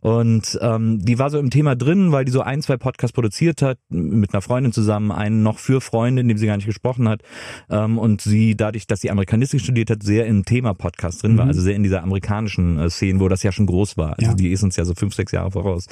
Und 0.00 0.58
ähm, 0.62 0.98
die 1.04 1.18
war 1.18 1.30
so 1.30 1.38
im 1.38 1.50
Thema 1.50 1.74
drin, 1.76 2.12
weil 2.12 2.24
die 2.24 2.32
so 2.32 2.40
ein, 2.42 2.62
zwei 2.62 2.76
Podcasts 2.76 3.12
produziert 3.14 3.62
hat, 3.62 3.78
mit 3.88 4.32
einer 4.32 4.42
Freundin 4.42 4.72
zusammen, 4.72 5.10
einen 5.12 5.42
noch 5.42 5.58
für 5.58 5.80
Freunde, 5.80 6.22
in 6.22 6.28
dem 6.28 6.38
sie 6.38 6.46
gar 6.46 6.56
nicht 6.56 6.66
gesprochen 6.66 7.08
hat. 7.08 7.22
Ähm, 7.70 7.98
und 7.98 8.20
sie, 8.20 8.56
dadurch, 8.56 8.86
dass 8.86 9.00
sie 9.00 9.10
Amerikanistik 9.10 9.60
studiert 9.60 9.90
hat, 9.90 10.02
sehr 10.02 10.26
im 10.26 10.44
Thema 10.44 10.74
Podcast 10.74 11.22
drin 11.22 11.36
war, 11.38 11.46
also 11.46 11.60
sehr 11.60 11.74
in 11.74 11.82
dieser 11.82 12.02
amerikanischen 12.02 12.78
äh, 12.78 12.90
Szene, 12.90 13.20
wo 13.20 13.28
das 13.28 13.42
ja 13.42 13.52
schon 13.52 13.66
groß 13.66 13.81
war. 13.96 14.10
Also 14.18 14.30
Ja. 14.30 14.34
die 14.34 14.50
ist 14.50 14.62
uns 14.62 14.76
ja 14.76 14.84
so 14.84 14.94
fünf, 14.94 15.14
sechs 15.14 15.32
Jahre 15.32 15.50
voraus. 15.50 15.86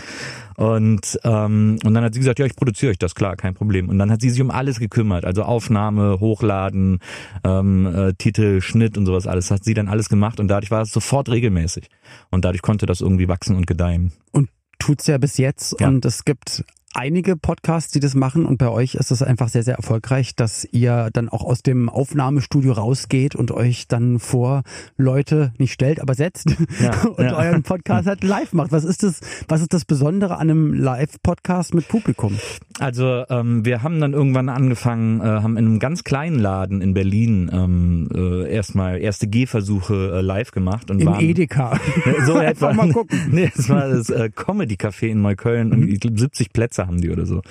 Und, 0.56 1.18
ähm, 1.24 1.78
und 1.84 1.94
dann 1.94 2.04
hat 2.04 2.14
sie 2.14 2.20
gesagt, 2.20 2.38
ja, 2.38 2.46
ich 2.46 2.56
produziere 2.56 2.90
euch 2.90 2.98
das, 2.98 3.14
klar, 3.14 3.36
kein 3.36 3.54
Problem. 3.54 3.88
Und 3.88 3.98
dann 3.98 4.10
hat 4.10 4.20
sie 4.20 4.30
sich 4.30 4.40
um 4.40 4.50
alles 4.50 4.78
gekümmert, 4.78 5.24
also 5.24 5.42
Aufnahme, 5.42 6.20
Hochladen, 6.20 6.98
ähm, 7.44 7.86
äh, 7.86 8.12
Titel, 8.14 8.60
Schnitt 8.60 8.96
und 8.98 9.06
sowas 9.06 9.26
alles, 9.26 9.50
hat 9.50 9.64
sie 9.64 9.74
dann 9.74 9.88
alles 9.88 10.08
gemacht 10.08 10.40
und 10.40 10.48
dadurch 10.48 10.70
war 10.70 10.82
es 10.82 10.92
sofort 10.92 11.28
regelmäßig. 11.28 11.88
Und 12.30 12.44
dadurch 12.44 12.62
konnte 12.62 12.86
das 12.86 13.00
irgendwie 13.00 13.28
wachsen 13.28 13.56
und 13.56 13.66
gedeihen. 13.66 14.12
Und 14.32 14.48
tut's 14.78 15.06
ja 15.06 15.18
bis 15.18 15.36
jetzt. 15.38 15.80
Ja. 15.80 15.88
Und 15.88 16.04
es 16.04 16.24
gibt 16.24 16.64
einige 16.94 17.36
Podcasts, 17.36 17.92
die 17.92 18.00
das 18.00 18.14
machen. 18.14 18.46
Und 18.46 18.58
bei 18.58 18.68
euch 18.68 18.94
ist 18.94 19.10
es 19.10 19.22
einfach 19.22 19.48
sehr, 19.48 19.62
sehr 19.62 19.76
erfolgreich, 19.76 20.34
dass 20.34 20.66
ihr 20.72 21.10
dann 21.12 21.28
auch 21.28 21.44
aus 21.44 21.62
dem 21.62 21.88
Aufnahmestudio 21.88 22.72
rausgeht 22.72 23.34
und 23.36 23.50
euch 23.52 23.88
dann 23.88 24.18
vor 24.18 24.62
Leute 24.96 25.52
nicht 25.58 25.72
stellt, 25.72 26.00
aber 26.00 26.14
setzt 26.14 26.48
Ja, 26.80 27.02
und 27.02 27.24
ja. 27.24 27.36
euren 27.36 27.62
Podcast 27.62 28.06
halt 28.06 28.24
live 28.24 28.52
macht. 28.52 28.72
Was 28.72 28.84
ist 28.84 29.02
das, 29.02 29.20
was 29.48 29.60
ist 29.60 29.72
das 29.72 29.84
Besondere 29.84 30.34
an 30.34 30.50
einem 30.50 30.74
Live-Podcast 30.74 31.74
mit 31.74 31.88
Publikum? 31.88 32.38
Also 32.78 33.24
ähm, 33.28 33.64
wir 33.64 33.82
haben 33.82 34.00
dann 34.00 34.12
irgendwann 34.12 34.48
angefangen, 34.48 35.20
äh, 35.20 35.24
haben 35.24 35.56
in 35.56 35.66
einem 35.66 35.78
ganz 35.78 36.04
kleinen 36.04 36.38
Laden 36.38 36.80
in 36.80 36.94
Berlin 36.94 37.50
ähm, 37.52 38.08
äh, 38.14 38.50
erstmal 38.50 38.98
erste 38.98 39.28
Gehversuche 39.28 40.18
äh, 40.18 40.20
live 40.22 40.50
gemacht 40.50 40.90
und 40.90 41.00
Im 41.00 41.08
waren 41.08 41.20
Edeka. 41.20 41.78
so 42.26 42.34
Einfach 42.34 42.70
etwa. 42.70 42.72
mal 42.72 42.92
gucken. 42.92 43.18
Nee, 43.30 43.50
es 43.54 43.68
war 43.68 43.88
das 43.88 44.10
äh, 44.10 44.30
Comedy 44.34 44.74
Café 44.76 45.08
in 45.08 45.22
Neukölln 45.22 45.72
und 45.72 45.88
ich 45.88 46.00
glaube 46.00 46.18
70 46.18 46.52
Plätze 46.52 46.79
haben 46.86 47.00
die 47.00 47.10
oder 47.10 47.26
so. 47.26 47.42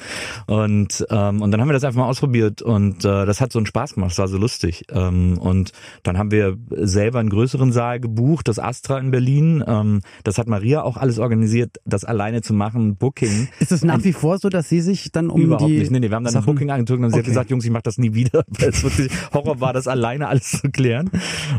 Und 0.47 1.05
ähm, 1.09 1.41
und 1.41 1.51
dann 1.51 1.61
haben 1.61 1.69
wir 1.69 1.73
das 1.73 1.83
einfach 1.83 1.99
mal 1.99 2.07
ausprobiert 2.07 2.61
und 2.61 3.05
äh, 3.05 3.25
das 3.25 3.41
hat 3.41 3.51
so 3.51 3.59
einen 3.59 3.65
Spaß 3.65 3.95
gemacht, 3.95 4.11
es 4.11 4.17
war 4.17 4.27
so 4.27 4.37
lustig. 4.37 4.83
Ähm, 4.91 5.37
und 5.37 5.71
dann 6.03 6.17
haben 6.17 6.31
wir 6.31 6.57
selber 6.71 7.19
einen 7.19 7.29
größeren 7.29 7.71
Saal 7.71 7.99
gebucht, 7.99 8.47
das 8.47 8.59
Astra 8.59 8.97
in 8.99 9.11
Berlin. 9.11 9.63
Ähm, 9.65 10.01
das 10.23 10.37
hat 10.37 10.47
Maria 10.47 10.81
auch 10.83 10.97
alles 10.97 11.19
organisiert, 11.19 11.77
das 11.85 12.03
alleine 12.03 12.41
zu 12.41 12.53
machen, 12.53 12.95
Booking. 12.95 13.47
Ist 13.59 13.71
es 13.71 13.83
nach 13.83 14.03
wie 14.03 14.13
vor 14.13 14.37
so, 14.37 14.49
dass 14.49 14.69
sie 14.69 14.81
sich 14.81 15.11
dann 15.11 15.29
um 15.29 15.41
Überhaupt 15.41 15.69
die 15.69 15.79
nicht. 15.79 15.91
Nee, 15.91 15.99
nee, 15.99 16.09
wir 16.09 16.15
haben 16.15 16.23
dann 16.23 16.33
eine 16.33 16.41
Sachen- 16.41 16.53
Booking-Agentur 16.53 16.97
und 16.97 17.09
sie 17.09 17.13
hat 17.17 17.19
Okay. 17.19 17.27
gesagt, 17.29 17.49
Jungs, 17.51 17.65
ich 17.65 17.71
mach 17.71 17.81
das 17.81 17.97
nie 17.97 18.13
wieder, 18.13 18.43
weil 18.59 18.69
es 18.69 18.83
wirklich 18.83 19.11
Horror 19.33 19.59
war, 19.61 19.73
das 19.73 19.87
alleine 19.87 20.27
alles 20.27 20.51
zu 20.51 20.69
klären. 20.71 21.09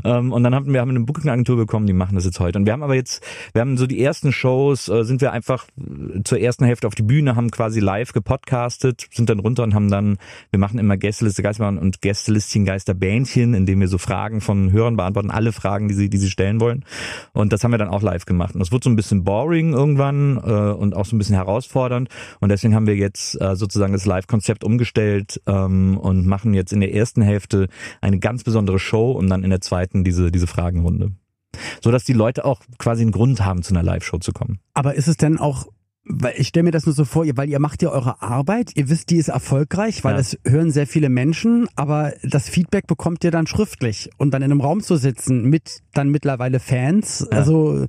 Ähm, 0.04 0.32
und 0.32 0.42
dann 0.42 0.54
haben 0.54 0.72
wir 0.72 0.80
haben 0.80 0.90
eine 0.90 1.00
Booking-Agentur 1.00 1.56
bekommen, 1.56 1.86
die 1.86 1.92
machen 1.92 2.14
das 2.14 2.24
jetzt 2.24 2.40
heute. 2.40 2.58
Und 2.58 2.66
wir 2.66 2.72
haben 2.72 2.82
aber 2.82 2.94
jetzt, 2.94 3.22
wir 3.52 3.60
haben 3.60 3.76
so 3.76 3.86
die 3.86 4.02
ersten 4.02 4.32
Shows, 4.32 4.88
äh, 4.88 5.04
sind 5.04 5.20
wir 5.20 5.32
einfach 5.32 5.66
äh, 5.78 6.22
zur 6.24 6.40
ersten 6.40 6.64
Hälfte 6.64 6.86
auf 6.86 6.94
die 6.94 7.02
Bühne, 7.02 7.36
haben 7.36 7.50
quasi 7.60 7.78
live 7.80 8.14
gepodcastet, 8.14 9.06
sind 9.12 9.28
dann 9.28 9.38
runter 9.38 9.62
und 9.64 9.74
haben 9.74 9.90
dann, 9.90 10.16
wir 10.50 10.58
machen 10.58 10.78
immer 10.78 10.96
Gästeliste 10.96 11.42
Geisterbahn 11.42 11.76
und 11.76 12.00
Gästelistchen 12.00 12.64
Geisterbähnchen, 12.64 13.52
indem 13.52 13.80
wir 13.80 13.88
so 13.88 13.98
Fragen 13.98 14.40
von 14.40 14.72
Hörern 14.72 14.96
beantworten, 14.96 15.30
alle 15.30 15.52
Fragen, 15.52 15.86
die 15.86 15.94
sie, 15.94 16.08
die 16.08 16.16
sie 16.16 16.30
stellen 16.30 16.58
wollen. 16.58 16.86
Und 17.34 17.52
das 17.52 17.62
haben 17.62 17.70
wir 17.70 17.76
dann 17.76 17.90
auch 17.90 18.00
live 18.00 18.24
gemacht. 18.24 18.54
Und 18.54 18.60
das 18.60 18.72
wurde 18.72 18.84
so 18.84 18.88
ein 18.88 18.96
bisschen 18.96 19.24
boring 19.24 19.74
irgendwann 19.74 20.38
äh, 20.38 20.72
und 20.72 20.96
auch 20.96 21.04
so 21.04 21.14
ein 21.14 21.18
bisschen 21.18 21.34
herausfordernd. 21.34 22.08
Und 22.40 22.48
deswegen 22.48 22.74
haben 22.74 22.86
wir 22.86 22.96
jetzt 22.96 23.38
äh, 23.38 23.54
sozusagen 23.56 23.92
das 23.92 24.06
Live-Konzept 24.06 24.64
umgestellt 24.64 25.42
ähm, 25.46 25.98
und 25.98 26.24
machen 26.24 26.54
jetzt 26.54 26.72
in 26.72 26.80
der 26.80 26.94
ersten 26.94 27.20
Hälfte 27.20 27.68
eine 28.00 28.20
ganz 28.20 28.42
besondere 28.42 28.78
Show 28.78 29.12
und 29.12 29.28
dann 29.28 29.44
in 29.44 29.50
der 29.50 29.60
zweiten 29.60 30.02
diese, 30.02 30.32
diese 30.32 30.46
Fragenrunde. 30.46 31.12
So 31.82 31.90
dass 31.90 32.04
die 32.04 32.14
Leute 32.14 32.46
auch 32.46 32.62
quasi 32.78 33.02
einen 33.02 33.12
Grund 33.12 33.44
haben, 33.44 33.62
zu 33.62 33.74
einer 33.74 33.82
Live-Show 33.82 34.16
zu 34.16 34.32
kommen. 34.32 34.60
Aber 34.72 34.94
ist 34.94 35.08
es 35.08 35.18
denn 35.18 35.36
auch, 35.36 35.66
weil 36.12 36.34
ich 36.36 36.48
stelle 36.48 36.64
mir 36.64 36.70
das 36.70 36.86
nur 36.86 36.94
so 36.94 37.04
vor, 37.04 37.24
weil 37.34 37.48
ihr 37.48 37.58
macht 37.60 37.82
ja 37.82 37.90
eure 37.90 38.22
Arbeit, 38.22 38.72
ihr 38.74 38.88
wisst, 38.88 39.10
die 39.10 39.16
ist 39.16 39.28
erfolgreich, 39.28 40.02
weil 40.04 40.14
Ja. 40.14 40.20
es 40.20 40.38
hören 40.46 40.70
sehr 40.70 40.86
viele 40.86 41.08
Menschen, 41.08 41.68
aber 41.76 42.12
das 42.22 42.48
Feedback 42.48 42.86
bekommt 42.86 43.24
ihr 43.24 43.30
dann 43.30 43.46
schriftlich 43.46 44.10
und 44.18 44.32
dann 44.32 44.42
in 44.42 44.50
einem 44.50 44.60
Raum 44.60 44.80
zu 44.82 44.96
sitzen 44.96 45.44
mit 45.44 45.80
dann 45.94 46.08
mittlerweile 46.10 46.60
Fans. 46.60 47.26
Ja. 47.30 47.38
Also 47.38 47.86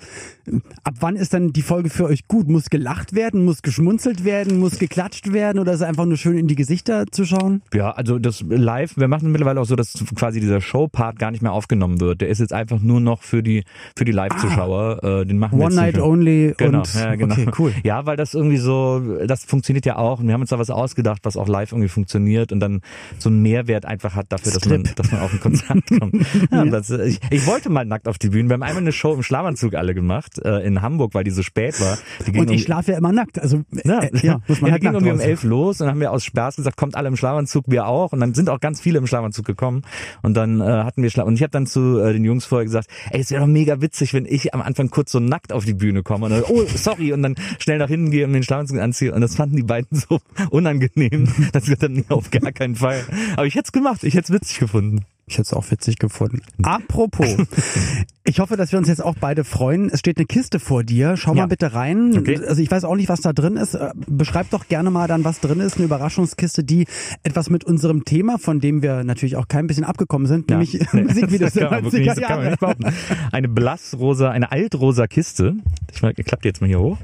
ab 0.84 0.96
wann 1.00 1.16
ist 1.16 1.34
dann 1.34 1.54
die 1.54 1.62
Folge 1.62 1.90
für 1.90 2.06
euch 2.06 2.28
gut? 2.28 2.48
Muss 2.48 2.70
gelacht 2.70 3.14
werden, 3.14 3.46
muss 3.46 3.62
geschmunzelt 3.62 4.24
werden, 4.24 4.60
muss 4.60 4.80
geklatscht 4.80 5.34
werden 5.34 5.60
oder 5.60 5.74
ist 5.74 5.82
es 5.82 5.88
einfach 5.88 6.06
nur 6.06 6.18
schön 6.18 6.38
in 6.38 6.48
die 6.48 6.56
Gesichter 6.56 7.06
zu 7.12 7.26
schauen? 7.26 7.62
Ja, 7.74 7.92
also 7.92 8.20
das 8.20 8.44
Live, 8.48 8.98
wir 8.98 9.08
machen 9.08 9.32
mittlerweile 9.32 9.62
auch 9.62 9.66
so, 9.66 9.76
dass 9.76 9.94
quasi 10.16 10.40
dieser 10.40 10.62
Show-Part 10.62 11.20
gar 11.20 11.32
nicht 11.32 11.42
mehr 11.42 11.54
aufgenommen 11.54 12.00
wird. 12.00 12.22
Der 12.22 12.30
ist 12.30 12.40
jetzt 12.40 12.54
einfach 12.54 12.80
nur 12.80 13.00
noch 13.00 13.24
für 13.24 13.44
die 13.44 13.64
für 13.98 14.06
die 14.06 14.12
Live-Zuschauer. 14.12 15.04
Äh, 15.04 15.26
den 15.26 15.38
machen 15.38 15.60
wir 15.60 15.66
One 15.66 15.76
Night. 15.76 16.00
Only 16.00 16.54
Genau, 16.58 16.80
und 16.80 16.94
ja, 16.94 17.16
genau. 17.16 17.34
okay, 17.34 17.48
cool. 17.58 17.74
Ja, 17.84 18.06
weil 18.06 18.18
das 18.18 18.34
irgendwie 18.34 18.58
so, 18.58 19.02
das 19.26 19.46
funktioniert 19.46 19.86
ja 19.86 19.98
auch 19.98 20.20
und 20.20 20.28
wir 20.28 20.34
haben 20.34 20.42
uns 20.42 20.50
da 20.50 20.60
was 20.60 20.70
ausgedacht, 20.70 21.20
was 21.24 21.38
auch 21.38 21.48
live 21.48 21.72
irgendwie 21.72 21.90
funktioniert 21.90 22.52
und 22.52 22.60
dann 22.60 22.82
so 23.20 23.30
einen 23.30 23.42
Mehrwert 23.42 23.86
einfach 23.86 24.16
hat 24.16 24.28
dafür, 24.30 24.52
dass 24.54 24.66
man, 24.66 24.84
dass 24.96 25.12
man 25.12 25.22
auf 25.22 25.34
ein 25.34 25.40
Konzert 25.40 25.80
kommt. 26.00 26.12
Ja, 26.52 26.66
das, 26.66 26.90
äh, 26.90 27.06
ich, 27.06 27.20
ich 27.30 27.46
wollte 27.46 27.70
mal 27.70 27.86
nackt 27.86 28.08
auf 28.08 28.18
die 28.18 28.30
Bühne. 28.30 28.50
Wir 28.50 28.54
haben 28.56 28.64
einmal 28.64 28.82
eine 28.82 28.92
Show 28.92 29.14
im 29.14 29.24
Schlafanzug 29.24 29.76
alle 29.76 29.94
gemacht, 29.94 30.41
äh, 30.44 30.66
in 30.66 30.82
Hamburg, 30.82 31.14
weil 31.14 31.24
die 31.24 31.32
so 31.32 31.44
spät 31.44 31.80
war. 31.80 31.98
Die 32.26 32.38
Und 32.38 32.50
ich 32.52 32.62
um- 32.62 32.66
schlafe 32.66 32.92
ja 32.92 32.98
immer 32.98 33.12
nackt, 33.12 33.40
also 33.40 33.62
ja, 33.84 34.00
äh, 34.02 34.10
ja, 34.22 34.42
muss 34.48 34.62
man 34.62 34.70
ja, 34.70 34.74
halt 34.74 34.82
die 34.82 34.88
ging 34.88 34.94
irgendwie 34.94 35.14
um 35.14 35.20
elf 35.20 35.44
los 35.44 35.80
und 35.80 35.86
dann 35.86 35.96
haben 35.96 36.02
wir 36.02 36.12
aus 36.12 36.24
Spaß 36.24 36.56
gesagt, 36.56 36.78
kommt 36.78 36.96
alle 36.96 37.08
im 37.08 37.16
Schlafanzug, 37.16 37.66
wir 37.68 37.88
auch. 37.88 38.14
Und 38.14 38.20
dann 38.20 38.34
sind 38.34 38.50
auch 38.50 38.60
ganz 38.60 38.82
viele 38.82 38.98
im 38.98 39.08
Schlafanzug 39.08 39.46
gekommen. 39.46 39.84
Und 40.22 40.36
dann 40.36 40.62
äh, 40.62 40.64
hatten 40.64 41.04
wir 41.04 41.10
Schla 41.10 41.24
Und 41.24 41.36
ich 41.36 41.44
habe 41.44 41.52
dann 41.52 41.68
zu 41.68 42.00
äh, 42.00 42.14
den 42.14 42.24
Jungs 42.24 42.46
vorher 42.46 42.66
gesagt, 42.66 42.88
ey, 43.12 43.22
es 43.22 43.32
wäre 43.32 43.42
doch 43.42 43.48
mega 43.48 43.82
witzig, 43.82 44.14
wenn 44.14 44.26
ich 44.26 44.54
am 44.54 44.62
Anfang 44.62 44.90
kurz 44.90 45.12
so 45.12 45.20
nackt 45.20 45.54
auf 45.54 45.66
die 45.66 45.74
Bühne 45.74 46.04
komme. 46.04 46.26
Und 46.26 46.32
dann, 46.32 46.44
oh, 46.44 46.66
sorry. 46.76 47.14
Und 47.14 47.24
dann 47.24 47.36
schnell 47.60 47.78
nach 47.78 47.90
hinten 47.90 48.12
gehe 48.12 48.26
und 48.26 48.34
den 48.34 48.44
Schlafanzug 48.44 48.80
anziehe. 48.80 49.14
Und 49.14 49.22
das 49.22 49.36
fanden 49.36 49.56
die 49.56 49.64
beiden 49.64 49.98
so 49.98 50.20
unangenehm, 50.50 51.28
dass 51.54 51.66
sie 51.66 51.72
gesagt 51.72 51.84
haben, 51.84 51.94
nee, 51.94 52.06
auf 52.10 52.32
gar 52.32 52.52
keinen 52.52 52.76
Fall. 52.76 53.04
Aber 53.34 53.46
ich 53.46 53.56
hätte 53.56 53.66
es 53.66 53.72
gemacht, 53.72 54.04
ich 54.04 54.14
hätte 54.16 54.34
es 54.34 54.40
witzig 54.42 54.60
gefunden. 54.60 55.06
Ich 55.32 55.38
hätte 55.38 55.48
es 55.48 55.54
auch 55.54 55.72
witzig 55.72 55.98
gefunden. 55.98 56.42
Apropos, 56.62 57.38
ich 58.26 58.40
hoffe, 58.42 58.58
dass 58.58 58.74
wir 58.74 58.80
uns 58.80 58.90
jetzt 58.90 59.02
auch 59.02 59.16
beide 59.18 59.46
freuen. 59.46 59.90
Es 59.90 60.00
steht 60.00 60.18
eine 60.18 60.26
Kiste 60.26 60.60
vor 60.60 60.84
dir. 60.84 61.16
Schau 61.16 61.32
Ja. 61.34 61.44
mal 61.44 61.48
bitte 61.48 61.74
rein. 61.74 62.18
Okay. 62.18 62.38
Also 62.46 62.62
ich 62.62 62.70
weiß 62.70 62.84
auch 62.84 62.96
nicht, 62.98 63.08
was 63.08 63.22
da 63.22 63.32
drin 63.32 63.56
ist. 63.56 63.76
Äh, 63.76 63.92
Beschreib 64.08 64.50
doch 64.50 64.68
gerne 64.68 64.92
mal 64.92 65.08
dann, 65.08 65.24
was 65.24 65.40
drin 65.40 65.62
ist. 65.62 65.78
Eine 65.78 65.86
Überraschungskiste, 65.86 66.66
die 66.66 66.86
etwas 67.24 67.50
mit 67.50 67.64
unserem 67.64 68.04
Thema, 68.04 68.40
von 68.40 68.60
dem 68.60 68.82
wir 68.82 69.06
natürlich 69.06 69.38
auch 69.38 69.48
kein 69.48 69.68
bisschen 69.68 69.86
abgekommen 69.86 70.28
sind, 70.28 70.50
nämlich 70.50 70.74
Nee, 70.94 71.04
Musikvideos 71.04 71.54
der 71.54 71.70
kann 71.70 71.84
man 71.84 71.92
wirklich 71.94 72.10
90er 72.10 72.16
nicht, 72.16 72.18
das 72.22 72.28
kann 72.28 72.36
man 72.38 72.40
Jahre. 72.40 72.50
nicht 72.52 72.60
behaupten. 72.60 72.94
Eine 73.32 73.48
blassrosa, 73.48 74.32
eine 74.32 74.52
altrosa 74.52 75.08
Kiste. 75.08 75.56
Ich 75.94 76.02
mal, 76.02 76.14
klappt 76.14 76.44
die 76.44 76.50
jetzt 76.50 76.60
mal 76.60 76.68
hier 76.68 76.82
hoch. 76.82 76.98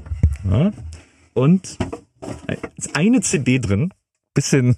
Ja. 0.50 0.70
Und 1.32 1.78
ist 2.76 2.94
eine 2.94 3.22
CD 3.22 3.58
drin. 3.58 3.88
Bisschen, 4.34 4.76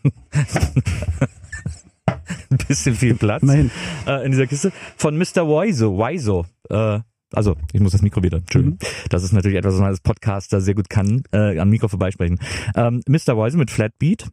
ein 2.58 2.58
bisschen 2.68 2.94
viel 2.94 3.14
Platz 3.14 3.42
äh, 3.44 4.24
in 4.24 4.32
dieser 4.32 4.46
Kiste. 4.46 4.72
Von 4.96 5.16
Mr. 5.16 5.46
Wiso. 5.46 5.96
Wiso. 5.96 6.46
Äh, 6.68 7.00
also, 7.32 7.56
ich 7.72 7.80
muss 7.80 7.92
das 7.92 8.02
Mikro 8.02 8.22
wieder. 8.22 8.38
Entschuldigung. 8.38 8.78
Das 9.08 9.22
ist 9.22 9.32
natürlich 9.32 9.56
etwas, 9.56 9.74
was 9.74 9.80
man 9.80 9.90
als 9.90 10.00
Podcaster 10.00 10.60
sehr 10.60 10.74
gut 10.74 10.90
kann, 10.90 11.22
äh, 11.32 11.58
am 11.58 11.70
Mikro 11.70 11.86
vorbeisprechen. 11.86 12.40
Ähm, 12.74 13.02
Mr. 13.06 13.36
Wiso 13.36 13.56
mit 13.56 13.70
Flatbeat. 13.70 14.28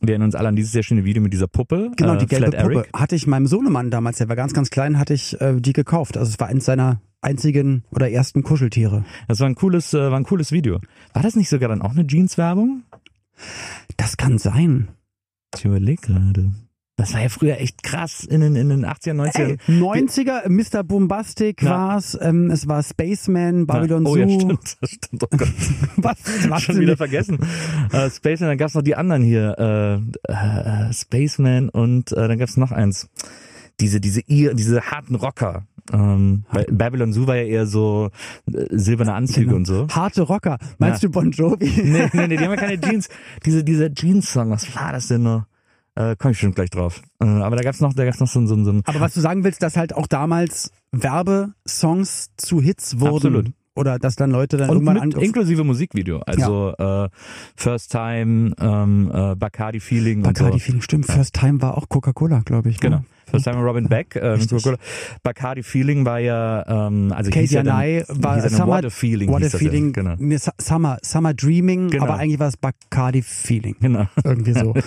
Wir 0.00 0.10
erinnern 0.10 0.26
uns 0.26 0.34
alle 0.34 0.48
an 0.48 0.56
dieses 0.56 0.72
sehr 0.72 0.82
schöne 0.82 1.04
Video 1.04 1.22
mit 1.22 1.32
dieser 1.32 1.48
Puppe. 1.48 1.90
Genau, 1.96 2.14
äh, 2.14 2.18
die 2.18 2.26
gelbe 2.26 2.50
Flat 2.50 2.62
Puppe. 2.62 2.74
Eric. 2.74 2.90
Hatte 2.92 3.16
ich 3.16 3.26
meinem 3.26 3.46
Sohnemann 3.46 3.90
damals, 3.90 4.18
der 4.18 4.28
war 4.28 4.36
ganz, 4.36 4.52
ganz 4.52 4.70
klein, 4.70 4.98
hatte 4.98 5.14
ich 5.14 5.40
äh, 5.40 5.60
die 5.60 5.72
gekauft. 5.72 6.16
Also 6.16 6.30
es 6.30 6.40
war 6.40 6.48
eins 6.48 6.64
seiner 6.64 7.00
einzigen 7.20 7.84
oder 7.90 8.10
ersten 8.10 8.42
Kuscheltiere. 8.42 9.04
Das 9.26 9.40
war 9.40 9.48
ein 9.48 9.54
cooles, 9.54 9.94
äh, 9.94 10.10
war 10.10 10.18
ein 10.18 10.24
cooles 10.24 10.52
Video. 10.52 10.80
War 11.12 11.22
das 11.22 11.36
nicht 11.36 11.48
sogar 11.48 11.68
dann 11.68 11.82
auch 11.82 11.92
eine 11.92 12.06
Jeans-Werbung? 12.06 12.82
Das 13.96 14.16
kann 14.16 14.38
sein. 14.38 14.88
Ich 15.56 15.64
überlege 15.64 16.00
gerade. 16.00 16.52
Das 16.98 17.14
war 17.14 17.22
ja 17.22 17.28
früher 17.28 17.58
echt 17.60 17.84
krass 17.84 18.24
in 18.24 18.40
den, 18.40 18.56
in 18.56 18.68
den 18.70 18.84
80er, 18.84 19.14
90er. 19.14 19.38
Ey, 19.38 19.56
90er, 19.68 20.48
Mr. 20.48 20.82
Bombastic 20.82 21.62
Ja. 21.62 21.70
war's, 21.70 22.18
ähm, 22.20 22.50
es 22.50 22.66
war 22.66 22.82
Spaceman, 22.82 23.66
Babylon 23.66 24.04
oh 24.04 24.14
Zoo. 24.14 24.18
ja, 24.18 24.28
stimmt. 24.28 24.76
Das 24.80 24.90
stimmt. 24.90 25.22
Oh 25.22 25.36
Gott. 25.36 25.48
Was? 25.96 26.16
Was 26.48 26.62
Schon 26.62 26.80
wieder 26.80 26.96
vergessen. 26.96 27.38
Äh, 27.92 28.10
Spaceman, 28.10 28.50
dann 28.50 28.58
gab's 28.58 28.74
noch 28.74 28.82
die 28.82 28.96
anderen 28.96 29.22
hier. 29.22 30.02
Äh, 30.28 30.32
äh, 30.32 30.92
Spaceman 30.92 31.68
und 31.68 32.10
äh, 32.12 32.28
dann 32.28 32.36
gab's 32.38 32.56
noch 32.56 32.72
eins. 32.72 33.08
Diese, 33.80 34.00
diese, 34.00 34.22
diese 34.24 34.80
harten 34.82 35.14
Rocker. 35.14 35.66
Ähm, 35.92 36.44
Babylon 36.68 37.12
Zoo 37.12 37.28
war 37.28 37.36
ja 37.36 37.44
eher 37.44 37.66
so 37.66 38.10
äh, 38.52 38.64
silberne 38.76 39.14
Anzüge 39.14 39.46
Genau. 39.46 39.56
und 39.56 39.66
so. 39.66 39.86
Harte 39.88 40.22
Rocker. 40.22 40.58
Meinst 40.78 41.02
Ja. 41.04 41.08
du 41.08 41.12
Bon 41.12 41.30
Jovi? 41.30 41.70
Nee, 41.80 42.08
nee, 42.12 42.26
nee, 42.26 42.36
die 42.36 42.44
haben 42.44 42.50
ja 42.50 42.56
keine 42.56 42.80
Jeans. 42.80 43.08
Diese, 43.46 43.62
dieser 43.62 43.94
Jeans-Song, 43.94 44.50
was 44.50 44.74
war 44.74 44.90
das 44.92 45.06
denn 45.06 45.22
noch? 45.22 45.44
Äh, 45.98 46.14
komm 46.16 46.30
ich 46.30 46.38
schon 46.38 46.54
gleich 46.54 46.70
drauf. 46.70 47.02
Äh, 47.20 47.26
aber 47.26 47.56
da 47.56 47.62
gab's 47.62 47.80
noch, 47.80 47.92
da 47.92 48.04
gab's 48.04 48.20
noch 48.20 48.28
so, 48.28 48.38
ein- 48.38 48.46
so, 48.46 48.62
so 48.62 48.70
ein 48.70 48.82
Aber 48.84 49.00
was 49.00 49.14
du 49.14 49.20
sagen 49.20 49.42
willst, 49.42 49.62
dass 49.62 49.76
halt 49.76 49.94
auch 49.96 50.06
damals 50.06 50.70
Werbesongs 50.92 52.30
zu 52.36 52.60
Hits 52.60 53.00
wurden. 53.00 53.14
Absolut. 53.16 53.46
Oder 53.74 53.98
dass 54.00 54.16
dann 54.16 54.30
Leute 54.32 54.56
dann 54.56 54.70
und 54.70 54.76
irgendwann 54.86 55.08
mit 55.08 55.18
inklusive 55.18 55.62
Musikvideo. 55.62 56.20
Also 56.26 56.74
äh, 56.78 57.08
First 57.54 57.92
Time, 57.92 58.52
ähm, 58.60 59.10
äh, 59.14 59.36
Bacardi 59.36 59.78
Feeling 59.78 60.22
Bacardi 60.22 60.58
so. 60.58 60.64
Feeling, 60.64 60.80
stimmt. 60.82 61.06
First 61.06 61.34
Time 61.34 61.62
war 61.62 61.76
auch 61.78 61.88
Coca-Cola, 61.88 62.40
glaube 62.44 62.70
ich. 62.70 62.80
ne? 62.82 63.04
Für 63.30 63.38
Simon 63.40 63.62
Robin 63.64 63.88
Beck. 63.88 64.16
Ähm, 64.20 64.40
Bacardi 65.22 65.62
Feeling 65.62 66.04
war 66.04 66.18
ja, 66.18 66.86
ähm, 66.88 67.12
also 67.12 67.30
Katie 67.30 67.40
hieß 67.42 67.50
ja 67.52 67.62
dann, 67.62 67.74
Anai 67.74 68.04
war 68.08 68.40
hieß 68.40 68.52
Summer, 68.56 68.76
What 68.78 68.84
a 68.86 68.90
Feeling. 68.90 69.28
What 69.30 69.36
a 69.36 69.40
das 69.40 69.52
ja. 69.52 69.58
Feeling, 69.58 69.92
Genau. 69.92 70.14
Summer, 70.60 70.98
Summer 71.02 71.34
Dreaming, 71.34 71.90
Genau. 71.90 72.04
aber 72.04 72.14
eigentlich 72.16 72.38
war 72.40 72.48
es 72.48 72.56
Bacardi 72.56 73.22
Feeling. 73.22 73.76
genau. 73.80 74.06
Irgendwie 74.24 74.52
so. 74.52 74.74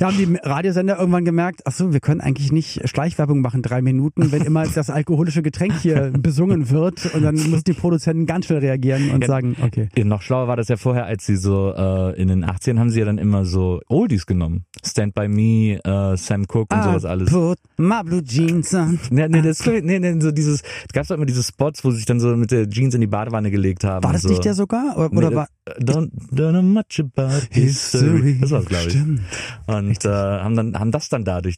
Ja, 0.00 0.08
haben 0.08 0.16
die 0.16 0.36
Radiosender 0.42 0.98
irgendwann 0.98 1.24
gemerkt, 1.24 1.60
ach 1.66 1.70
so, 1.70 1.92
wir 1.92 2.00
können 2.00 2.20
eigentlich 2.22 2.50
nicht 2.50 2.88
Schleichwerbung 2.88 3.40
machen, 3.40 3.62
drei 3.62 3.82
Minuten, 3.82 4.32
wenn 4.32 4.42
immer 4.42 4.66
das 4.66 4.90
alkoholische 4.90 5.42
Getränk 5.42 5.74
hier 5.80 6.10
besungen 6.18 6.70
wird 6.70 7.14
und 7.14 7.22
dann 7.22 7.34
müssen 7.34 7.62
die 7.66 7.74
Produzenten 7.74 8.26
ganz 8.26 8.46
schnell 8.46 8.58
reagieren 8.60 9.10
und 9.10 9.20
Ja. 9.20 9.26
sagen, 9.28 9.54
okay. 9.62 9.90
Ja, 9.96 10.04
Noch 10.04 10.22
schlauer 10.22 10.48
war 10.48 10.56
das 10.56 10.68
ja 10.68 10.76
vorher, 10.76 11.04
als 11.04 11.26
sie 11.26 11.36
so 11.36 11.72
äh, 11.76 12.20
in 12.20 12.28
den 12.28 12.44
80ern 12.44 12.78
haben 12.80 12.90
sie 12.90 13.00
ja 13.00 13.04
dann 13.04 13.18
immer 13.18 13.44
so 13.44 13.80
Oldies 13.86 14.26
genommen. 14.26 14.64
Stand 14.84 15.14
by 15.14 15.28
Me, 15.28 15.78
äh, 15.84 16.16
Sam 16.16 16.46
Cooke 16.48 16.74
und 16.74 16.82
sowas 16.82 17.04
alles. 17.04 17.30
Put 17.42 17.58
my 17.76 18.02
blue 18.04 18.22
jeans. 18.22 18.72
Nee, 19.10 19.26
nee, 19.26 19.42
das, 19.42 19.66
nee, 19.66 19.98
nee, 19.98 20.20
so 20.20 20.30
dieses, 20.30 20.62
es 20.62 20.92
gab 20.92 21.08
doch 21.08 21.16
immer 21.16 21.26
diese 21.26 21.42
Spots, 21.42 21.84
wo 21.84 21.90
sie 21.90 21.96
sich 21.96 22.06
dann 22.06 22.20
so 22.20 22.36
mit 22.36 22.52
der 22.52 22.68
Jeans 22.70 22.94
in 22.94 23.00
die 23.00 23.08
Badewanne 23.08 23.50
gelegt 23.50 23.82
haben. 23.82 24.04
War 24.04 24.12
das 24.12 24.22
so. 24.22 24.28
nicht 24.28 24.44
der 24.44 24.54
sogar? 24.54 24.96
Oder, 24.96 25.12
oder 25.12 25.30
Nee, 25.30 25.36
war 25.36 25.48
Don't, 25.78 26.10
don't 26.32 26.50
know 26.50 26.62
much 26.62 26.98
about 26.98 27.46
history. 27.52 28.36
Das 28.40 28.50
war's, 28.50 28.64
glaube 28.66 28.86
ich. 28.88 28.94
Stimmt. 28.94 29.20
Und 29.68 30.04
äh, 30.04 30.08
haben 30.08 30.56
dann 30.56 30.76
haben 30.76 30.90
das 30.90 31.08
dann 31.08 31.24
dadurch. 31.24 31.54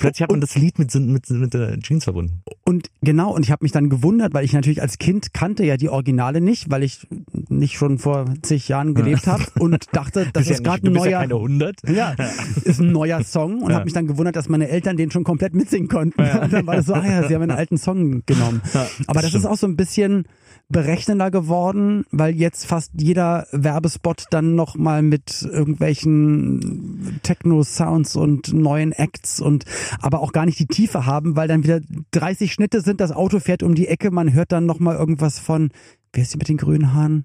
Plötzlich 0.00 0.22
hat 0.22 0.30
man 0.32 0.40
das 0.40 0.56
Lied 0.56 0.76
mit, 0.80 0.92
mit, 0.96 1.30
mit 1.30 1.54
der 1.54 1.78
Jeans 1.78 2.02
verbunden. 2.02 2.42
Und 2.64 2.90
genau, 3.00 3.32
und 3.32 3.44
ich 3.44 3.52
habe 3.52 3.64
mich 3.64 3.70
dann 3.70 3.90
gewundert, 3.90 4.34
weil 4.34 4.44
ich 4.44 4.54
natürlich 4.54 4.82
als 4.82 4.98
Kind 4.98 5.32
kannte 5.34 5.64
ja 5.64 5.76
die 5.76 5.88
Originale 5.88 6.40
nicht, 6.40 6.68
weil 6.68 6.82
ich 6.82 7.06
nicht 7.48 7.74
schon 7.78 7.98
vor 7.98 8.24
zig 8.42 8.66
Jahren 8.66 8.92
gelebt 8.92 9.28
habe 9.28 9.44
und 9.60 9.86
dachte, 9.92 10.24
das 10.32 10.32
Bist 10.32 10.48
ja 10.50 10.54
ist 10.56 10.64
gerade 10.64 10.88
ein 10.88 10.92
bist 10.92 11.04
ja 11.06 11.10
neuer. 11.12 11.20
keine 11.20 11.34
100. 11.34 11.88
Ja, 11.90 12.16
ist 12.64 12.80
ein 12.80 12.90
neuer 12.90 13.22
Song 13.22 13.62
und 13.62 13.70
Ja. 13.70 13.76
habe 13.76 13.84
mich 13.84 13.94
dann 13.94 14.08
gewundert, 14.08 14.34
dass 14.34 14.48
meine 14.48 14.68
Eltern 14.68 14.96
den 14.96 15.12
schon 15.12 15.22
komplett 15.22 15.54
mitsingen 15.54 15.88
konnten. 15.88 16.20
Und 16.22 16.52
dann 16.52 16.66
war 16.66 16.74
das 16.74 16.86
so, 16.86 16.94
ah 16.94 17.06
ja, 17.06 17.28
sie 17.28 17.34
haben 17.36 17.42
einen 17.42 17.52
alten 17.52 17.78
Song 17.78 18.24
genommen. 18.26 18.62
Ja, 18.74 18.88
Aber 19.06 19.20
das 19.22 19.26
ist 19.26 19.38
stimmt. 19.42 19.46
auch 19.46 19.56
so 19.56 19.68
ein 19.68 19.76
bisschen 19.76 20.24
berechnender 20.68 21.30
geworden, 21.30 22.04
weil 22.10 22.34
jetzt 22.34 22.66
fast 22.66 22.92
jeder 22.94 23.46
Werbespot 23.52 24.24
dann 24.30 24.54
nochmal 24.54 25.02
mit 25.02 25.42
irgendwelchen 25.42 27.20
Techno-Sounds 27.22 28.16
und 28.16 28.52
neuen 28.52 28.92
Acts 28.92 29.40
und 29.40 29.64
aber 30.00 30.20
auch 30.20 30.32
gar 30.32 30.46
nicht 30.46 30.58
die 30.58 30.66
Tiefe 30.66 31.06
haben, 31.06 31.36
weil 31.36 31.48
dann 31.48 31.64
wieder 31.64 31.80
30 32.12 32.52
Schnitte 32.52 32.80
sind, 32.80 33.00
das 33.00 33.12
Auto 33.12 33.40
fährt 33.40 33.62
um 33.62 33.74
die 33.74 33.88
Ecke, 33.88 34.10
man 34.10 34.32
hört 34.32 34.52
dann 34.52 34.66
nochmal 34.66 34.96
irgendwas 34.96 35.38
von, 35.38 35.70
wer 36.12 36.22
ist 36.22 36.34
die 36.34 36.38
mit 36.38 36.48
den 36.48 36.56
grünen 36.56 36.94
Haaren? 36.94 37.24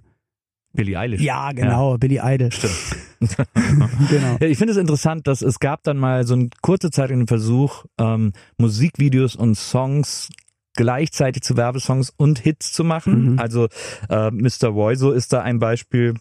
Billie 0.73 0.99
Eilish. 0.99 1.21
Ja, 1.21 1.52
genau, 1.52 1.97
Billy 1.97 2.19
Idol. 2.21 2.52
Stimmt. 2.52 2.75
Genau. 4.10 4.38
Ja, 4.39 4.47
ich 4.47 4.58
finde 4.58 4.71
es 4.71 4.78
interessant, 4.78 5.28
dass 5.28 5.41
es 5.41 5.60
gab 5.60 5.84
dann 5.84 5.97
mal 5.97 6.25
so 6.25 6.36
eine 6.36 6.49
kurze 6.62 6.89
Zeit 6.89 7.12
einen 7.12 7.28
Versuch, 7.28 7.86
ähm, 7.99 8.34
Musikvideos 8.58 9.36
und 9.36 9.56
Songs 9.56 10.30
gleichzeitig 10.76 11.44
zu 11.44 11.58
Werbesongs 11.58 12.14
und 12.16 12.40
Hits 12.40 12.72
zu 12.72 12.84
machen. 12.84 13.34
Mhm. 13.34 13.40
Also 13.40 13.68
äh, 14.10 14.32
Mr. 14.32 14.74
Voiso 14.74 15.12
ist 15.12 15.34
da 15.34 15.42
ein 15.42 15.60
Beispiel. 15.60 16.16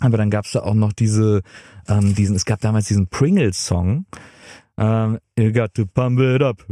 Aber 0.00 0.16
dann 0.16 0.30
gab 0.30 0.46
es 0.46 0.52
da 0.52 0.60
auch 0.60 0.74
noch 0.74 0.92
diese, 0.92 1.42
ähm, 1.88 2.14
diesen, 2.14 2.34
es 2.34 2.44
gab 2.44 2.60
damals 2.60 2.86
diesen 2.86 3.08
Pringles-Song. 3.08 4.06
Ähm, 4.78 5.18
you 5.38 5.52
got 5.52 5.74
to 5.74 5.84
pump 5.84 6.18
it 6.18 6.42
up, 6.42 6.64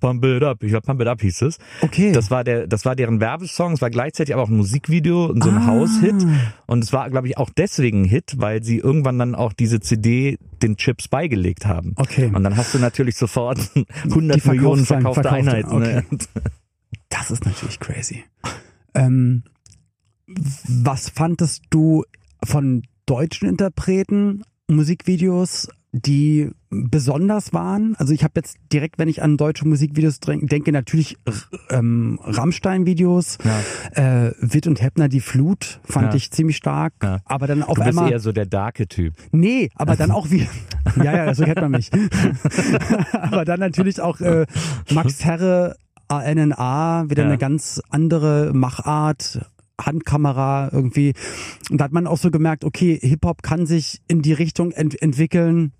pump 0.00 0.24
it 0.24 0.42
up. 0.44 0.62
Ich 0.62 0.70
glaube, 0.70 0.86
Pump 0.86 1.00
it 1.00 1.08
up 1.08 1.20
hieß 1.20 1.42
es. 1.42 1.58
Okay. 1.80 2.12
Das 2.12 2.30
war 2.30 2.44
der, 2.44 2.68
das 2.68 2.84
war 2.84 2.94
deren 2.94 3.20
Werbesong. 3.20 3.72
Es 3.72 3.82
war 3.82 3.90
gleichzeitig 3.90 4.34
aber 4.34 4.44
auch 4.44 4.48
ein 4.48 4.56
Musikvideo 4.56 5.26
und 5.26 5.42
so 5.42 5.50
ein 5.50 5.56
Ah. 5.58 5.66
Haushit. 5.66 6.14
Und 6.66 6.84
es 6.84 6.92
war, 6.92 7.10
glaube 7.10 7.26
ich, 7.26 7.36
auch 7.36 7.50
deswegen 7.50 8.02
ein 8.02 8.04
Hit, 8.04 8.34
weil 8.36 8.62
sie 8.62 8.78
irgendwann 8.78 9.18
dann 9.18 9.34
auch 9.34 9.52
diese 9.52 9.80
CD 9.80 10.38
den 10.62 10.76
Chips 10.76 11.08
beigelegt 11.08 11.66
haben. 11.66 11.94
Okay. 11.96 12.30
Und 12.32 12.44
dann 12.44 12.56
hast 12.56 12.72
du 12.74 12.78
natürlich 12.78 13.16
sofort 13.16 13.58
100 14.04 14.44
Die 14.44 14.48
Millionen 14.48 14.84
verkaufte 14.86 15.22
verkaufte, 15.22 15.50
Einheiten. 15.50 15.78
Ne? 15.80 16.04
Das 17.08 17.32
ist 17.32 17.44
natürlich 17.44 17.80
crazy. 17.80 18.24
Ähm, 18.94 19.42
was 20.68 21.08
fandest 21.10 21.64
du 21.70 22.04
von 22.44 22.82
deutschen 23.06 23.48
Interpreten, 23.48 24.42
Musikvideos, 24.68 25.68
die 26.06 26.50
besonders 26.70 27.52
waren? 27.52 27.94
Also 27.96 28.12
ich 28.12 28.22
habe 28.24 28.34
jetzt 28.36 28.56
direkt, 28.72 28.98
wenn 28.98 29.08
ich 29.08 29.22
an 29.22 29.36
deutsche 29.36 29.66
Musikvideos 29.66 30.20
denke, 30.20 30.70
natürlich 30.72 31.16
ähm, 31.70 32.18
Rammstein-Videos, 32.22 33.38
Ja. 33.94 34.26
äh, 34.26 34.32
Witt 34.40 34.66
und 34.66 34.82
Heppner, 34.82 35.08
die 35.08 35.20
Flut, 35.20 35.80
fand 35.84 36.08
Ja. 36.08 36.14
ich 36.14 36.30
ziemlich 36.30 36.56
stark. 36.56 36.92
Ja. 37.02 37.18
Aber 37.24 37.46
dann 37.46 37.62
auf 37.62 37.76
Du 37.76 37.84
bist 37.84 37.88
einmal... 37.98 38.10
eher 38.12 38.20
so 38.20 38.32
der 38.32 38.46
darke 38.46 38.86
Typ. 38.86 39.14
Nee, 39.32 39.70
aber 39.76 39.96
dann 39.96 40.10
auch 40.10 40.30
wie. 40.30 40.46
Ja, 40.96 41.26
ja, 41.26 41.34
so 41.34 41.44
kennt 41.44 41.60
man 41.60 41.70
mich. 41.72 41.90
aber 43.12 43.44
dann 43.44 43.60
natürlich 43.60 44.00
auch 44.00 44.20
äh, 44.20 44.46
Max 44.92 45.24
Herre, 45.24 45.76
ANNA, 46.08 47.04
wieder 47.08 47.24
eine 47.24 47.36
ganz 47.38 47.80
andere 47.90 48.52
Machart. 48.54 49.40
Handkamera 49.80 50.70
irgendwie. 50.72 51.14
Und 51.70 51.80
da 51.80 51.84
hat 51.84 51.92
man 51.92 52.06
auch 52.06 52.18
so 52.18 52.30
gemerkt, 52.30 52.64
okay, 52.64 52.98
Hip-Hop 53.00 53.42
kann 53.42 53.66
sich 53.66 54.00
in 54.08 54.22
die 54.22 54.32
Richtung 54.32 54.72
ent 54.72 55.00
entwickeln. 55.00 55.72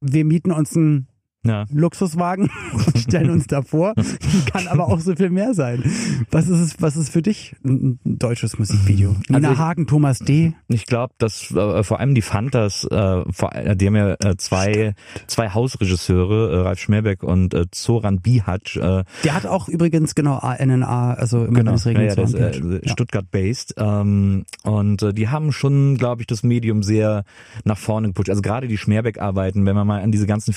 Wir 0.00 0.24
mieten 0.24 0.52
uns 0.52 0.76
einen 0.76 1.08
Ja. 1.46 1.66
Luxuswagen 1.72 2.50
und 2.72 2.98
stellen 2.98 3.30
uns 3.30 3.46
davor. 3.46 3.94
Kann 4.52 4.66
aber 4.66 4.88
auch 4.88 5.00
so 5.00 5.14
viel 5.14 5.30
mehr 5.30 5.54
sein. 5.54 5.82
Was 6.30 6.48
ist 6.48 6.60
es, 6.60 6.76
was 6.80 6.96
ist 6.96 7.10
für 7.10 7.22
dich 7.22 7.54
ein 7.64 7.98
deutsches 8.04 8.58
Musikvideo? 8.58 9.14
Nina 9.28 9.52
ich- 9.52 9.58
Hagen, 9.58 9.86
Thomas 9.86 10.20
D. 10.20 10.54
Ich 10.68 10.86
glaube, 10.86 11.12
dass 11.18 11.50
äh, 11.50 11.82
vor 11.82 12.00
allem 12.00 12.14
die 12.14 12.22
Fantas, 12.22 12.84
äh, 12.84 13.22
vor, 13.30 13.54
äh, 13.54 13.76
die 13.76 13.86
haben 13.86 13.96
ja 13.96 14.14
äh, 14.14 14.36
zwei, 14.38 14.94
zwei 15.26 15.50
Hausregisseure, 15.50 16.52
äh, 16.52 16.60
Ralf 16.62 16.78
Schmerbeck 16.78 17.22
und 17.22 17.54
äh, 17.54 17.66
Zoran 17.70 18.20
Bihac, 18.20 18.76
äh, 18.76 19.04
Der 19.24 19.34
hat 19.34 19.46
auch 19.46 19.68
übrigens 19.68 20.14
genau 20.14 20.38
ANNA, 20.38 21.14
also 21.14 21.44
immer 21.44 21.58
wenn 21.58 21.68
es 21.74 21.84
ja, 21.84 21.92
ja, 21.92 22.48
äh. 22.48 22.88
Stuttgart-based. 22.88 23.74
Ähm, 23.78 24.44
und 24.62 25.02
äh, 25.02 25.12
die 25.12 25.28
haben 25.28 25.52
schon, 25.52 25.96
glaube 25.96 26.22
ich, 26.22 26.26
das 26.26 26.42
Medium 26.42 26.82
sehr 26.82 27.24
nach 27.64 27.78
vorne 27.78 28.08
gepusht. 28.08 28.30
Also 28.30 28.42
gerade 28.42 28.68
die 28.68 28.78
Schmerbeck-Arbeiten, 28.78 29.66
wenn 29.66 29.74
man 29.74 29.86
mal 29.86 30.02
an 30.02 30.10
diese 30.12 30.26
ganzen 30.26 30.52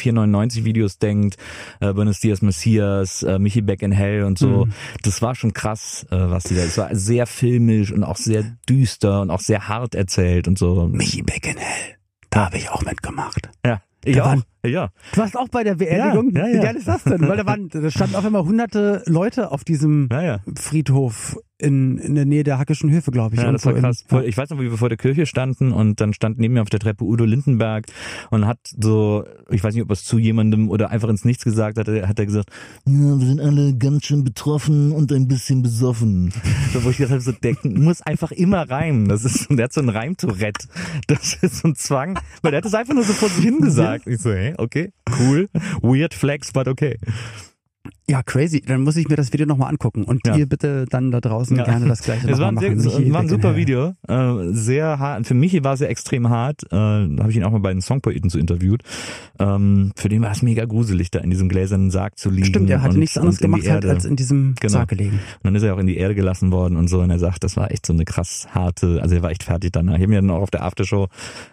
499-Videos 0.78 1.00
denkt, 1.00 1.38
äh, 1.80 1.94
Buenos 1.94 2.20
Dias 2.20 2.42
Messias, 2.42 3.24
äh, 3.24 3.40
Michi 3.40 3.62
Beck 3.62 3.82
in 3.82 3.92
Hell 3.92 4.24
und 4.24 4.38
so, 4.38 4.66
Mhm. 4.66 4.74
das 5.04 5.22
war 5.22 5.36
schon 5.36 5.54
krass, 5.54 6.06
äh, 6.12 6.16
was 6.18 6.44
die 6.46 6.56
da, 6.56 6.62
es 6.62 6.78
war 6.78 6.94
sehr 6.96 7.26
filmisch 7.28 7.92
und 7.92 8.04
auch 8.04 8.18
sehr 8.18 8.44
düster 8.70 9.22
und 9.22 9.32
auch 9.32 9.40
sehr 9.42 9.68
hart 9.68 9.96
erzählt 9.96 10.48
und 10.48 10.58
so. 10.58 10.88
Michi 10.88 11.22
Beckenhell, 11.24 11.96
da 12.30 12.46
habe 12.46 12.58
ich 12.58 12.70
auch 12.70 12.84
mitgemacht. 12.84 13.50
Ja, 13.66 13.82
ich 14.06 14.16
Da 14.16 14.24
auch. 14.24 14.28
waren- 14.28 14.44
Ja. 14.66 14.90
Du 15.14 15.22
warst 15.22 15.38
auch 15.38 15.48
bei 15.48 15.64
der 15.64 15.76
Beerdigung? 15.76 16.32
Ja, 16.36 16.46
ja, 16.48 16.52
Wie 16.54 16.58
ja. 16.58 16.62
geil 16.64 16.76
ist 16.76 16.88
das 16.88 17.04
denn? 17.06 17.26
Weil 17.28 17.38
da, 17.38 17.46
waren, 17.46 17.70
da 17.70 17.90
standen 17.90 18.16
auf 18.16 18.26
einmal 18.26 18.44
hunderte 18.44 19.02
Leute 19.06 19.52
auf 19.52 19.64
diesem. 19.64 20.10
Friedhof 20.56 21.38
in, 21.60 21.98
in 21.98 22.16
der 22.16 22.26
Nähe 22.26 22.44
der 22.44 22.60
Hackischen 22.60 22.92
Höfe, 22.92 23.12
glaube 23.12 23.36
ich. 23.36 23.42
Ja, 23.42 23.52
das 23.52 23.66
war 23.66 23.72
irgendwo 23.74 23.88
in- 23.88 23.94
krass. 23.94 24.06
Vor- 24.08 24.24
Ich 24.24 24.38
weiß 24.38 24.50
noch, 24.52 24.60
wie 24.60 24.70
wir 24.70 24.78
vor 24.78 24.90
der 24.90 24.98
Kirche 24.98 25.26
standen 25.26 25.72
und 25.72 26.00
dann 26.00 26.14
stand 26.14 26.38
neben 26.38 26.54
mir 26.54 26.62
auf 26.62 26.70
der 26.70 26.80
Treppe 26.80 27.04
Udo 27.04 27.26
Lindenberg 27.26 27.86
und 28.30 28.46
hat 28.46 28.60
so, 28.80 29.24
ich 29.50 29.64
weiß 29.64 29.74
nicht, 29.74 29.84
ob 29.84 29.90
er 29.90 29.94
es 29.94 30.04
zu 30.04 30.20
jemandem 30.20 30.70
oder 30.70 30.92
einfach 30.92 31.10
ins 31.10 31.26
Nichts 31.26 31.44
gesagt 31.44 31.78
hat, 31.78 31.88
hat 31.88 32.20
er 32.20 32.26
gesagt, 32.26 32.50
ja, 32.86 32.94
wir 33.20 33.26
sind 33.26 33.40
alle 33.40 33.76
ganz 33.76 34.06
schön 34.06 34.24
betroffen 34.24 34.92
und 34.92 35.12
ein 35.12 35.28
bisschen 35.28 35.62
besoffen. 35.64 36.32
So, 36.74 36.84
wo 36.84 36.90
ich 36.90 36.98
gedacht 36.98 37.12
habe, 37.14 37.22
so, 37.22 37.32
der 37.32 37.56
muss 37.64 38.02
einfach 38.02 38.32
immer 38.32 38.70
reimen. 38.70 39.08
Das 39.08 39.24
ist, 39.24 39.48
der 39.50 39.64
hat 39.66 39.74
so 39.74 39.82
ein 39.82 39.90
Reimtourette. 39.90 40.68
Das 41.08 41.36
ist 41.42 41.58
so 41.60 41.70
ein 41.70 41.76
Zwang, 41.76 42.20
weil 42.42 42.52
der 42.52 42.58
hat 42.58 42.66
es 42.66 42.74
einfach 42.74 42.94
nur 42.94 43.04
so 43.04 43.14
vor 43.14 43.30
sich 43.30 43.44
hingesagt. 43.46 44.06
Ich 44.06 44.22
so, 44.22 44.32
hey, 44.32 44.54
okay, 44.58 44.92
cool, 45.20 45.48
weird 45.82 46.14
flex, 46.14 46.52
but 46.52 46.68
okay. 46.68 46.98
Ja, 48.10 48.24
crazy. 48.24 48.62
Dann 48.62 48.84
muss 48.84 48.96
ich 48.96 49.10
mir 49.10 49.18
das 49.18 49.34
Video 49.34 49.46
nochmal 49.46 49.70
angucken. 49.70 50.04
Und 50.06 50.26
Ja. 50.26 50.38
ihr 50.38 50.46
bitte 50.46 50.86
dann 50.90 51.12
da 51.12 51.20
draußen 51.20 51.58
Ja. 51.58 51.66
gerne 51.66 51.88
das 51.88 52.02
gleiche 52.04 52.30
Es 52.30 52.40
war 52.40 52.48
ein, 52.48 52.54
machen. 52.56 52.80
sehr, 52.80 53.00
Michi 53.00 53.12
war 53.12 53.20
ein 53.20 53.28
super 53.28 53.52
Beckenhell. 53.54 53.94
Video, 54.08 54.48
äh, 54.50 54.54
sehr 54.54 54.98
hart. 54.98 55.28
Für 55.28 55.34
Michi 55.34 55.64
war 55.66 55.74
es 55.74 55.82
ja 55.82 55.88
extrem 55.88 56.30
hart. 56.30 56.64
Äh, 56.68 56.70
da 56.70 57.16
habe 57.20 57.30
ich 57.32 57.36
ihn 57.36 57.44
auch 57.44 57.52
mal 57.52 57.60
bei 57.60 57.74
den 57.74 57.82
Songpoeten 57.82 58.30
so 58.30 58.40
interviewt. 58.40 58.82
Ähm, 59.40 59.92
für 59.98 60.08
den 60.08 60.22
war 60.22 60.32
es 60.32 60.42
mega 60.42 60.64
gruselig, 60.64 61.12
da 61.12 61.20
in 61.20 61.30
diesem 61.32 61.50
gläsernen 61.50 61.92
Sarg 61.92 62.18
zu 62.18 62.30
liegen. 62.30 62.46
Stimmt, 62.46 62.70
er 62.70 62.82
hatte 62.82 62.94
und, 62.94 63.00
nichts 63.00 63.18
anderes 63.18 63.40
gemacht, 63.40 63.68
halt, 63.70 63.84
als 63.86 64.06
in 64.06 64.16
diesem 64.16 64.56
Genau. 64.60 64.72
Sarg 64.72 64.88
gelegen. 64.90 65.16
Und 65.16 65.44
dann 65.44 65.56
ist 65.56 65.64
er 65.64 65.76
auch 65.76 65.80
in 65.80 65.88
die 65.88 65.98
Erde 65.98 66.16
gelassen 66.16 66.52
worden 66.54 66.78
und 66.78 66.88
so. 66.88 67.02
Und 67.02 67.10
er 67.10 67.20
sagt, 67.20 67.44
das 67.44 67.58
war 67.58 67.72
echt 67.72 67.86
so 67.86 67.92
eine 67.92 68.06
krass 68.06 68.48
harte, 68.52 69.02
also 69.02 69.16
er 69.16 69.22
war 69.22 69.32
echt 69.32 69.44
fertig 69.44 69.74
danach. 69.74 69.96
Ich 69.96 70.02
habe 70.04 70.12
ihn 70.12 70.16
ja 70.16 70.22
dann 70.22 70.32
auch 70.32 70.42
auf 70.44 70.52
der 70.52 70.64
Aftershow 70.64 71.08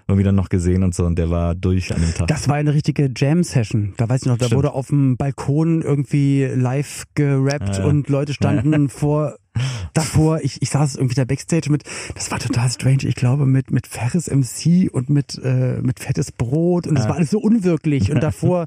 irgendwie 0.07 0.23
dann 0.25 0.37
noch 0.37 0.51
gesehen 0.51 0.85
und 0.85 0.95
so 0.95 1.05
und 1.05 1.19
der 1.19 1.31
war 1.31 1.57
durch 1.57 1.93
an 1.93 2.01
dem 2.01 2.15
Tag. 2.15 2.29
Das 2.29 2.49
war 2.49 2.55
eine 2.55 2.73
richtige 2.75 3.11
Jam-Session. 3.15 3.95
Da 3.97 4.09
weiß 4.09 4.23
ich 4.23 4.29
noch, 4.29 4.39
da 4.39 4.47
Stimmt. 4.47 4.59
wurde 4.59 4.73
auf 4.73 4.87
dem 4.87 5.17
Balkon 5.17 5.83
irgendwie 5.83 6.44
live 6.49 7.05
gerappt 7.15 7.79
Ja, 7.79 7.85
und 7.85 8.09
Leute 8.09 8.35
standen 8.35 8.89
vor 8.89 9.37
davor. 9.93 10.41
Ich, 10.43 10.61
ich 10.61 10.71
saß 10.71 10.97
irgendwie 10.97 11.15
da 11.15 11.25
Backstage 11.25 11.71
mit, 11.71 11.85
das 12.15 12.31
war 12.31 12.39
total 12.39 12.69
strange, 12.69 13.05
ich 13.05 13.15
glaube, 13.15 13.47
mit, 13.47 13.71
mit 13.71 13.87
Ferris 13.87 14.29
MC 14.29 14.93
und 14.93 15.11
mit, 15.11 15.41
äh, 15.43 15.81
mit 15.81 16.01
fettes 16.01 16.33
Brot 16.33 16.87
und 16.87 16.97
das 16.99 17.09
war 17.09 17.17
alles 17.17 17.31
so 17.31 17.39
unwirklich. 17.39 18.11
Und 18.11 18.21
davor 18.23 18.67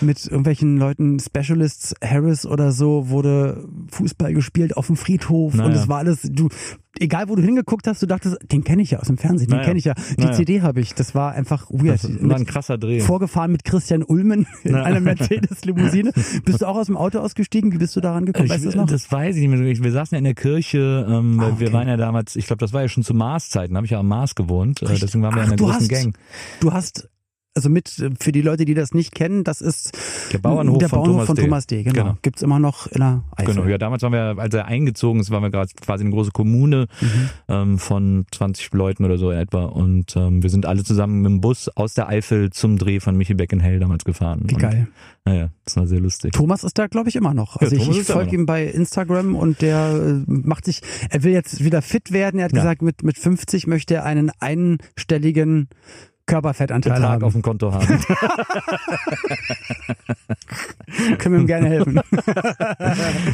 mit 0.00 0.24
irgendwelchen 0.26 0.76
Leuten, 0.76 1.18
Specialists, 1.20 1.94
Harris 2.02 2.46
oder 2.46 2.72
so, 2.72 3.08
wurde 3.08 3.64
Fußball 3.92 4.34
gespielt 4.34 4.76
auf 4.76 4.88
dem 4.88 4.96
Friedhof 4.96 5.54
und 5.54 5.60
Naja. 5.60 5.80
es 5.80 5.88
war 5.88 5.98
alles, 5.98 6.22
du, 6.22 6.48
egal 7.00 7.28
wo 7.28 7.34
du 7.36 7.42
hingeguckt 7.42 7.86
hast, 7.86 8.02
du 8.02 8.06
dachtest, 8.06 8.36
den 8.52 8.64
kenne 8.64 8.82
ich 8.82 8.90
ja 8.92 8.98
aus 9.00 9.06
dem 9.08 9.18
Fernsehen, 9.18 9.48
den 9.48 9.56
Naja. 9.56 9.66
kenne 9.68 9.78
ich 9.78 9.84
ja. 9.84 9.94
Die 10.18 10.22
Naja. 10.22 10.32
CD 10.32 10.62
habe 10.62 10.80
ich. 10.80 10.94
Das 10.94 11.14
war 11.14 11.32
einfach 11.32 11.68
weird. 11.70 12.02
Das 12.04 12.10
war 12.22 12.36
ein 12.36 12.46
krasser 12.46 12.78
Dreh. 12.78 13.00
Vorgefahren 13.00 13.52
mit 13.52 13.64
Christian 13.64 14.02
Ulmen 14.02 14.46
in 14.62 14.72
Na. 14.72 14.82
einer 14.84 15.00
Mercedes-Limousine. 15.00 16.12
Bist 16.44 16.62
du 16.62 16.66
auch 16.66 16.76
aus 16.76 16.86
dem 16.86 16.96
Auto 16.96 17.18
ausgestiegen? 17.18 17.72
Wie 17.72 17.78
bist 17.78 17.94
du 17.96 18.00
daran 18.00 18.24
gekommen? 18.26 18.46
Ich, 18.46 18.52
weißt 18.52 18.66
das 18.66 18.74
noch? 18.74 18.86
das 18.86 19.10
weiß 19.10 19.36
ich 19.36 19.48
nicht 19.48 19.58
mehr. 19.58 19.64
Wir 19.84 19.92
saßen 19.92 20.14
ja 20.16 20.18
in 20.18 20.24
der 20.24 20.34
Kirche, 20.34 21.06
ähm, 21.08 21.40
Ah, 21.40 21.58
wir 21.58 21.66
okay. 21.68 21.72
waren 21.72 21.88
ja 21.88 21.96
damals, 21.96 22.36
ich 22.36 22.46
glaube, 22.46 22.60
das 22.60 22.72
war 22.72 22.82
ja 22.82 22.88
schon 22.88 23.02
zu 23.02 23.14
Mars-Zeiten, 23.14 23.76
habe 23.76 23.86
ich 23.86 23.92
ja 23.92 24.00
am 24.00 24.08
Mars 24.08 24.34
gewohnt, 24.34 24.80
äh, 24.82 24.86
Richtig. 24.86 25.00
deswegen 25.02 25.22
waren 25.24 25.34
wir 25.34 25.40
Ach, 25.42 25.46
in 25.46 25.48
einer 25.52 25.56
du 25.56 25.64
großen 25.64 25.80
hast- 25.80 25.88
Gang. 25.88 26.16
Du 26.60 26.72
hast, 26.72 27.08
also 27.54 27.68
mit, 27.70 27.88
für 28.20 28.32
die 28.32 28.42
Leute, 28.42 28.64
die 28.64 28.74
das 28.74 28.92
nicht 28.94 29.14
kennen, 29.14 29.44
das 29.44 29.60
ist 29.60 29.92
Der 30.32 30.38
Bauernhof 30.38 30.78
der 30.78 30.88
von 30.88 30.98
Bauernhof 30.98 31.14
Thomas 31.14 31.26
von 31.26 31.36
D. 31.36 31.42
Thomas 31.42 31.66
D. 31.66 31.82
Genau. 31.84 31.94
Genau. 32.02 32.18
Gibt's 32.22 32.42
immer 32.42 32.58
noch 32.58 32.86
in 32.88 33.00
der 33.00 33.22
Eifel. 33.36 33.54
Genau, 33.54 33.66
ja, 33.68 33.78
damals 33.78 34.02
waren 34.02 34.12
wir, 34.12 34.34
als 34.38 34.54
er 34.54 34.64
eingezogen 34.66 35.20
ist, 35.20 35.30
waren 35.30 35.42
wir 35.42 35.50
gerade 35.50 35.70
quasi 35.80 36.02
eine 36.04 36.10
große 36.12 36.32
Kommune 36.32 36.86
Mhm. 37.00 37.30
ähm, 37.48 37.78
von 37.78 38.26
20 38.32 38.72
Leuten 38.72 39.04
oder 39.04 39.18
so 39.18 39.30
etwa. 39.30 39.64
Und 39.66 40.16
ähm, 40.16 40.42
wir 40.42 40.50
sind 40.50 40.66
alle 40.66 40.82
zusammen 40.84 41.22
mit 41.22 41.30
dem 41.30 41.40
Bus 41.40 41.68
aus 41.68 41.94
der 41.94 42.08
Eifel 42.08 42.50
zum 42.50 42.76
Dreh 42.78 42.98
von 43.00 43.16
Michi 43.16 43.34
Beck 43.34 43.52
in 43.52 43.60
Hell 43.60 43.78
damals 43.78 44.04
gefahren. 44.04 44.42
Wie 44.46 44.54
und, 44.54 44.60
geil. 44.60 44.88
Naja, 45.24 45.48
das 45.64 45.76
war 45.76 45.86
sehr 45.86 46.00
lustig. 46.00 46.32
Thomas 46.32 46.64
ist 46.64 46.76
da, 46.78 46.86
glaube 46.88 47.08
ich, 47.08 47.16
immer 47.16 47.32
noch. 47.34 47.56
Also 47.56 47.76
Ja, 47.76 47.82
ich, 47.82 48.00
ich 48.00 48.02
folge 48.06 48.34
ihm 48.34 48.46
bei 48.46 48.64
Instagram 48.66 49.36
und 49.36 49.62
der 49.62 49.94
äh, 49.94 50.30
macht 50.30 50.64
sich, 50.66 50.82
er 51.08 51.22
will 51.22 51.32
jetzt 51.32 51.64
wieder 51.64 51.80
fit 51.82 52.12
werden. 52.12 52.38
Er 52.40 52.46
hat 52.46 52.52
Ja. 52.52 52.58
gesagt, 52.62 52.82
mit, 52.82 53.02
mit 53.04 53.16
50 53.16 53.66
möchte 53.66 53.94
er 53.94 54.04
einen 54.04 54.30
einstelligen 54.40 55.68
Körperfettanteil 56.26 56.94
Betrag 56.94 57.10
haben. 57.10 57.24
auf 57.24 57.32
dem 57.32 57.42
Konto 57.42 57.72
haben. 57.72 57.86
Können 61.18 61.34
wir 61.34 61.40
ihm 61.40 61.46
gerne 61.46 61.68
helfen. 61.68 61.94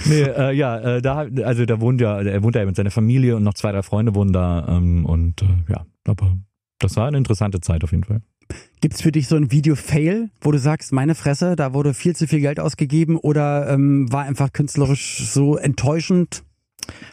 nee, 0.07 0.23
äh, 0.23 0.53
ja, 0.53 0.79
äh, 0.79 1.03
da, 1.03 1.27
also 1.45 1.65
da 1.65 1.81
wohnt 1.81 2.01
ja, 2.01 2.21
er 2.21 2.43
wohnt 2.43 2.57
ja 2.57 2.65
mit 2.65 2.77
seiner 2.77 2.91
Familie 2.91 3.37
und 3.37 3.43
noch 3.43 3.55
zwei, 3.55 3.73
drei 3.73 3.83
Freunde 3.83 4.15
wohnen 4.15 4.33
da. 4.33 4.67
Ähm, 4.69 5.05
und 5.07 5.43
äh, 5.43 5.47
ja, 5.69 5.85
aber 6.07 6.37
das 6.79 6.97
war 6.97 7.09
eine 7.09 7.19
interessante 7.19 7.61
Zeit 7.61 7.85
auf 7.85 7.93
jeden 7.93 8.05
Fall. 8.05 8.23
Gibt's 8.81 9.03
für 9.03 9.13
dich 9.13 9.29
so 9.29 9.37
ein 9.37 9.53
Video-Fail, 9.53 10.31
wo 10.41 10.51
du 10.51 10.59
sagst, 10.59 10.93
meine 10.93 11.15
Fresse, 11.15 11.55
da 11.55 11.73
wurde 11.75 11.95
viel 11.95 12.17
zu 12.17 12.27
viel 12.27 12.41
Geld 12.41 12.59
ausgegeben 12.59 13.17
oder 13.17 13.69
ähm, 13.69 14.11
war 14.13 14.25
einfach 14.25 14.53
künstlerisch 14.53 15.21
so 15.27 15.57
enttäuschend? 15.57 16.43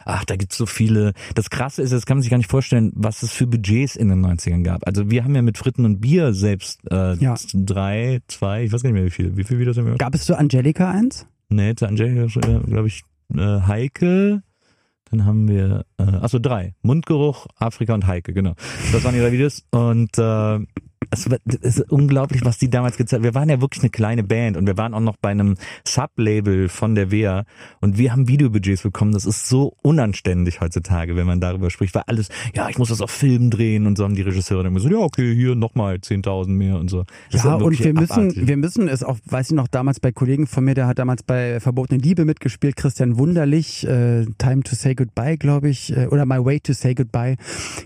Ach, 0.04 0.24
da 0.24 0.36
gibt's 0.36 0.56
so 0.56 0.66
viele. 0.66 1.12
Das 1.34 1.50
Krasse 1.50 1.82
ist, 1.82 1.92
das 1.92 2.06
kann 2.06 2.16
man 2.18 2.22
sich 2.22 2.30
gar 2.30 2.38
nicht 2.38 2.50
vorstellen, 2.50 2.92
was 2.94 3.22
es 3.22 3.32
für 3.32 3.46
Budgets 3.46 3.96
in 3.96 4.08
den 4.08 4.24
90ern 4.24 4.62
gab. 4.62 4.86
Also 4.86 5.10
wir 5.10 5.24
haben 5.24 5.34
ja 5.34 5.42
mit 5.42 5.58
Fritten 5.58 5.84
und 5.84 6.00
Bier 6.00 6.32
selbst 6.34 6.80
äh, 6.90 7.14
Ja. 7.16 7.34
drei, 7.54 8.20
zwei, 8.28 8.64
ich 8.64 8.72
weiß 8.72 8.82
gar 8.82 8.90
nicht 8.90 8.94
mehr 8.98 9.06
wie 9.06 9.10
viele. 9.10 9.36
Wie 9.36 9.44
viele 9.44 9.60
Videos 9.60 9.76
haben 9.78 9.86
wir? 9.86 9.94
Gab 9.96 10.14
es 10.14 10.26
für 10.26 10.38
Angelika 10.38 10.90
eins? 10.90 11.26
Nee, 11.48 11.74
zu 11.74 11.86
Angelika, 11.86 12.26
glaube 12.66 12.88
ich, 12.88 13.02
äh, 13.34 13.60
Heike. 13.66 14.42
Dann 15.10 15.24
haben 15.24 15.48
wir, 15.48 15.84
äh, 15.96 16.02
achso, 16.02 16.38
drei. 16.38 16.74
Mundgeruch, 16.82 17.46
Afrika 17.56 17.94
und 17.94 18.06
Heike, 18.06 18.34
genau. 18.34 18.54
Das 18.92 19.02
waren 19.04 19.14
die 19.14 19.20
drei 19.20 19.32
Videos. 19.32 19.64
Und 19.70 20.18
äh, 20.18 20.58
es, 21.10 21.26
ist 21.26 21.90
unglaublich, 21.90 22.44
was 22.44 22.58
die 22.58 22.68
damals 22.68 22.96
gezeigt 22.96 23.20
haben. 23.20 23.24
Wir 23.24 23.34
waren 23.34 23.48
ja 23.48 23.60
wirklich 23.60 23.82
eine 23.82 23.90
kleine 23.90 24.22
Band 24.22 24.56
und 24.56 24.66
wir 24.66 24.76
waren 24.76 24.94
auch 24.94 25.00
noch 25.00 25.16
bei 25.16 25.30
einem 25.30 25.54
Sublabel 25.86 26.68
von 26.68 26.94
der 26.94 27.10
WEA 27.10 27.44
und 27.80 27.98
wir 27.98 28.12
haben 28.12 28.28
Videobudgets 28.28 28.82
bekommen. 28.82 29.12
Das 29.12 29.24
ist 29.24 29.48
so 29.48 29.74
unanständig 29.82 30.60
heutzutage, 30.60 31.16
wenn 31.16 31.26
man 31.26 31.40
darüber 31.40 31.70
spricht, 31.70 31.94
weil 31.94 32.02
alles, 32.06 32.28
ja, 32.54 32.68
ich 32.68 32.78
muss 32.78 32.88
das 32.88 33.00
auf 33.00 33.10
Film 33.10 33.50
drehen 33.50 33.86
und 33.86 33.96
so 33.96 34.04
haben 34.04 34.14
die 34.14 34.22
Regisseure 34.22 34.64
dann 34.64 34.74
gesagt, 34.74 34.92
ja, 34.92 35.00
okay, 35.00 35.34
hier 35.34 35.54
nochmal 35.54 35.96
10.000 35.96 36.48
mehr 36.48 36.76
und 36.78 36.88
so. 36.88 37.04
Das 37.30 37.44
Ja, 37.44 37.54
und 37.54 37.78
wir 37.78 37.94
müssen, 37.94 38.12
abartig. 38.12 38.46
wir 38.46 38.56
müssen 38.56 38.88
es 38.88 39.02
auch, 39.02 39.18
weiß 39.24 39.50
ich 39.50 39.56
noch, 39.56 39.68
damals 39.68 40.00
bei 40.00 40.12
Kollegen 40.12 40.46
von 40.46 40.64
mir, 40.64 40.74
der 40.74 40.86
hat 40.86 40.98
damals 40.98 41.22
bei 41.22 41.60
Verbotene 41.60 42.00
Liebe 42.00 42.24
mitgespielt, 42.24 42.76
Christian 42.76 43.18
Wunderlich, 43.18 43.86
äh, 43.86 44.26
Time 44.38 44.62
to 44.62 44.74
Say 44.74 44.94
Goodbye, 44.94 45.38
glaube 45.38 45.68
ich, 45.68 45.96
äh, 45.96 46.06
oder 46.06 46.26
My 46.26 46.44
Way 46.44 46.60
to 46.60 46.72
Say 46.72 46.94
Goodbye, 46.94 47.36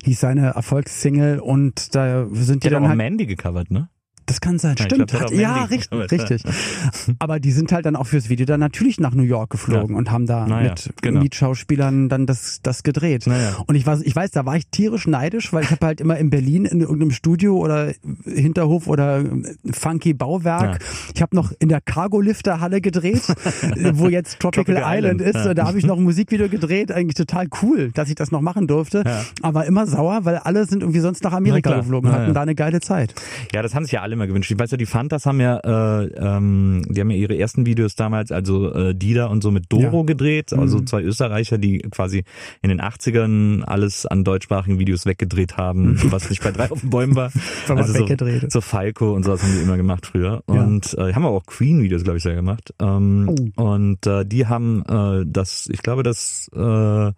hieß 0.04 0.20
seine 0.20 0.48
Erfolgssingle 0.54 1.40
und 1.40 1.94
da 1.94 2.26
sind 2.32 2.64
die 2.64 2.70
dann 2.70 2.88
halt, 2.88 3.01
Mandy 3.02 3.26
gecovert, 3.26 3.70
ne? 3.70 3.88
Das 4.26 4.40
kann 4.40 4.58
sein, 4.58 4.76
Ja, 4.78 4.84
stimmt, 4.84 5.10
glaub, 5.10 5.22
hat, 5.22 5.30
ja, 5.32 5.64
richtig, 5.64 6.10
richtig. 6.12 6.42
Aber 7.18 7.40
die 7.40 7.52
sind 7.52 7.72
halt 7.72 7.86
dann 7.86 7.96
auch 7.96 8.06
fürs 8.06 8.28
Video 8.28 8.46
dann 8.46 8.60
natürlich 8.60 9.00
nach 9.00 9.14
New 9.14 9.22
York 9.22 9.50
geflogen 9.50 9.90
Ja. 9.92 9.96
und 9.98 10.10
haben 10.10 10.26
da 10.26 10.46
Naja, 10.46 10.70
mit 10.70 10.90
genau. 11.02 11.20
Mietschauspielern 11.20 12.08
dann 12.08 12.26
das, 12.26 12.60
das 12.62 12.82
gedreht. 12.82 13.26
Naja. 13.26 13.56
Und 13.66 13.74
ich 13.74 13.86
weiß, 13.86 14.02
ich 14.02 14.14
weiß, 14.14 14.30
da 14.30 14.46
war 14.46 14.56
ich 14.56 14.66
tierisch 14.68 15.06
neidisch, 15.06 15.52
weil 15.52 15.64
ich 15.64 15.70
habe 15.70 15.86
halt 15.86 16.00
immer 16.00 16.16
in 16.18 16.30
Berlin 16.30 16.64
in 16.64 16.80
irgendeinem 16.80 17.10
Studio 17.10 17.56
oder 17.56 17.92
Hinterhof 18.24 18.86
oder 18.88 19.20
äh, 19.20 19.26
funky 19.72 20.14
Bauwerk. 20.14 20.78
Ich 21.14 21.22
habe 21.22 21.34
noch 21.36 21.52
in 21.58 21.68
der 21.68 21.80
Cargo-Lifter-Halle 21.80 22.80
gedreht, 22.80 23.22
wo 23.94 24.08
jetzt 24.08 24.40
Tropical, 24.40 24.64
Tropical 24.74 24.96
Island, 24.98 25.20
Island, 25.20 25.36
ist. 25.36 25.44
ja. 25.46 25.54
Da 25.54 25.66
habe 25.66 25.78
ich 25.78 25.86
noch 25.86 25.96
ein 25.96 26.02
Musikvideo 26.04 26.48
gedreht. 26.48 26.92
Eigentlich 26.92 27.16
total 27.16 27.46
cool, 27.62 27.90
dass 27.92 28.08
ich 28.08 28.14
das 28.14 28.30
noch 28.30 28.40
machen 28.40 28.66
durfte. 28.66 29.02
Ja. 29.06 29.24
Aber 29.42 29.66
immer 29.66 29.86
sauer, 29.86 30.24
weil 30.24 30.36
alle 30.36 30.66
sind 30.66 30.82
irgendwie 30.82 31.00
sonst 31.00 31.22
nach 31.24 31.32
Amerika 31.32 31.70
Na 31.70 31.76
geflogen 31.76 32.08
und 32.10 32.14
Ja, 32.14 32.20
hatten 32.20 32.30
ja. 32.30 32.34
da 32.34 32.42
eine 32.42 32.54
geile 32.54 32.80
Zeit. 32.80 33.14
Ja, 33.52 33.62
das 33.62 33.74
haben 33.74 33.84
sich 33.84 33.92
ja 33.92 34.02
alle 34.02 34.11
immer 34.12 34.26
gewünscht. 34.26 34.50
Ich 34.50 34.58
weiß 34.58 34.70
ja, 34.70 34.76
die 34.76 34.86
Fantas 34.86 35.26
haben 35.26 35.40
ja, 35.40 35.58
äh, 35.58 36.06
ähm, 36.16 36.84
die 36.88 37.00
haben 37.00 37.10
ja 37.10 37.16
ihre 37.16 37.36
ersten 37.36 37.66
Videos 37.66 37.94
damals, 37.94 38.30
also 38.32 38.72
äh, 38.72 38.94
Dida 38.94 39.26
und 39.26 39.42
so 39.42 39.50
mit 39.50 39.64
Doro 39.70 40.00
Ja. 40.00 40.04
gedreht, 40.04 40.52
also 40.52 40.78
Mhm. 40.78 40.86
zwei 40.86 41.02
Österreicher, 41.02 41.58
die 41.58 41.78
quasi 41.78 42.24
in 42.62 42.68
den 42.68 42.80
80ern 42.80 43.62
alles 43.64 44.06
an 44.06 44.24
deutschsprachigen 44.24 44.78
Videos 44.78 45.06
weggedreht 45.06 45.56
haben, 45.56 45.98
was 46.12 46.30
nicht 46.30 46.42
bei 46.42 46.52
drei 46.52 46.70
auf 46.70 46.80
den 46.80 46.90
Bäumen 46.90 47.16
war. 47.16 47.30
Also. 47.68 47.92
So, 48.06 48.06
so 48.48 48.60
Falco 48.60 49.12
und 49.14 49.24
sowas 49.24 49.42
haben 49.42 49.52
die 49.56 49.62
immer 49.62 49.76
gemacht 49.76 50.06
früher. 50.06 50.42
Ja. 50.48 50.62
Und 50.62 50.94
äh, 50.98 51.12
haben 51.14 51.24
aber 51.24 51.36
auch 51.36 51.46
Queen-Videos, 51.46 52.04
glaube 52.04 52.18
ich, 52.18 52.22
sehr 52.22 52.34
gemacht. 52.34 52.72
Ähm, 52.80 53.30
Oh. 53.56 53.62
Und 53.62 54.06
äh, 54.06 54.24
die 54.26 54.46
haben 54.46 54.82
äh, 54.88 55.24
das, 55.26 55.68
ich 55.72 55.82
glaube, 55.82 56.02
das, 56.02 56.50
äh, 56.54 57.06
äh, 57.08 57.12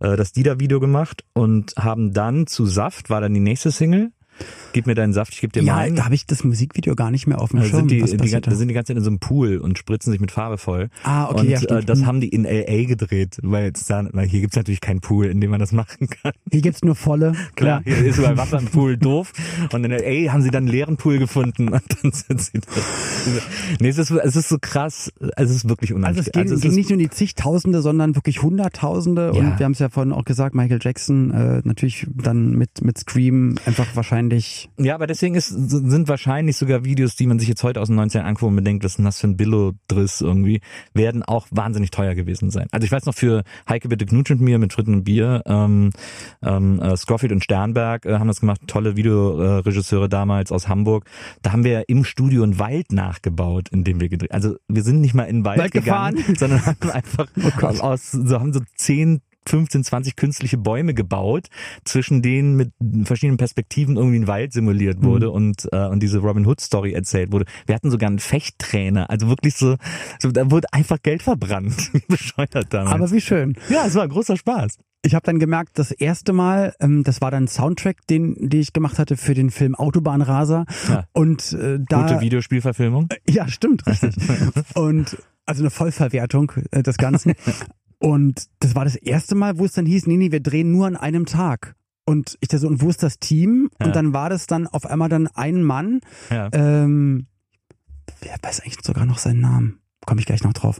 das 0.00 0.32
Dida-Video 0.32 0.80
gemacht 0.80 1.24
und 1.32 1.74
haben 1.76 2.12
dann 2.12 2.46
zu 2.46 2.66
Saft, 2.66 3.08
war 3.10 3.20
dann 3.20 3.34
die 3.34 3.40
nächste 3.40 3.70
Single. 3.70 4.10
Gib 4.72 4.86
mir 4.86 4.94
deinen 4.94 5.12
Saft, 5.12 5.32
ich 5.34 5.40
geb 5.40 5.52
dir 5.52 5.62
Ja, 5.62 5.74
meinen. 5.76 5.96
da 5.96 6.04
habe 6.04 6.14
ich 6.14 6.26
das 6.26 6.44
Musikvideo 6.44 6.94
gar 6.94 7.10
nicht 7.10 7.26
mehr 7.26 7.40
auf 7.40 7.50
dem 7.50 7.60
Da 7.60 7.66
Schirm. 7.66 7.78
sind 7.80 7.90
die, 7.90 8.02
die, 8.02 8.16
passiert 8.16 8.46
da 8.46 8.54
sind 8.54 8.68
die 8.68 8.74
ganze 8.74 8.90
Zeit 8.92 8.98
in 8.98 9.02
so 9.04 9.10
einem 9.10 9.18
Pool 9.18 9.58
und 9.58 9.78
spritzen 9.78 10.10
sich 10.12 10.20
mit 10.20 10.30
Farbe 10.30 10.58
voll. 10.58 10.88
Ah, 11.04 11.26
okay, 11.30 11.40
und 11.40 11.48
ja, 11.48 11.56
äh, 11.58 11.62
stimmt. 11.62 11.88
das 11.88 12.00
Hm. 12.00 12.06
haben 12.06 12.20
die 12.20 12.28
in 12.28 12.44
LA 12.44 12.84
gedreht, 12.84 13.38
weil 13.42 13.64
jetzt 13.66 13.88
da, 13.90 14.06
weil 14.12 14.26
hier 14.28 14.40
gibt's 14.40 14.56
natürlich 14.56 14.80
keinen 14.80 15.00
Pool, 15.00 15.26
in 15.26 15.40
dem 15.40 15.50
man 15.50 15.60
das 15.60 15.72
machen 15.72 16.08
kann. 16.08 16.32
Hier 16.50 16.60
gibt's 16.60 16.82
nur 16.82 16.94
volle. 16.94 17.32
Klar, 17.56 17.82
Ja. 17.86 17.94
hier 17.94 18.06
ist 18.06 18.18
überall 18.18 18.36
Wasser 18.36 18.58
im 18.58 18.66
Pool 18.66 18.96
doof. 18.98 19.32
Und 19.72 19.84
in 19.84 19.90
LA 19.90 20.32
haben 20.32 20.42
sie 20.42 20.50
dann 20.50 20.64
einen 20.64 20.68
leeren 20.72 20.96
Pool 20.96 21.18
gefunden 21.18 21.68
und 21.68 21.82
dann 22.02 22.12
sind 22.12 22.40
sie 22.40 22.58
da. 22.60 22.66
Nee, 23.80 23.88
es 23.88 23.98
ist, 23.98 24.10
es 24.10 24.36
ist 24.36 24.48
so 24.48 24.58
krass, 24.60 25.12
es 25.36 25.50
ist 25.50 25.68
wirklich 25.68 25.90
Also 25.94 25.96
unanständig. 25.98 26.28
es 26.28 26.32
ging, 26.48 26.52
es 26.56 26.60
ging 26.62 26.74
nicht 26.74 26.90
nur 26.90 26.94
in 26.94 27.04
die 27.04 27.10
zigtausende, 27.10 27.80
sondern 27.82 28.14
wirklich 28.16 28.42
Hunderttausende. 28.42 29.32
Ja. 29.34 29.40
Und 29.40 29.58
wir 29.58 29.64
haben 29.64 29.72
es 29.72 29.78
ja 29.78 29.88
vorhin 29.88 30.12
auch 30.12 30.24
gesagt, 30.24 30.54
Michael 30.54 30.78
Jackson 30.82 31.30
äh, 31.30 31.60
natürlich 31.64 32.06
dann 32.14 32.52
mit, 32.52 32.82
mit 32.82 32.98
Scream 32.98 33.56
einfach 33.66 33.86
wahrscheinlich. 33.94 34.57
Ja, 34.78 34.94
aber 34.94 35.06
deswegen 35.06 35.34
ist, 35.34 35.48
sind 35.48 36.08
wahrscheinlich 36.08 36.56
sogar 36.56 36.84
Videos, 36.84 37.16
die 37.16 37.26
man 37.26 37.38
sich 37.38 37.48
jetzt 37.48 37.62
heute 37.62 37.80
aus 37.80 37.88
den 37.88 37.98
90ern 37.98 38.22
anguckt 38.22 38.50
und 38.50 38.56
bedenkt, 38.56 38.84
was 38.84 38.92
ist 38.92 38.96
denn 38.98 39.04
das 39.04 39.20
für 39.20 39.28
ein 39.28 39.36
Billo-Driss 39.36 40.20
irgendwie, 40.20 40.60
werden 40.94 41.22
auch 41.22 41.46
wahnsinnig 41.50 41.90
teuer 41.90 42.14
gewesen 42.14 42.50
sein. 42.50 42.66
Also 42.72 42.84
ich 42.84 42.92
weiß 42.92 43.06
noch 43.06 43.14
für 43.14 43.44
Heike 43.68 43.88
bitte 43.88 44.06
Knutsch 44.06 44.30
und 44.30 44.40
mir 44.40 44.58
mit 44.58 44.72
Fritten 44.72 44.94
und 44.94 45.04
Bier, 45.04 45.42
ähm, 45.46 45.90
ähm, 46.42 46.80
äh, 46.80 46.96
Scofield 46.96 47.32
und 47.32 47.44
Sternberg 47.44 48.06
äh, 48.06 48.18
haben 48.18 48.28
das 48.28 48.40
gemacht, 48.40 48.60
tolle 48.66 48.96
Videoregisseure 48.96 50.08
damals 50.08 50.52
aus 50.52 50.68
Hamburg. 50.68 51.04
Da 51.42 51.52
haben 51.52 51.64
wir 51.64 51.88
im 51.88 52.04
Studio 52.04 52.42
einen 52.42 52.58
Wald 52.58 52.92
nachgebaut, 52.92 53.68
in 53.70 53.84
dem 53.84 54.00
wir 54.00 54.08
gedreht. 54.08 54.32
Also 54.32 54.56
wir 54.68 54.82
sind 54.82 55.00
nicht 55.00 55.14
mal 55.14 55.24
in 55.24 55.38
den 55.38 55.44
Wald, 55.44 55.58
Wald 55.58 55.72
gegangen, 55.72 56.16
gefahren? 56.16 56.36
sondern 56.36 56.66
haben 56.66 56.90
einfach 56.90 57.26
Gott. 57.58 57.80
aus, 57.80 58.10
so 58.10 58.40
haben 58.40 58.52
so 58.52 58.60
zehn 58.76 59.20
15, 59.48 59.84
20 59.84 60.16
künstliche 60.16 60.58
Bäume 60.58 60.94
gebaut, 60.94 61.48
zwischen 61.84 62.22
denen 62.22 62.56
mit 62.56 62.72
verschiedenen 63.04 63.38
Perspektiven 63.38 63.96
irgendwie 63.96 64.18
ein 64.18 64.26
Wald 64.26 64.52
simuliert 64.52 65.02
wurde 65.02 65.30
und, 65.30 65.68
äh, 65.72 65.86
und 65.86 66.02
diese 66.02 66.18
Robin 66.18 66.46
Hood 66.46 66.60
Story 66.60 66.92
erzählt 66.92 67.32
wurde. 67.32 67.46
Wir 67.66 67.74
hatten 67.74 67.90
sogar 67.90 68.08
einen 68.08 68.18
Fechttrainer, 68.18 69.10
also 69.10 69.28
wirklich 69.28 69.54
so, 69.54 69.76
so 70.18 70.30
da 70.30 70.50
wurde 70.50 70.72
einfach 70.72 71.02
Geld 71.02 71.22
verbrannt. 71.22 71.74
Wie 71.92 72.02
Bescheuert 72.08 72.66
damals. 72.70 72.94
Aber 72.94 73.10
wie 73.10 73.20
schön. 73.20 73.54
ja, 73.68 73.86
es 73.86 73.94
war 73.94 74.02
ein 74.02 74.08
großer 74.08 74.36
Spaß. 74.36 74.78
Ich 75.02 75.14
habe 75.14 75.24
dann 75.24 75.38
gemerkt, 75.38 75.78
das 75.78 75.92
erste 75.92 76.32
Mal, 76.32 76.74
ähm, 76.80 77.04
das 77.04 77.20
war 77.20 77.30
dann 77.30 77.44
ein 77.44 77.48
Soundtrack, 77.48 78.06
den, 78.08 78.34
den 78.48 78.60
ich 78.60 78.72
gemacht 78.72 78.98
hatte 78.98 79.16
für 79.16 79.34
den 79.34 79.50
Film 79.50 79.74
Autobahnraser. 79.74 80.64
Ja. 80.88 81.04
Und 81.12 81.52
äh, 81.52 81.78
da. 81.88 82.02
Gute 82.02 82.20
Videospielverfilmung. 82.20 83.08
Ja, 83.28 83.46
stimmt, 83.48 83.86
richtig. 83.86 84.16
und 84.74 85.16
also 85.46 85.62
eine 85.62 85.70
Vollverwertung 85.70 86.52
äh, 86.72 86.82
des 86.82 86.98
Ganzen. 86.98 87.34
Und 87.98 88.48
das 88.60 88.74
war 88.74 88.84
das 88.84 88.94
erste 88.96 89.34
Mal, 89.34 89.58
wo 89.58 89.64
es 89.64 89.72
dann 89.72 89.86
hieß, 89.86 90.06
nee, 90.06 90.16
nee, 90.16 90.30
wir 90.30 90.40
drehen 90.40 90.70
nur 90.72 90.86
an 90.86 90.96
einem 90.96 91.26
Tag. 91.26 91.74
Und 92.04 92.38
ich 92.40 92.48
da 92.48 92.58
so, 92.58 92.68
und 92.68 92.80
wo 92.80 92.88
ist 92.88 93.02
das 93.02 93.18
Team? 93.18 93.68
Ja. 93.80 93.86
Und 93.86 93.96
dann 93.96 94.12
war 94.12 94.30
das 94.30 94.46
dann 94.46 94.66
auf 94.66 94.86
einmal 94.86 95.08
dann 95.08 95.26
ein 95.28 95.62
Mann, 95.62 96.00
Ja. 96.30 96.48
ähm, 96.52 97.26
wer 98.20 98.36
weiß 98.40 98.60
eigentlich 98.60 98.78
sogar 98.84 99.04
noch 99.04 99.18
seinen 99.18 99.40
Namen? 99.40 99.80
Komme 100.08 100.22
ich 100.22 100.26
gleich 100.26 100.42
noch 100.42 100.54
drauf. 100.54 100.78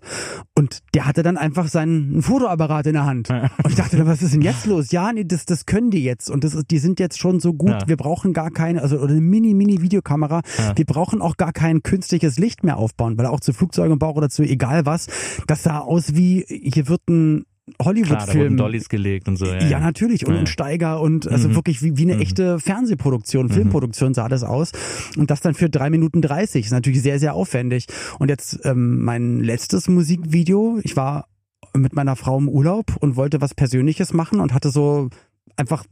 Und 0.57 0.79
der 0.95 1.05
hatte 1.05 1.23
dann 1.23 1.37
einfach 1.37 1.69
seinen 1.69 2.23
Fotoapparat 2.23 2.87
in 2.87 2.95
der 2.95 3.05
Hand. 3.05 3.29
Und 3.29 3.69
ich 3.69 3.75
dachte, 3.75 4.07
was 4.07 4.23
ist 4.23 4.33
denn 4.33 4.41
jetzt 4.41 4.65
los? 4.65 4.91
Ja, 4.91 5.13
nee, 5.13 5.25
das, 5.25 5.45
das 5.45 5.67
können 5.67 5.91
die 5.91 6.03
jetzt. 6.03 6.31
Und 6.31 6.45
das 6.45 6.55
ist, 6.55 6.71
die 6.71 6.79
sind 6.79 6.99
jetzt 6.99 7.19
schon 7.19 7.39
so 7.39 7.53
gut. 7.53 7.73
Ja. 7.73 7.87
Wir 7.87 7.99
brauchen 7.99 8.33
gar 8.33 8.51
keine, 8.51 8.81
also 8.81 8.97
oder 8.97 9.11
eine 9.11 9.21
mini, 9.21 9.53
mini 9.53 9.83
Videokamera. 9.83 10.41
Ja. 10.57 10.75
Wir 10.79 10.87
brauchen 10.87 11.21
auch 11.21 11.37
gar 11.37 11.53
kein 11.53 11.83
künstliches 11.83 12.39
Licht 12.39 12.65
mehr 12.65 12.79
aufbauen, 12.79 13.19
weil 13.19 13.27
auch 13.27 13.41
zu 13.41 13.53
Flugzeugen 13.53 13.99
Bauch 13.99 14.17
oder 14.17 14.31
zu 14.31 14.45
egal 14.45 14.87
was, 14.87 15.09
das 15.47 15.63
sah 15.63 15.81
aus 15.81 16.15
wie, 16.15 16.47
hier 16.49 16.89
wird 16.89 17.03
ein 17.11 17.45
Hollywood-Filmen. 17.83 18.57
Dollys 18.57 18.89
gelegt 18.89 19.29
und 19.29 19.37
so. 19.37 19.47
Ja, 19.47 19.59
Ja, 19.69 19.81
natürlich. 19.81 20.27
Und, 20.27 20.35
Ja. 20.35 20.41
und 20.41 20.49
Steiger 20.49 21.01
und 21.01 21.27
also 21.29 21.49
Mhm. 21.49 21.55
wirklich 21.55 21.83
wie, 21.83 21.97
wie 21.97 22.03
eine 22.11 22.19
echte 22.21 22.59
Fernsehproduktion, 22.61 23.49
Filmproduktion 23.51 24.15
sah 24.15 24.29
das 24.29 24.43
aus. 24.43 24.73
Und 25.17 25.31
das 25.31 25.41
dann 25.41 25.55
für 25.55 25.69
drei 25.71 25.91
Minuten 25.91 26.23
30 26.23 26.67
ist 26.67 26.73
natürlich 26.73 27.03
sehr, 27.03 27.19
sehr 27.19 27.35
aufwendig. 27.35 27.87
Und 28.19 28.29
jetzt 28.29 28.61
ähm, 28.65 29.03
mein 29.05 29.41
letztes 29.41 29.89
Musikvideo, 29.89 30.81
ich 30.83 30.97
war 30.97 31.27
mit 31.75 31.95
meiner 31.95 32.17
Frau 32.17 32.39
im 32.39 32.49
Urlaub 32.49 32.97
und 33.01 33.17
wollte 33.17 33.41
was 33.41 33.55
Persönliches 33.55 34.13
machen 34.13 34.41
und 34.41 34.55
hatte 34.55 34.71
so 34.71 35.11
einfach 35.57 35.85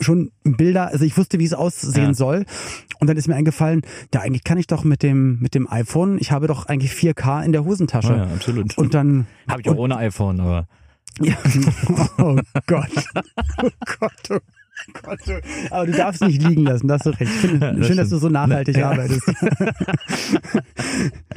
schon 0.00 0.32
Bilder, 0.44 0.88
also 0.88 1.04
ich 1.04 1.16
wusste, 1.16 1.38
wie 1.38 1.44
es 1.44 1.54
aussehen 1.54 2.08
Ja. 2.08 2.14
soll. 2.14 2.44
Und 3.00 3.06
dann 3.08 3.16
ist 3.16 3.28
mir 3.28 3.34
eingefallen, 3.34 3.82
ja, 4.14 4.20
eigentlich 4.20 4.44
kann 4.44 4.58
ich 4.58 4.66
doch 4.66 4.84
mit 4.84 5.02
dem, 5.02 5.38
mit 5.40 5.54
dem 5.54 5.70
iPhone, 5.70 6.18
ich 6.20 6.30
habe 6.32 6.46
doch 6.46 6.66
eigentlich 6.66 6.92
4K 6.92 7.42
in 7.44 7.52
der 7.52 7.64
Hosentasche. 7.64 8.12
Oh 8.12 8.16
ja, 8.16 8.24
absolut. 8.24 8.76
Und 8.78 8.94
dann 8.94 9.26
Habe 9.48 9.60
ich 9.60 9.68
auch 9.68 9.76
ohne 9.76 9.96
iPhone, 9.96 10.40
aber 10.40 10.66
ja. 11.20 11.34
Oh 12.18 12.36
Gott. 12.66 12.88
Oh 13.16 13.22
Gott. 13.56 13.62
Oh 13.62 13.70
Gott. 14.00 14.12
oh. 14.30 14.38
Aber 15.70 15.86
du 15.86 15.92
darfst 15.92 16.22
nicht 16.22 16.42
liegen 16.42 16.64
lassen, 16.64 16.88
das 16.88 17.06
ist 17.06 17.20
recht. 17.20 17.32
Schön, 17.40 17.60
das 17.60 17.86
schön 17.86 17.96
dass 17.96 18.08
du 18.10 18.18
so 18.18 18.28
nachhaltig 18.28 18.76
Ja. 18.76 18.90
arbeitest. 18.90 19.22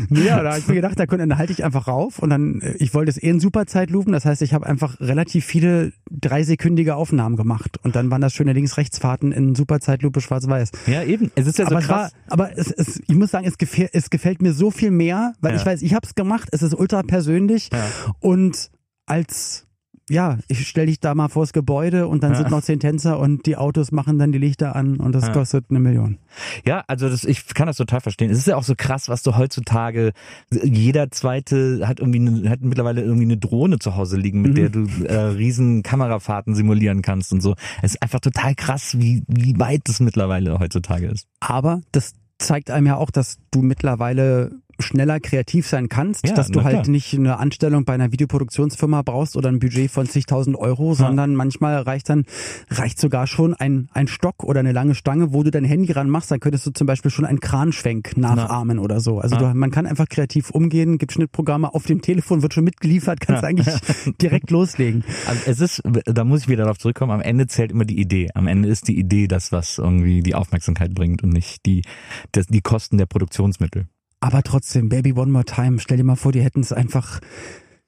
ja, 0.09 0.41
da 0.43 0.49
habe 0.51 0.59
ich 0.59 0.67
mir 0.67 0.75
gedacht, 0.75 0.99
da 0.99 1.05
dann 1.05 1.37
halte 1.37 1.53
ich 1.53 1.63
einfach 1.63 1.87
rauf 1.87 2.19
und 2.19 2.29
dann, 2.29 2.61
äh, 2.61 2.73
ich 2.79 2.93
wollte 2.93 3.09
es 3.11 3.21
eh 3.21 3.29
in 3.29 3.39
Superzeitlupen, 3.39 4.11
das 4.13 4.25
heißt, 4.25 4.41
ich 4.41 4.53
habe 4.53 4.65
einfach 4.65 4.99
relativ 4.99 5.45
viele 5.45 5.93
dreisekündige 6.11 6.95
Aufnahmen 6.95 7.35
gemacht 7.37 7.77
und 7.83 7.95
dann 7.95 8.11
waren 8.11 8.21
das 8.21 8.33
schöne 8.33 8.53
Links-Rechts-Fahrten 8.53 9.31
in 9.31 9.55
Superzeitlupe 9.55 10.21
schwarz-weiß. 10.21 10.71
ja 10.87 11.03
eben. 11.03 11.31
Es 11.35 11.47
ist 11.47 11.57
ja 11.57 11.65
so 11.65 11.71
aber 11.71 11.79
es 11.81 11.89
war, 11.89 11.97
krass. 12.09 12.11
aber 12.29 12.57
es, 12.57 12.71
es, 12.71 13.01
ich 13.07 13.15
muss 13.15 13.31
sagen, 13.31 13.45
es 13.47 13.57
gefällt, 13.57 13.91
es 13.93 14.09
gefällt 14.09 14.41
mir 14.41 14.53
so 14.53 14.71
viel 14.71 14.91
mehr, 14.91 15.33
weil 15.41 15.53
Ja. 15.53 15.59
ich 15.59 15.65
weiß, 15.65 15.81
ich 15.81 15.93
habe 15.93 16.05
es 16.05 16.15
gemacht, 16.15 16.49
es 16.51 16.61
ist 16.61 16.73
ultra 16.73 17.03
persönlich 17.03 17.69
Ja. 17.71 17.85
und 18.19 18.69
als 19.05 19.67
ja, 20.09 20.37
ich 20.47 20.67
stell 20.67 20.85
dich 20.85 20.99
da 20.99 21.15
mal 21.15 21.29
vors 21.29 21.51
Gebäude 21.53 22.07
und 22.07 22.21
dann 22.23 22.33
Ja. 22.33 22.37
sind 22.39 22.51
noch 22.51 22.61
zehn 22.61 22.79
Tänzer 22.79 23.17
und 23.19 23.45
die 23.45 23.57
Autos 23.57 23.91
machen 23.91 24.19
dann 24.19 24.31
die 24.31 24.37
Lichter 24.37 24.75
an 24.75 24.97
und 24.97 25.13
das 25.13 25.27
Ja. 25.27 25.33
kostet 25.33 25.65
eine 25.69 25.79
Million. 25.79 26.17
Ja, 26.65 26.83
also 26.87 27.09
das, 27.09 27.23
ich 27.23 27.45
kann 27.53 27.67
das 27.67 27.77
total 27.77 28.01
verstehen. 28.01 28.29
Es 28.29 28.37
ist 28.37 28.47
ja 28.47 28.55
auch 28.55 28.63
so 28.63 28.75
krass, 28.77 29.09
was 29.09 29.23
du 29.23 29.35
heutzutage, 29.37 30.11
jeder 30.51 31.09
zweite 31.11 31.87
hat 31.87 31.99
irgendwie 31.99 32.19
eine, 32.19 32.49
hat 32.49 32.61
mittlerweile 32.61 33.01
irgendwie 33.01 33.23
eine 33.25 33.37
Drohne 33.37 33.79
zu 33.79 33.95
Hause 33.95 34.17
liegen, 34.17 34.41
mit 34.41 34.51
Mhm. 34.51 34.55
der 34.55 34.69
du 34.69 34.87
äh, 35.05 35.15
riesen 35.35 35.81
Kamerafahrten 35.83 36.53
simulieren 36.55 37.01
kannst 37.01 37.33
und 37.33 37.41
so. 37.41 37.55
Es 37.81 37.93
ist 37.95 38.01
einfach 38.03 38.19
total 38.19 38.53
krass, 38.55 38.95
wie, 38.99 39.23
wie 39.27 39.57
weit 39.59 39.81
das 39.85 39.99
mittlerweile 39.99 40.59
heutzutage 40.59 41.07
ist. 41.07 41.27
Aber 41.39 41.81
das 41.91 42.13
zeigt 42.37 42.69
einem 42.69 42.85
ja 42.87 42.97
auch, 42.97 43.11
dass 43.11 43.37
du 43.51 43.61
mittlerweile 43.61 44.51
schneller 44.79 45.19
kreativ 45.19 45.67
sein 45.67 45.89
kannst, 45.89 46.27
Ja, 46.27 46.33
dass 46.35 46.49
du 46.49 46.63
halt 46.63 46.73
klar. 46.83 46.87
nicht 46.89 47.13
eine 47.13 47.37
Anstellung 47.39 47.85
bei 47.85 47.93
einer 47.93 48.11
Videoproduktionsfirma 48.11 49.01
brauchst 49.01 49.35
oder 49.37 49.49
ein 49.49 49.59
Budget 49.59 49.89
von 49.91 50.07
zigtausend 50.07 50.57
Euro, 50.57 50.93
sondern 50.93 51.35
manchmal 51.35 51.77
reicht 51.81 52.09
dann, 52.09 52.25
reicht 52.69 52.99
sogar 52.99 53.27
schon 53.27 53.53
ein, 53.53 53.87
ein 53.93 54.07
Stock 54.07 54.43
oder 54.43 54.59
eine 54.59 54.71
lange 54.71 54.95
Stange, 54.95 55.33
wo 55.33 55.43
du 55.43 55.51
dein 55.51 55.63
Handy 55.65 55.91
ranmachst, 55.91 56.31
dann 56.31 56.39
könntest 56.39 56.65
du 56.65 56.71
zum 56.71 56.87
Beispiel 56.87 57.11
schon 57.11 57.25
einen 57.25 57.39
Kranschwenk 57.39 58.17
nachahmen 58.17 58.79
oder 58.79 58.99
so. 58.99 59.19
Also 59.19 59.35
Ja. 59.35 59.51
du, 59.53 59.57
man 59.57 59.71
kann 59.71 59.85
einfach 59.85 60.07
kreativ 60.09 60.49
umgehen, 60.51 60.97
gibt 60.97 61.11
Schnittprogramme 61.13 61.73
auf 61.73 61.85
dem 61.85 62.01
Telefon, 62.01 62.41
wird 62.41 62.53
schon 62.53 62.63
mitgeliefert, 62.63 63.19
kannst 63.19 63.43
Ja. 63.43 63.49
eigentlich 63.49 63.67
direkt 64.21 64.51
loslegen. 64.51 65.03
Also 65.27 65.41
es 65.45 65.59
ist, 65.61 65.81
da 66.05 66.23
muss 66.23 66.41
ich 66.41 66.47
wieder 66.47 66.63
darauf 66.63 66.77
zurückkommen, 66.79 67.11
am 67.11 67.21
Ende 67.21 67.47
zählt 67.47 67.71
immer 67.71 67.85
die 67.85 67.99
Idee. 67.99 68.29
Am 68.35 68.47
Ende 68.47 68.69
ist 68.69 68.87
die 68.87 68.97
Idee 68.99 69.27
das, 69.27 69.51
was 69.51 69.77
irgendwie 69.77 70.21
die 70.21 70.35
Aufmerksamkeit 70.35 70.93
bringt 70.93 71.23
und 71.23 71.29
nicht 71.29 71.65
die, 71.65 71.83
das, 72.31 72.47
die 72.47 72.61
Kosten 72.61 72.97
der 72.97 73.05
Produktionsmittel. 73.05 73.87
Aber 74.25 74.41
trotzdem, 74.41 74.89
Baby 74.89 75.13
One 75.13 75.31
More 75.31 75.45
Time, 75.45 75.77
stell 75.77 75.97
dir 75.97 76.03
mal 76.03 76.15
vor, 76.15 76.31
die 76.31 76.41
hätten 76.41 76.61
es 76.61 76.73
einfach, 76.73 77.19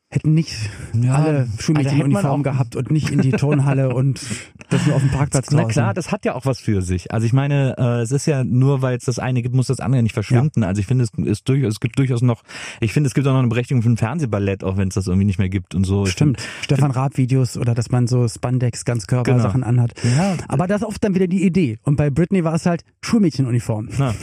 hätten 0.10 0.34
nicht 0.34 0.56
Ja, 0.94 1.16
alle 1.16 1.48
Schulmädchenuniform 1.60 2.42
gehabt 2.42 2.76
und 2.78 2.92
nicht 2.92 3.10
in 3.10 3.20
die 3.20 3.32
Turnhalle 3.32 3.90
und 3.96 4.22
das 4.70 4.86
nur 4.86 4.96
auf 4.96 5.02
dem 5.02 5.12
Parkplatz 5.12 5.48
Na 5.52 5.58
draußen. 5.58 5.72
klar, 5.74 5.94
das 5.94 6.12
hat 6.12 6.24
ja 6.24 6.34
auch 6.34 6.46
was 6.46 6.60
für 6.62 6.82
sich. 6.82 7.12
Also 7.12 7.26
ich 7.26 7.34
meine, 7.34 7.76
äh, 7.78 8.02
es 8.02 8.12
ist 8.12 8.26
ja 8.26 8.44
nur, 8.46 8.82
weil 8.82 8.98
es 8.98 9.04
das 9.06 9.20
eine 9.20 9.42
gibt, 9.42 9.54
muss 9.54 9.68
das 9.68 9.80
andere 9.82 10.04
nicht 10.04 10.14
verschwinden. 10.14 10.64
Also 10.64 10.80
ich 10.80 10.88
finde, 10.88 11.04
es 11.04 11.12
ist 11.26 11.50
durchaus, 11.50 11.74
es 11.74 11.80
gibt 11.82 12.00
durchaus 12.00 12.22
noch, 12.22 12.44
ich 12.80 12.94
finde, 12.94 13.08
es 13.08 13.14
gibt 13.14 13.28
auch 13.28 13.34
noch 13.34 13.40
eine 13.40 13.50
Berechtigung 13.50 13.84
für 13.84 13.90
ein 13.90 13.98
Fernsehballett, 13.98 14.64
auch 14.64 14.78
wenn 14.78 14.88
es 14.88 14.94
das 14.96 15.08
irgendwie 15.08 15.26
nicht 15.26 15.40
mehr 15.40 15.50
gibt 15.50 15.76
und 15.76 15.84
so. 15.84 16.06
Stimmt. 16.06 16.42
Stefan 16.62 16.92
Raab 16.92 17.18
Videos 17.18 17.58
oder 17.58 17.76
dass 17.76 17.92
man 17.92 18.08
so 18.08 18.28
Spandex 18.28 18.86
Ganzkörper-Sachen 18.86 19.64
anhat. 19.64 19.94
Ja. 20.18 20.36
Aber 20.48 20.68
das 20.68 20.82
ist 20.82 20.88
oft 20.88 21.04
dann 21.04 21.16
wieder 21.16 21.28
die 21.28 21.44
Idee. 21.46 21.80
Und 21.84 21.98
bei 21.98 22.10
Britney 22.10 22.46
war 22.46 22.54
es 22.54 22.66
halt 22.66 22.84
Schulmädchenuniform. 23.02 23.90
Na. 23.98 24.14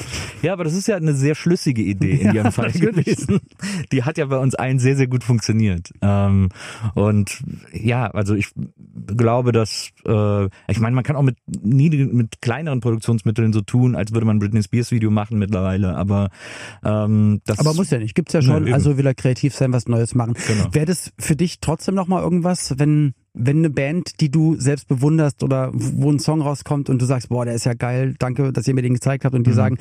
Ja, 0.42 0.52
aber 0.54 0.64
das 0.64 0.74
ist 0.74 0.88
ja 0.88 0.96
eine 0.96 1.14
sehr 1.14 1.34
schlüssige 1.34 1.82
Idee 1.82 2.12
in 2.12 2.26
Ja, 2.28 2.32
ihrem 2.34 2.52
Fall 2.52 2.72
gewesen. 2.72 3.40
Die 3.92 4.02
hat 4.02 4.18
ja 4.18 4.26
bei 4.26 4.38
uns 4.38 4.54
allen 4.54 4.78
sehr, 4.78 4.96
sehr 4.96 5.06
gut 5.06 5.24
funktioniert. 5.24 5.73
Ähm, 6.00 6.48
und 6.94 7.42
ja, 7.72 8.06
also 8.06 8.34
ich 8.34 8.48
glaube, 9.06 9.52
dass 9.52 9.90
äh, 10.06 10.44
ich 10.68 10.80
meine, 10.80 10.94
man 10.94 11.04
kann 11.04 11.16
auch 11.16 11.22
mit 11.22 11.36
niedrigen, 11.46 12.16
mit 12.16 12.40
kleineren 12.40 12.80
Produktionsmitteln 12.80 13.52
so 13.52 13.60
tun, 13.60 13.96
als 13.96 14.12
würde 14.12 14.26
man 14.26 14.36
ein 14.36 14.40
Britney 14.40 14.62
Spears 14.62 14.90
Video 14.90 15.10
machen 15.10 15.38
mittlerweile. 15.38 15.96
Aber 15.96 16.30
ähm, 16.84 17.40
das 17.46 17.58
Aber 17.58 17.74
muss 17.74 17.90
ja 17.90 17.98
nicht. 17.98 18.14
Gibt's 18.14 18.32
ja 18.32 18.42
schon. 18.42 18.66
Eben. 18.66 18.74
also 18.74 18.96
will 18.96 19.06
er 19.06 19.14
kreativ 19.14 19.54
sein, 19.54 19.72
was 19.72 19.86
Neues 19.86 20.14
machen. 20.14 20.34
Genau. 20.46 20.72
Wäre 20.72 20.86
das 20.86 21.12
für 21.18 21.36
dich 21.36 21.60
trotzdem 21.60 21.94
noch 21.94 22.06
mal 22.06 22.22
irgendwas, 22.22 22.74
wenn 22.78 23.14
wenn 23.34 23.58
eine 23.58 23.70
Band, 23.70 24.20
die 24.20 24.30
du 24.30 24.54
selbst 24.56 24.86
bewunderst 24.88 25.42
oder 25.42 25.70
wo 25.74 26.10
ein 26.10 26.20
Song 26.20 26.40
rauskommt 26.40 26.88
und 26.88 27.02
du 27.02 27.06
sagst, 27.06 27.28
boah, 27.28 27.44
der 27.44 27.54
ist 27.54 27.64
ja 27.66 27.74
geil, 27.74 28.14
danke, 28.18 28.52
dass 28.52 28.68
ihr 28.68 28.74
mir 28.74 28.82
den 28.82 28.94
gezeigt 28.94 29.24
habt 29.24 29.34
und 29.34 29.44
die 29.46 29.50
Mhm. 29.50 29.54
sagen, 29.54 29.78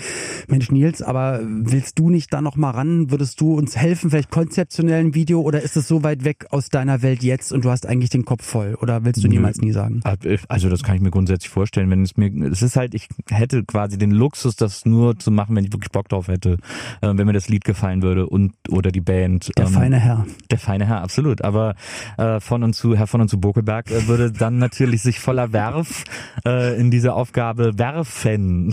Mensch 0.48 0.72
Nils, 0.72 1.02
aber 1.02 1.40
willst 1.44 2.00
du 2.00 2.10
nicht 2.10 2.34
da 2.34 2.42
noch 2.42 2.56
mal 2.56 2.72
ran? 2.72 3.12
Würdest 3.12 3.40
du 3.42 3.54
uns 3.54 3.78
helfen, 3.78 4.10
vielleicht 4.10 4.32
konzeptionell 4.32 5.00
ein 5.04 5.14
Video 5.16 5.42
oder 5.42 5.62
ist 5.62 5.78
es 5.78 5.88
so 5.88 6.04
weit 6.04 6.24
weg 6.26 6.48
aus 6.50 6.70
deiner 6.70 7.02
Welt 7.04 7.24
jetzt 7.24 7.52
und 7.54 7.64
du 7.64 7.70
hast 7.70 7.86
eigentlich 7.86 8.10
den 8.10 8.26
Kopf 8.26 8.44
voll 8.44 8.76
oder 8.82 9.06
willst 9.06 9.24
du 9.24 9.28
niemals 9.28 9.60
nie 9.60 9.72
sagen? 9.72 10.02
Also 10.48 10.70
das 10.70 10.82
kann 10.84 10.96
ich 10.96 11.02
mir 11.02 11.12
grundsätzlich 11.12 11.50
vorstellen, 11.50 11.90
wenn 11.92 12.02
es 12.04 12.18
mir, 12.18 12.32
es 12.52 12.62
ist 12.64 12.76
halt, 12.76 12.94
ich 12.96 13.08
hätte 13.30 13.64
quasi 13.64 13.98
den 13.98 14.12
Luxus, 14.12 14.56
das 14.56 14.86
nur 14.86 15.20
zu 15.20 15.30
machen, 15.32 15.56
wenn 15.56 15.64
ich 15.64 15.72
wirklich 15.72 15.92
Bock 15.92 16.10
drauf 16.10 16.28
hätte, 16.28 16.58
äh, 17.02 17.12
wenn 17.14 17.28
mir 17.28 17.34
das 17.34 17.50
Lied 17.50 17.66
gefallen 17.66 18.02
würde 18.02 18.28
und 18.28 18.54
oder 18.70 18.92
die 18.92 19.02
Band. 19.02 19.52
Der 19.58 19.68
ähm, 19.68 19.74
feine 19.74 20.00
Herr. 20.00 20.26
Der 20.50 20.58
feine 20.58 20.88
Herr, 20.88 21.02
absolut. 21.02 21.44
Aber 21.44 21.76
äh, 22.18 22.40
von 22.40 22.64
und 22.64 22.74
zu, 22.74 22.96
Herr 22.96 23.08
von 23.08 23.22
und 23.22 23.28
zu 23.30 23.40
Bokelberg 23.44 23.92
äh, 23.92 24.08
würde 24.08 24.32
dann 24.32 24.58
natürlich 24.58 25.02
sich 25.02 25.20
voller 25.20 25.52
Werf 25.52 26.06
äh, 26.48 26.80
in 26.80 26.92
diese 26.92 27.14
Aufgabe 27.14 27.78
werfen. 27.78 28.72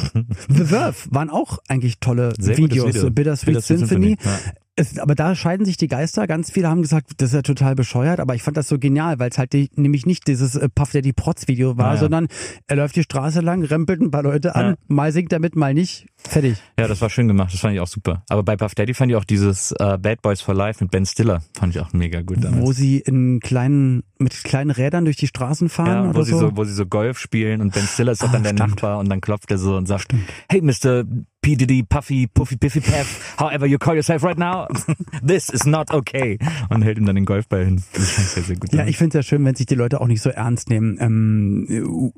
The 0.49 0.65
Verve 0.65 0.97
waren 1.11 1.29
auch 1.29 1.59
eigentlich 1.69 1.99
tolle 1.99 2.33
Sehr 2.39 2.57
Videos. 2.57 2.95
Video. 2.95 3.11
Bittersweet, 3.11 3.47
Bittersweet 3.47 3.79
Symphony. 3.79 4.17
Symphony, 4.21 4.47
ja. 4.47 4.53
Es, 4.81 4.99
aber 4.99 5.15
da 5.15 5.35
scheiden 5.35 5.67
sich 5.67 5.77
die 5.77 5.89
Geister. 5.89 6.27
Ganz 6.27 6.51
viele 6.51 6.69
haben 6.69 6.81
gesagt, 6.81 7.11
das 7.19 7.31
ist 7.31 7.35
ja 7.35 7.43
total 7.43 7.75
bescheuert, 7.75 8.19
aber 8.19 8.35
ich 8.35 8.43
fand 8.43 8.57
das 8.57 8.67
so 8.69 8.79
genial, 8.79 9.19
weil 9.19 9.29
es 9.31 9.37
halt 9.37 9.53
die, 9.53 9.71
nämlich 9.77 10.07
nicht 10.07 10.27
dieses 10.27 10.57
äh, 10.57 10.69
Puff 10.75 10.93
Daddy 10.93 11.13
Protz 11.13 11.49
Video 11.49 11.77
war, 11.77 11.91
Ah, 11.91 11.95
ja. 11.95 12.01
sondern 12.01 12.29
er 12.67 12.77
läuft 12.77 12.97
die 12.97 13.03
Straße 13.03 13.41
lang, 13.41 13.63
rempelt 13.63 14.01
ein 14.01 14.11
paar 14.11 14.23
Leute 14.23 14.55
an, 14.55 14.67
Ja. 14.67 14.75
mal 14.89 15.13
singt 15.13 15.33
er 15.33 15.39
mit, 15.41 15.55
mal 15.55 15.75
nicht. 15.75 16.07
Fertig. 16.17 16.57
Ja, 16.79 16.89
das 16.89 17.01
war 17.01 17.11
schön 17.11 17.29
gemacht, 17.29 17.53
das 17.53 17.61
fand 17.61 17.75
ich 17.75 17.81
auch 17.81 17.87
super. 17.87 18.23
Aber 18.29 18.43
bei 18.43 18.57
Puff 18.57 18.75
Daddy 18.75 18.95
fand 18.95 19.11
ich 19.11 19.17
auch 19.17 19.25
dieses 19.25 19.73
äh, 19.73 19.99
Bad 19.99 20.23
Boys 20.23 20.41
for 20.41 20.55
Life 20.55 20.83
mit 20.83 20.91
Ben 20.91 21.05
Stiller, 21.05 21.43
fand 21.59 21.75
ich 21.75 21.81
auch 21.83 21.93
mega 21.93 22.23
gut 22.23 22.43
damals. 22.43 22.63
Wo 22.63 22.73
sie 22.73 22.99
in 23.01 23.41
kleinen, 23.41 24.03
mit 24.19 24.33
kleinen 24.45 24.71
Rädern 24.71 25.05
durch 25.05 25.17
die 25.17 25.27
Straßen 25.27 25.69
fahren 25.69 25.89
ja, 25.89 26.05
wo 26.07 26.11
oder 26.19 26.25
sie 26.25 26.31
so. 26.33 26.39
so, 26.41 26.57
wo 26.57 26.65
sie 26.65 26.75
so 26.75 26.87
Golf 26.87 27.19
spielen 27.19 27.61
und 27.61 27.75
Ben 27.75 27.85
Stiller 27.85 28.13
ist 28.13 28.23
Ah, 28.25 28.29
dann 28.33 28.43
der 28.43 28.51
stimmt. 28.51 28.71
Nachbar 28.71 28.99
und 28.99 29.09
dann 29.11 29.21
klopft 29.21 29.51
er 29.51 29.59
so 29.59 29.77
und 29.77 29.87
sagt, 29.87 30.15
hey 30.49 30.61
Mr. 30.63 31.05
P. 31.43 31.57
Diddy, 31.57 31.83
Puffy, 31.83 32.27
Puffy, 32.27 32.57
Piffy, 32.57 32.81
Paff, 32.81 33.35
however 33.39 33.67
you 33.67 33.79
call 33.79 33.95
yourself 33.95 34.23
right 34.23 34.39
now, 34.39 34.67
this 35.27 35.49
is 35.49 35.65
not 35.65 35.91
okay. 35.93 36.39
Und 36.69 36.83
hält 36.83 36.99
ihm 36.99 37.07
dann 37.07 37.15
den 37.17 37.25
Golfball 37.25 37.65
hin. 37.65 37.83
Sehr, 37.93 38.43
sehr. 38.43 38.57
Ja, 38.73 38.87
ich 38.87 38.99
finde 38.99 39.19
es 39.19 39.25
ja 39.25 39.29
schön, 39.29 39.45
wenn 39.45 39.55
sich 39.55 39.67
die 39.67 39.75
Leute 39.75 40.01
auch 40.01 40.07
nicht 40.07 40.21
so 40.23 40.31
ernst 40.31 40.69
nehmen. 40.69 40.99
Ähm, 41.01 41.67
U- 41.89 42.13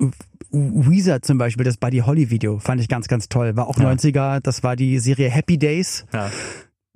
Weezer 0.51 1.23
zum 1.23 1.39
Beispiel, 1.39 1.65
das 1.65 1.77
Buddy 1.77 1.99
Holly 1.99 2.31
Video, 2.31 2.59
fand 2.59 2.81
ich 2.81 2.89
ganz, 2.89 3.09
ganz 3.09 3.29
toll. 3.29 3.57
War 3.57 3.69
auch 3.69 3.79
Ja. 3.79 3.91
90er, 3.91 4.41
das 4.41 4.63
war 4.63 4.77
die 4.77 4.99
Serie 4.99 5.31
Happy 5.31 5.57
Days, 5.57 6.05
ja. 6.13 6.31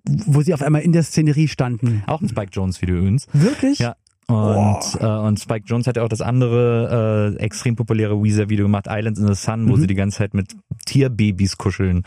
wo 0.04 0.42
sie 0.42 0.52
auf 0.52 0.62
einmal 0.62 0.82
in 0.82 0.92
der 0.92 1.04
Szenerie 1.04 1.48
standen. 1.48 2.02
Auch 2.06 2.20
ein 2.20 2.28
Spike 2.28 2.50
Jones 2.52 2.82
Video 2.82 2.96
übrigens. 2.96 3.28
Wirklich? 3.32 3.78
Ja. 3.78 3.94
Und, 4.28 5.00
äh, 5.00 5.06
und 5.06 5.38
Spike 5.38 5.66
Jones 5.66 5.86
hat 5.86 5.96
ja 5.96 6.02
auch 6.02 6.08
das 6.08 6.20
andere 6.20 7.34
äh, 7.38 7.42
extrem 7.42 7.76
populäre 7.76 8.20
Weezer-Video 8.20 8.64
gemacht, 8.64 8.86
Islands 8.88 9.20
in 9.20 9.26
the 9.28 9.34
Sun, 9.34 9.68
wo 9.68 9.76
Mhm. 9.76 9.80
sie 9.82 9.86
die 9.86 9.94
ganze 9.94 10.18
Zeit 10.18 10.34
mit 10.34 10.56
Tierbabys 10.84 11.56
kuscheln. 11.58 12.02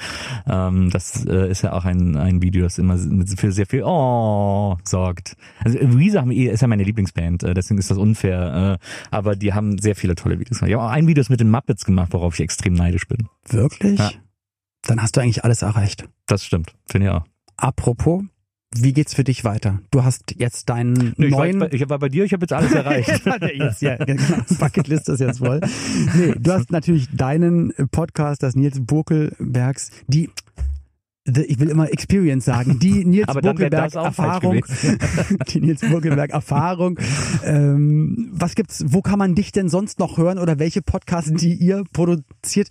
Ähm, 0.45 0.89
das 0.89 1.25
äh, 1.25 1.49
ist 1.49 1.61
ja 1.61 1.71
auch 1.71 1.85
ein, 1.85 2.17
ein 2.17 2.41
Video, 2.41 2.63
das 2.63 2.77
immer 2.77 2.97
mit 2.97 3.29
für 3.39 3.53
sehr 3.53 3.65
viel 3.65 3.83
Oh 3.85 4.77
sorgt. 4.83 5.37
Also 5.63 5.79
Weezer 5.79 6.19
haben, 6.21 6.31
eh- 6.31 6.47
ist 6.47 6.61
ja 6.61 6.67
meine 6.67 6.83
Lieblingsband, 6.83 7.43
äh, 7.43 7.53
deswegen 7.53 7.79
ist 7.79 7.89
das 7.89 7.97
unfair. 7.97 8.79
Äh, 8.81 8.85
aber 9.15 9.37
die 9.37 9.53
haben 9.53 9.77
sehr 9.77 9.95
viele 9.95 10.15
tolle 10.15 10.39
Videos 10.39 10.59
gemacht. 10.59 10.69
Die 10.71 10.75
haben 10.75 10.81
auch 10.85 10.89
ein 10.91 11.07
Video 11.07 11.23
mit 11.29 11.39
den 11.39 11.49
Muppets 11.51 11.85
gemacht, 11.85 12.09
worauf 12.11 12.33
ich 12.33 12.41
extrem 12.41 12.73
neidisch 12.73 13.07
bin. 13.07 13.29
Wirklich? 13.47 13.97
Ja. 13.97 14.11
Dann 14.87 15.01
hast 15.01 15.15
du 15.15 15.21
eigentlich 15.21 15.43
alles 15.45 15.61
erreicht. 15.61 16.09
Das 16.25 16.43
stimmt, 16.43 16.73
finde 16.89 17.07
ich 17.07 17.13
auch. 17.13 17.23
Apropos, 17.57 18.23
wie 18.75 18.93
geht's 18.93 19.15
für 19.15 19.23
dich 19.23 19.43
weiter? 19.43 19.79
Du 19.89 20.03
hast 20.03 20.35
jetzt 20.37 20.69
deinen 20.69 21.15
Nee, 21.17 21.27
ich, 21.27 21.31
war 21.31 21.39
neuen... 21.39 21.59
jetzt 21.59 21.71
bei, 21.71 21.75
ich 21.75 21.89
war 21.89 21.99
bei 21.99 22.09
dir, 22.09 22.23
ich 22.23 22.33
habe 22.33 22.43
jetzt 22.43 22.53
alles 22.53 22.71
erreicht. 22.71 23.09
jetzt, 23.53 23.81
ja, 23.81 23.95
genau. 23.95 24.21
Bucketlist 24.59 25.09
ist 25.09 25.19
jetzt 25.19 25.39
voll. 25.39 25.59
Nee, 26.15 26.35
du 26.37 26.53
hast 26.53 26.71
natürlich 26.71 27.07
deinen 27.11 27.73
Podcast, 27.91 28.43
das 28.43 28.55
Nils 28.55 28.79
Burkelbergs, 28.85 29.91
die 30.07 30.29
ich 31.37 31.59
will 31.59 31.69
immer 31.69 31.91
Experience 31.91 32.45
sagen, 32.45 32.79
die 32.79 33.05
Nils 33.05 33.27
falsch 33.31 33.95
Erfahrung, 33.95 34.65
die 35.49 35.61
Nils 35.61 35.81
Buckelberg 35.81 36.31
Erfahrung. 36.31 36.99
Ähm, 37.43 38.29
was 38.33 38.55
gibt's, 38.55 38.83
wo 38.87 39.01
kann 39.01 39.19
man 39.19 39.35
dich 39.35 39.51
denn 39.51 39.69
sonst 39.69 39.99
noch 39.99 40.17
hören 40.17 40.37
oder 40.37 40.59
welche 40.59 40.81
Podcasts, 40.81 41.31
die 41.33 41.53
ihr 41.53 41.83
produziert? 41.93 42.69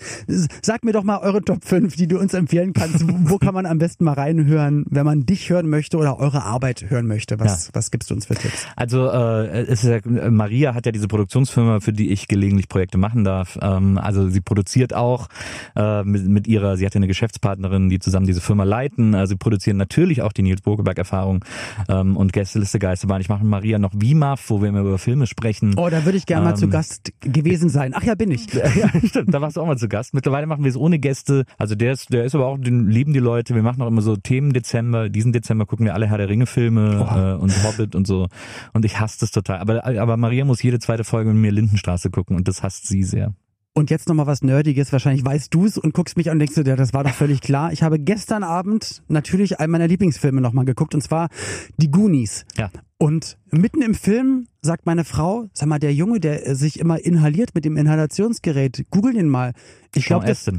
Sag 0.62 0.84
mir 0.84 0.92
doch 0.92 1.04
mal 1.04 1.18
eure 1.18 1.42
Top 1.42 1.64
5, 1.64 1.96
die 1.96 2.06
du 2.08 2.18
uns 2.18 2.34
empfehlen 2.34 2.72
kannst. 2.72 3.04
wo 3.06 3.38
kann 3.38 3.54
man 3.54 3.66
am 3.66 3.78
besten 3.78 4.04
mal 4.04 4.14
reinhören, 4.14 4.84
wenn 4.88 5.04
man 5.04 5.26
dich 5.26 5.50
hören 5.50 5.68
möchte 5.68 5.96
oder 5.96 6.18
eure 6.18 6.42
Arbeit 6.44 6.86
hören 6.88 7.06
möchte? 7.06 7.38
Was, 7.40 7.66
Ja. 7.66 7.70
was 7.74 7.90
gibst 7.90 8.10
du 8.10 8.14
uns 8.14 8.26
für 8.26 8.34
Tipps? 8.34 8.66
Also 8.76 9.08
äh, 9.10 9.62
es 9.62 9.84
ist 9.84 10.04
ja, 10.04 10.30
Maria 10.30 10.74
hat 10.74 10.86
ja 10.86 10.92
diese 10.92 11.08
Produktionsfirma, 11.08 11.80
für 11.80 11.92
die 11.92 12.10
ich 12.10 12.28
gelegentlich 12.28 12.68
Projekte 12.68 12.98
machen 12.98 13.24
darf. 13.24 13.58
Ähm, 13.60 13.98
also 13.98 14.28
sie 14.28 14.40
produziert 14.40 14.94
auch 14.94 15.28
äh, 15.76 16.02
mit, 16.04 16.26
mit 16.28 16.46
ihrer, 16.46 16.76
sie 16.76 16.86
hat 16.86 16.94
ja 16.94 16.98
eine 16.98 17.06
Geschäftspartnerin, 17.08 17.88
die 17.88 17.98
zusammen 17.98 18.26
diese 18.26 18.40
Firma 18.48 18.64
leiten. 18.64 19.14
Also 19.14 19.30
sie 19.30 19.36
produzieren 19.36 19.76
natürlich 19.76 20.22
auch 20.22 20.32
die 20.32 20.42
Nils 20.42 20.62
Bokeberg-Erfahrung 20.62 21.44
ähm, 21.88 22.16
und 22.16 22.32
Gästeliste 22.32 22.78
Geisterbahn. 22.78 23.20
Ich 23.20 23.28
mache 23.28 23.42
mit 23.42 23.50
Maria 23.50 23.78
noch 23.78 23.92
WIMAF, 23.94 24.48
wo 24.48 24.62
wir 24.62 24.70
immer 24.70 24.80
über 24.80 24.98
Filme 24.98 25.26
sprechen. 25.26 25.74
Oh, 25.76 25.88
da 25.90 26.04
würde 26.04 26.16
ich 26.16 26.26
gerne 26.26 26.46
mal 26.46 26.54
zu 26.56 26.64
Ähm, 26.64 26.70
Gast 26.70 27.12
gewesen 27.20 27.68
sein. 27.68 27.92
Ach 27.94 28.02
ja, 28.02 28.14
bin 28.14 28.30
ich. 28.30 28.52
ja, 28.54 28.88
stimmt, 29.04 29.32
da 29.32 29.40
warst 29.40 29.56
du 29.56 29.60
auch 29.60 29.66
mal 29.66 29.76
zu 29.76 29.88
Gast. 29.88 30.14
Mittlerweile 30.14 30.46
machen 30.46 30.64
wir 30.64 30.70
es 30.70 30.76
ohne 30.76 30.98
Gäste. 30.98 31.44
Also 31.58 31.74
der 31.74 31.92
ist, 31.92 32.12
der 32.12 32.24
ist 32.24 32.34
aber 32.34 32.46
auch, 32.46 32.58
den 32.58 32.88
lieben 32.88 33.12
die 33.12 33.18
Leute. 33.18 33.54
Wir 33.54 33.62
machen 33.62 33.82
auch 33.82 33.88
immer 33.88 34.02
so 34.02 34.16
Themen 34.16 34.52
Dezember. 34.52 35.10
Diesen 35.10 35.32
Dezember 35.32 35.66
gucken 35.66 35.84
wir 35.84 35.94
alle 35.94 36.06
Herr 36.08 36.18
der 36.18 36.28
Ringe 36.28 36.46
Filme 36.46 37.36
äh, 37.38 37.42
und 37.42 37.52
Hobbit 37.64 37.94
und 37.94 38.06
so. 38.06 38.28
Und 38.72 38.84
ich 38.84 38.98
hasse 38.98 39.20
das 39.20 39.30
total. 39.30 39.58
Aber, 39.58 39.84
aber 39.84 40.16
Maria 40.16 40.44
muss 40.44 40.62
jede 40.62 40.78
zweite 40.78 41.04
Folge 41.04 41.30
mit 41.32 41.42
mir 41.42 41.52
Lindenstraße 41.52 42.10
gucken 42.10 42.36
und 42.36 42.48
das 42.48 42.62
hasst 42.62 42.86
sie 42.86 43.02
sehr. 43.02 43.34
Und 43.78 43.90
jetzt 43.90 44.08
nochmal 44.08 44.26
was 44.26 44.42
Nerdiges. 44.42 44.90
Wahrscheinlich 44.90 45.24
weißt 45.24 45.54
du's 45.54 45.78
und 45.78 45.94
guckst 45.94 46.16
mich 46.16 46.30
an 46.30 46.34
und 46.34 46.38
denkst 46.40 46.56
du, 46.56 46.62
ja, 46.62 46.74
das 46.74 46.92
war 46.92 47.04
doch 47.04 47.14
völlig 47.14 47.40
klar. 47.40 47.72
Ich 47.72 47.84
habe 47.84 48.00
gestern 48.00 48.42
Abend 48.42 49.04
natürlich 49.06 49.60
einen 49.60 49.70
meiner 49.70 49.86
Lieblingsfilme 49.86 50.40
nochmal 50.40 50.64
geguckt 50.64 50.96
und 50.96 51.00
zwar 51.00 51.28
Die 51.76 51.88
Goonies. 51.88 52.44
Ja. 52.56 52.70
Und 52.96 53.38
mitten 53.52 53.80
im 53.80 53.94
Film 53.94 54.48
sagt 54.62 54.84
meine 54.84 55.04
Frau, 55.04 55.46
sag 55.52 55.68
mal, 55.68 55.78
der 55.78 55.94
Junge, 55.94 56.18
der 56.18 56.44
äh, 56.44 56.56
sich 56.56 56.80
immer 56.80 56.98
inhaliert 56.98 57.54
mit 57.54 57.64
dem 57.64 57.76
Inhalationsgerät, 57.76 58.86
google 58.90 59.16
ihn 59.16 59.28
mal. 59.28 59.52
Ich 59.94 60.06
glaube, 60.06 60.26
das, 60.26 60.50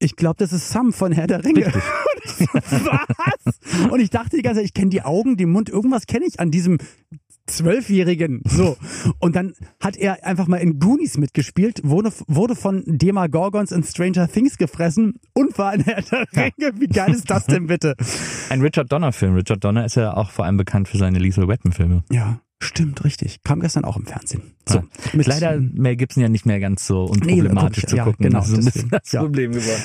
ich 0.00 0.16
glaube, 0.16 0.36
das 0.38 0.52
ist 0.52 0.70
Sam 0.70 0.92
von 0.92 1.12
Herr 1.12 1.28
der 1.28 1.44
Ringe. 1.44 1.66
Und 1.72 2.24
ich 2.24 2.48
so, 2.48 2.86
was? 2.86 3.90
Und 3.92 4.00
ich 4.00 4.10
dachte 4.10 4.36
die 4.36 4.42
ganze 4.42 4.58
Zeit, 4.58 4.66
ich 4.66 4.74
kenne 4.74 4.90
die 4.90 5.02
Augen, 5.02 5.36
den 5.36 5.50
Mund, 5.50 5.68
irgendwas 5.68 6.08
kenne 6.08 6.26
ich 6.26 6.40
an 6.40 6.50
diesem 6.50 6.78
Zwölfjährigen. 7.46 8.40
So. 8.44 8.76
Und 9.18 9.36
dann 9.36 9.54
hat 9.80 9.96
er 9.96 10.24
einfach 10.26 10.46
mal 10.46 10.56
in 10.58 10.78
Goonies 10.78 11.18
mitgespielt, 11.18 11.80
wurde, 11.84 12.10
wurde 12.26 12.54
von 12.56 12.82
Demagorgons 12.86 13.70
in 13.72 13.82
Stranger 13.82 14.28
Things 14.28 14.56
gefressen 14.58 15.14
und 15.34 15.56
war 15.58 15.74
in 15.74 15.82
Herr 15.82 16.02
der 16.02 16.26
Ringe. 16.34 16.80
Wie 16.80 16.86
geil 16.86 17.12
ist 17.12 17.30
das 17.30 17.46
denn 17.46 17.66
bitte? 17.66 17.94
Ein 18.50 18.60
Richard 18.60 18.90
Donner 18.90 19.12
Film. 19.12 19.34
Richard 19.34 19.62
Donner 19.62 19.84
ist 19.84 19.96
ja 19.96 20.14
auch 20.16 20.30
vor 20.30 20.44
allem 20.44 20.56
bekannt 20.56 20.88
für 20.88 20.98
seine 20.98 21.18
Lethal 21.18 21.46
Weapon 21.48 21.72
Filme. 21.72 22.02
Ja, 22.10 22.40
stimmt, 22.62 23.04
richtig. 23.04 23.42
Kam 23.44 23.60
gestern 23.60 23.84
auch 23.84 23.96
im 23.96 24.06
Fernsehen. 24.06 24.54
So. 24.68 24.78
Ja. 24.78 24.84
Leider 25.12 25.58
Mel 25.60 25.96
Gibson 25.96 26.22
ja 26.22 26.28
nicht 26.30 26.46
mehr 26.46 26.60
ganz 26.60 26.86
so 26.86 27.04
Nee, 27.24 27.40
unproblematisch 27.42 27.76
guck 27.76 27.84
ich- 27.84 27.88
zu 27.90 27.96
ja, 27.96 28.04
gucken. 28.04 28.24
genau, 28.26 28.38
das 28.40 28.48
ist 28.50 28.56
deswegen, 28.66 28.72
bisschen 28.72 28.90
das 28.90 29.12
ja. 29.12 29.20
Problem 29.20 29.52
geworden. 29.52 29.82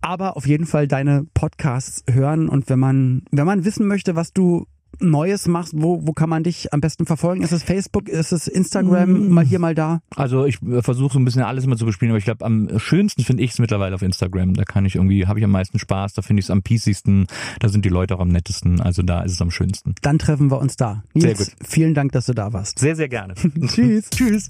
aber 0.00 0.36
auf 0.36 0.46
jeden 0.46 0.66
Fall 0.66 0.86
deine 0.86 1.26
Podcasts 1.34 2.04
hören 2.10 2.48
und 2.48 2.68
wenn 2.68 2.78
man, 2.78 3.22
wenn 3.30 3.46
man 3.46 3.64
wissen 3.64 3.86
möchte, 3.86 4.14
was 4.16 4.32
du 4.32 4.66
Neues 5.00 5.46
machst, 5.46 5.74
wo, 5.76 6.06
wo 6.06 6.12
kann 6.12 6.28
man 6.28 6.42
dich 6.42 6.72
am 6.72 6.80
besten 6.80 7.06
verfolgen? 7.06 7.42
Ist 7.42 7.52
es 7.52 7.62
Facebook? 7.62 8.08
Ist 8.08 8.32
es 8.32 8.48
Instagram? 8.48 9.28
Mal 9.28 9.44
hier, 9.44 9.58
mal 9.58 9.74
da? 9.74 10.00
Also 10.16 10.44
ich 10.44 10.60
äh, 10.62 10.82
versuche 10.82 11.12
so 11.12 11.18
ein 11.20 11.24
bisschen 11.24 11.42
alles 11.42 11.64
immer 11.64 11.76
zu 11.76 11.84
bespielen, 11.84 12.10
aber 12.10 12.18
ich 12.18 12.24
glaube, 12.24 12.44
am 12.44 12.78
schönsten 12.78 13.22
finde 13.22 13.42
ich 13.42 13.52
es 13.52 13.58
mittlerweile 13.58 13.94
auf 13.94 14.02
Instagram. 14.02 14.54
Da 14.54 14.64
kann 14.64 14.84
ich 14.84 14.96
irgendwie, 14.96 15.26
habe 15.26 15.38
ich 15.38 15.44
am 15.44 15.52
meisten 15.52 15.78
Spaß, 15.78 16.14
da 16.14 16.22
finde 16.22 16.40
ich 16.40 16.46
es 16.46 16.50
am 16.50 16.62
peacigsten, 16.62 17.26
da 17.60 17.68
sind 17.68 17.84
die 17.84 17.90
Leute 17.90 18.16
auch 18.16 18.20
am 18.20 18.28
nettesten, 18.28 18.80
also 18.80 19.02
da 19.02 19.22
ist 19.22 19.32
es 19.32 19.42
am 19.42 19.50
schönsten. 19.50 19.94
Dann 20.02 20.18
treffen 20.18 20.50
wir 20.50 20.58
uns 20.58 20.76
da. 20.76 21.04
Sehr 21.14 21.28
Nils, 21.28 21.56
gut. 21.56 21.68
vielen 21.68 21.94
Dank, 21.94 22.12
dass 22.12 22.26
du 22.26 22.32
da 22.32 22.52
warst. 22.52 22.78
Sehr, 22.78 22.96
sehr 22.96 23.08
gerne. 23.08 23.34
Tschüss. 23.66 24.10
Tschüss. 24.10 24.46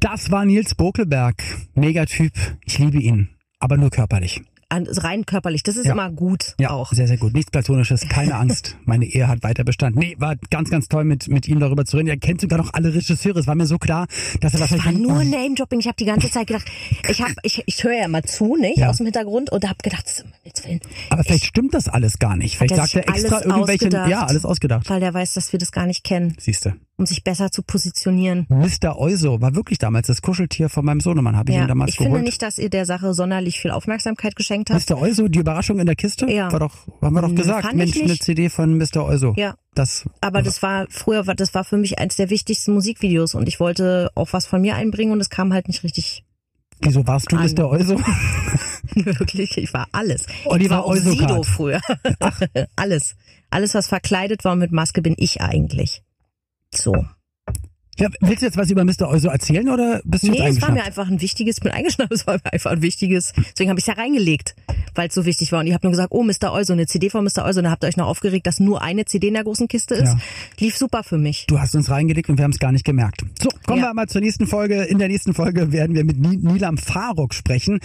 Das 0.00 0.30
war 0.30 0.44
Nils 0.44 0.74
Bokelberg. 0.74 1.42
Megatyp. 1.74 2.32
Ich 2.64 2.78
liebe 2.78 2.98
ihn. 2.98 3.28
Aber 3.58 3.76
nur 3.76 3.90
körperlich. 3.90 4.42
An, 4.70 4.86
rein 4.88 5.26
körperlich, 5.26 5.62
das 5.62 5.76
ist 5.76 5.86
Ja. 5.86 5.92
immer 5.92 6.10
gut 6.10 6.54
Ja, 6.60 6.70
auch. 6.70 6.92
sehr, 6.92 7.06
sehr 7.08 7.16
gut. 7.18 7.34
Nichts 7.34 7.50
Platonisches, 7.50 8.08
keine 8.08 8.34
Angst. 8.38 8.76
Meine 8.84 9.04
Ehe 9.04 9.28
hat 9.28 9.42
weiter 9.42 9.64
Bestand. 9.64 9.96
Nee, 9.96 10.14
war 10.18 10.36
ganz, 10.50 10.70
ganz 10.70 10.88
toll, 10.88 11.04
mit, 11.04 11.28
mit 11.28 11.48
ihm 11.48 11.60
darüber 11.60 11.84
zu 11.84 11.96
reden. 11.96 12.08
Er 12.08 12.16
kennt 12.16 12.40
sogar 12.40 12.58
noch 12.58 12.72
alle 12.72 12.94
Regisseure. 12.94 13.38
Es 13.40 13.46
war 13.46 13.54
mir 13.54 13.66
so 13.66 13.78
klar, 13.78 14.06
dass 14.40 14.54
er 14.54 14.60
Das 14.60 14.70
war 14.70 14.78
wahrscheinlich... 14.78 15.02
nur 15.02 15.24
Name-Dropping. 15.24 15.80
Ich 15.80 15.86
habe 15.86 15.96
die 15.98 16.04
ganze 16.04 16.30
Zeit 16.30 16.46
gedacht, 16.46 16.66
ich 17.08 17.20
hab, 17.20 17.32
ich, 17.42 17.62
ich 17.66 17.84
höre 17.84 17.94
ja 18.00 18.08
mal 18.08 18.22
zu, 18.22 18.56
nicht, 18.56 18.78
Ja. 18.78 18.90
aus 18.90 18.98
dem 18.98 19.06
Hintergrund 19.06 19.50
und 19.52 19.64
habe 19.64 19.76
gedacht, 19.82 20.04
das 20.06 20.18
ist 20.18 20.24
jetzt 20.44 20.66
Willen. 20.66 20.80
Aber 21.10 21.24
vielleicht 21.24 21.44
stimmt 21.46 21.74
das 21.74 21.88
alles 21.88 22.18
gar 22.18 22.36
nicht. 22.36 22.56
Vielleicht 22.56 22.76
sagt 22.76 22.94
er 22.94 23.08
extra 23.08 23.42
irgendwelche... 23.44 23.88
Ja, 23.90 24.24
alles 24.26 24.44
ausgedacht. 24.44 24.88
Weil 24.88 25.00
der 25.00 25.12
weiß, 25.12 25.34
dass 25.34 25.52
wir 25.52 25.58
das 25.58 25.72
gar 25.72 25.86
nicht 25.86 26.04
kennen, 26.04 26.36
Siehst 26.38 26.64
du. 26.66 26.74
um 26.96 27.06
sich 27.06 27.24
besser 27.24 27.50
zu 27.50 27.62
positionieren. 27.62 28.46
Mr. 28.48 28.98
Euso 28.98 29.40
war 29.40 29.54
wirklich 29.54 29.78
damals 29.78 30.06
das 30.06 30.22
Kuscheltier 30.22 30.68
von 30.68 30.84
meinem 30.84 31.00
Sohnemann. 31.00 31.36
Habe 31.36 31.50
ich 31.50 31.56
Ja, 31.56 31.62
ihn 31.62 31.68
damals 31.68 31.90
ich 31.92 31.96
finde 31.96 32.10
geholt. 32.10 32.24
nicht, 32.24 32.42
dass 32.42 32.58
ihr 32.58 32.70
der 32.70 32.84
Sache 32.86 33.14
sonderlich 33.14 33.58
viel 33.58 33.70
Aufmerksamkeit 33.70 34.36
geschenkt 34.36 34.59
habt. 34.68 34.90
Mr. 34.90 34.98
Euso, 34.98 35.28
die 35.28 35.38
Überraschung 35.38 35.78
in 35.78 35.86
der 35.86 35.96
Kiste? 35.96 36.30
Ja. 36.30 36.52
War 36.52 36.60
doch, 36.60 36.74
haben 37.00 37.14
wir 37.14 37.22
doch 37.22 37.28
Hm, 37.28 37.36
gesagt. 37.36 37.62
fand 37.64 37.76
Mensch, 37.78 37.96
eine. 37.98 38.18
CD 38.18 38.50
von 38.50 38.76
Mr. 38.76 39.04
Euso. 39.06 39.32
Ja. 39.38 39.54
Das, 39.74 40.04
Aber 40.20 40.42
das 40.42 40.60
war 40.62 40.86
früher, 40.90 41.22
das 41.22 41.54
war 41.54 41.64
für 41.64 41.76
mich 41.78 41.98
eins 41.98 42.16
der 42.16 42.28
wichtigsten 42.28 42.74
Musikvideos 42.74 43.34
und 43.34 43.48
ich 43.48 43.60
wollte 43.60 44.10
auch 44.16 44.32
was 44.32 44.46
von 44.46 44.60
mir 44.60 44.74
einbringen 44.74 45.12
und 45.12 45.20
es 45.20 45.30
kam 45.30 45.52
halt 45.54 45.68
nicht 45.68 45.84
richtig 45.84 46.24
wieso 46.82 47.06
warst 47.06 47.30
du 47.30 47.36
An- 47.36 47.44
Mr. 47.54 47.68
Euso? 47.68 47.98
wirklich. 48.94 49.56
Ich 49.58 49.72
war 49.74 49.86
alles. 49.92 50.26
Oliver 50.44 50.84
ich 50.94 51.04
war. 51.04 51.12
Sido 51.12 51.42
früher. 51.42 51.80
alles. 52.76 53.16
Alles, 53.50 53.74
was 53.74 53.86
verkleidet 53.88 54.44
war 54.44 54.52
und 54.52 54.58
mit 54.60 54.72
Maske 54.72 55.02
bin 55.02 55.14
ich 55.18 55.40
eigentlich. 55.40 56.02
So. 56.74 56.94
Ja, 58.00 58.08
willst 58.20 58.42
du 58.42 58.46
jetzt 58.46 58.56
was 58.56 58.70
über 58.70 58.84
Mr. 58.84 59.08
Euso 59.08 59.28
erzählen 59.28 59.68
oder 59.68 60.00
bist 60.04 60.24
du 60.26 60.30
Nee, 60.30 60.38
jetzt 60.38 60.56
es 60.56 60.62
war 60.62 60.72
mir 60.72 60.82
einfach 60.84 61.08
ein 61.08 61.20
wichtiges, 61.20 61.58
ich 61.58 61.62
bin 61.62 61.70
eingeschnappt, 61.72 62.10
es 62.12 62.26
war 62.26 62.34
mir 62.42 62.52
einfach 62.52 62.70
ein 62.72 62.82
wichtiges, 62.82 63.32
deswegen 63.36 63.70
habe 63.70 63.78
ich 63.78 63.84
es 63.84 63.94
ja 63.94 63.94
reingelegt, 63.94 64.56
weil 64.94 65.08
es 65.08 65.14
so 65.14 65.24
wichtig 65.26 65.52
war. 65.52 65.60
Und 65.60 65.66
ihr 65.66 65.74
habt 65.74 65.84
nur 65.84 65.90
gesagt, 65.92 66.08
oh, 66.12 66.22
Mr. 66.22 66.52
Euso, 66.52 66.72
eine 66.72 66.86
CD 66.86 67.10
von 67.10 67.22
Mr. 67.24 67.44
Euso, 67.44 67.60
und 67.60 67.64
da 67.64 67.70
habt 67.70 67.84
ihr 67.84 67.88
euch 67.88 67.96
noch 67.96 68.06
aufgeregt, 68.06 68.46
dass 68.46 68.58
nur 68.58 68.82
eine 68.82 69.04
CD 69.04 69.28
in 69.28 69.34
der 69.34 69.44
großen 69.44 69.68
Kiste 69.68 69.94
ist. 69.94 70.04
Ja. 70.14 70.18
Lief 70.58 70.76
super 70.76 71.02
für 71.04 71.18
mich. 71.18 71.44
Du 71.46 71.60
hast 71.60 71.74
uns 71.74 71.90
reingelegt 71.90 72.28
und 72.30 72.38
wir 72.38 72.44
haben 72.44 72.52
es 72.52 72.58
gar 72.58 72.72
nicht 72.72 72.84
gemerkt. 72.84 73.22
So, 73.40 73.50
kommen 73.66 73.80
Ja. 73.80 73.88
wir 73.88 73.94
mal 73.94 74.08
zur 74.08 74.20
nächsten 74.22 74.46
Folge. 74.46 74.82
In 74.84 74.98
der 74.98 75.08
nächsten 75.08 75.34
Folge 75.34 75.70
werden 75.72 75.94
wir 75.94 76.04
mit 76.04 76.18
Ni- 76.18 76.38
Nilam 76.38 76.78
Farok 76.78 77.34
sprechen. 77.34 77.80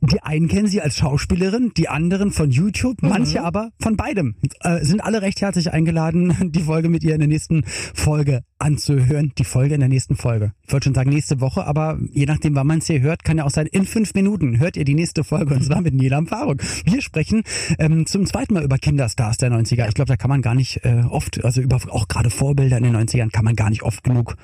Die 0.00 0.22
einen 0.22 0.46
kennen 0.48 0.68
sie 0.68 0.80
als 0.80 0.96
Schauspielerin, 0.96 1.72
die 1.76 1.88
anderen 1.88 2.30
von 2.30 2.50
YouTube, 2.50 3.02
Mhm. 3.02 3.08
manche 3.08 3.42
aber 3.42 3.70
von 3.80 3.96
beidem. 3.96 4.36
Äh, 4.60 4.84
sind 4.84 5.00
alle 5.00 5.22
recht 5.22 5.40
herzlich 5.40 5.72
eingeladen, 5.72 6.52
die 6.52 6.62
Folge 6.62 6.88
mit 6.88 7.02
ihr 7.02 7.14
in 7.14 7.18
der 7.20 7.28
nächsten 7.28 7.64
Folge 7.94 8.42
anzuhören. 8.58 9.32
Die 9.40 9.44
Folge 9.44 9.72
in 9.72 9.80
der 9.80 9.88
nächsten 9.88 10.16
Folge. 10.16 10.52
Ich 10.66 10.72
wollte 10.74 10.84
schon 10.84 10.94
sagen 10.94 11.08
nächste 11.08 11.40
Woche, 11.40 11.66
aber 11.66 11.98
je 12.12 12.26
nachdem, 12.26 12.54
wann 12.56 12.66
man 12.66 12.80
es 12.80 12.86
hier 12.88 13.00
hört, 13.00 13.24
kann 13.24 13.38
ja 13.38 13.44
auch 13.46 13.50
sein, 13.50 13.64
in 13.64 13.86
fünf 13.86 14.12
Minuten 14.12 14.60
hört 14.60 14.76
ihr 14.76 14.84
die 14.84 14.92
nächste 14.92 15.24
Folge 15.24 15.54
und 15.54 15.64
zwar 15.64 15.80
mit 15.80 15.94
Nilam 15.94 16.26
Farok. 16.26 16.58
Wir 16.84 17.00
sprechen 17.00 17.44
ähm, 17.78 18.04
zum 18.04 18.26
zweiten 18.26 18.52
Mal 18.52 18.64
über 18.64 18.76
Kinderstars 18.76 19.38
der 19.38 19.50
90er. 19.50 19.88
Ich 19.88 19.94
glaube, 19.94 20.08
da 20.08 20.18
kann 20.18 20.28
man 20.28 20.42
gar 20.42 20.54
nicht 20.54 20.84
äh, 20.84 21.04
oft, 21.08 21.42
also 21.42 21.62
über 21.62 21.80
auch 21.88 22.06
gerade 22.06 22.28
Vorbilder 22.28 22.76
in 22.76 22.84
den 22.84 22.94
90ern 22.94 23.30
kann 23.30 23.46
man 23.46 23.56
gar 23.56 23.70
nicht 23.70 23.82
oft 23.82 24.04
genug 24.04 24.36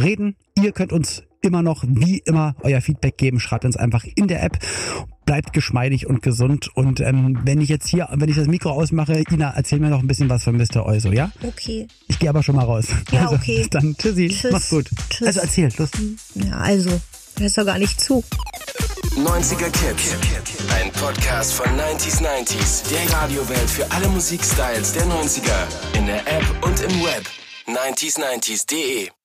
reden. 0.00 0.34
Ihr 0.58 0.72
könnt 0.72 0.94
uns 0.94 1.24
immer 1.42 1.62
noch, 1.62 1.84
wie 1.86 2.22
immer, 2.24 2.54
euer 2.62 2.80
Feedback 2.80 3.18
geben. 3.18 3.40
Schreibt 3.40 3.66
uns 3.66 3.76
einfach 3.76 4.06
in 4.14 4.28
der 4.28 4.42
App. 4.42 4.58
Bleibt 5.28 5.52
geschmeidig 5.52 6.06
und 6.06 6.22
gesund. 6.22 6.74
Und 6.74 7.00
ähm, 7.00 7.38
wenn 7.44 7.60
ich 7.60 7.68
jetzt 7.68 7.86
hier, 7.86 8.08
wenn 8.12 8.30
ich 8.30 8.36
das 8.36 8.46
Mikro 8.46 8.70
ausmache, 8.70 9.22
Ina, 9.30 9.52
erzähl 9.54 9.78
mir 9.78 9.90
noch 9.90 10.00
ein 10.00 10.06
bisschen 10.06 10.30
was 10.30 10.42
von 10.42 10.56
Mr. 10.56 10.86
Euso, 10.86 11.12
ja? 11.12 11.30
Okay. 11.42 11.86
Ich 12.06 12.18
gehe 12.18 12.30
aber 12.30 12.42
schon 12.42 12.56
mal 12.56 12.64
raus. 12.64 12.86
Ja, 13.10 13.24
also, 13.24 13.34
okay. 13.34 13.58
Bis 13.58 13.68
dann. 13.68 13.94
Tschüssi. 13.94 14.28
Tschüss. 14.28 14.52
Mach's 14.52 14.70
gut. 14.70 14.86
Tschüss. 15.10 15.26
Also 15.26 15.40
erzähl. 15.40 15.68
Los. 15.76 15.90
Ja, 16.34 16.52
also, 16.56 16.98
hörst 17.38 17.58
doch 17.58 17.66
gar 17.66 17.78
nicht 17.78 18.00
zu. 18.00 18.24
90er 19.16 19.68
Kids. 19.68 20.16
Ein 20.70 20.90
Podcast 20.92 21.52
von 21.52 21.66
90s 21.66 22.22
90s. 22.22 22.88
Der 22.88 23.14
Radiowelt 23.14 23.68
für 23.68 23.84
alle 23.92 24.08
Musikstyles 24.08 24.94
der 24.94 25.04
90er. 25.04 25.98
In 25.98 26.06
der 26.06 26.20
App 26.26 26.46
und 26.62 26.80
im 26.80 27.02
Web. 27.02 27.26
90s90s.de 27.66 29.17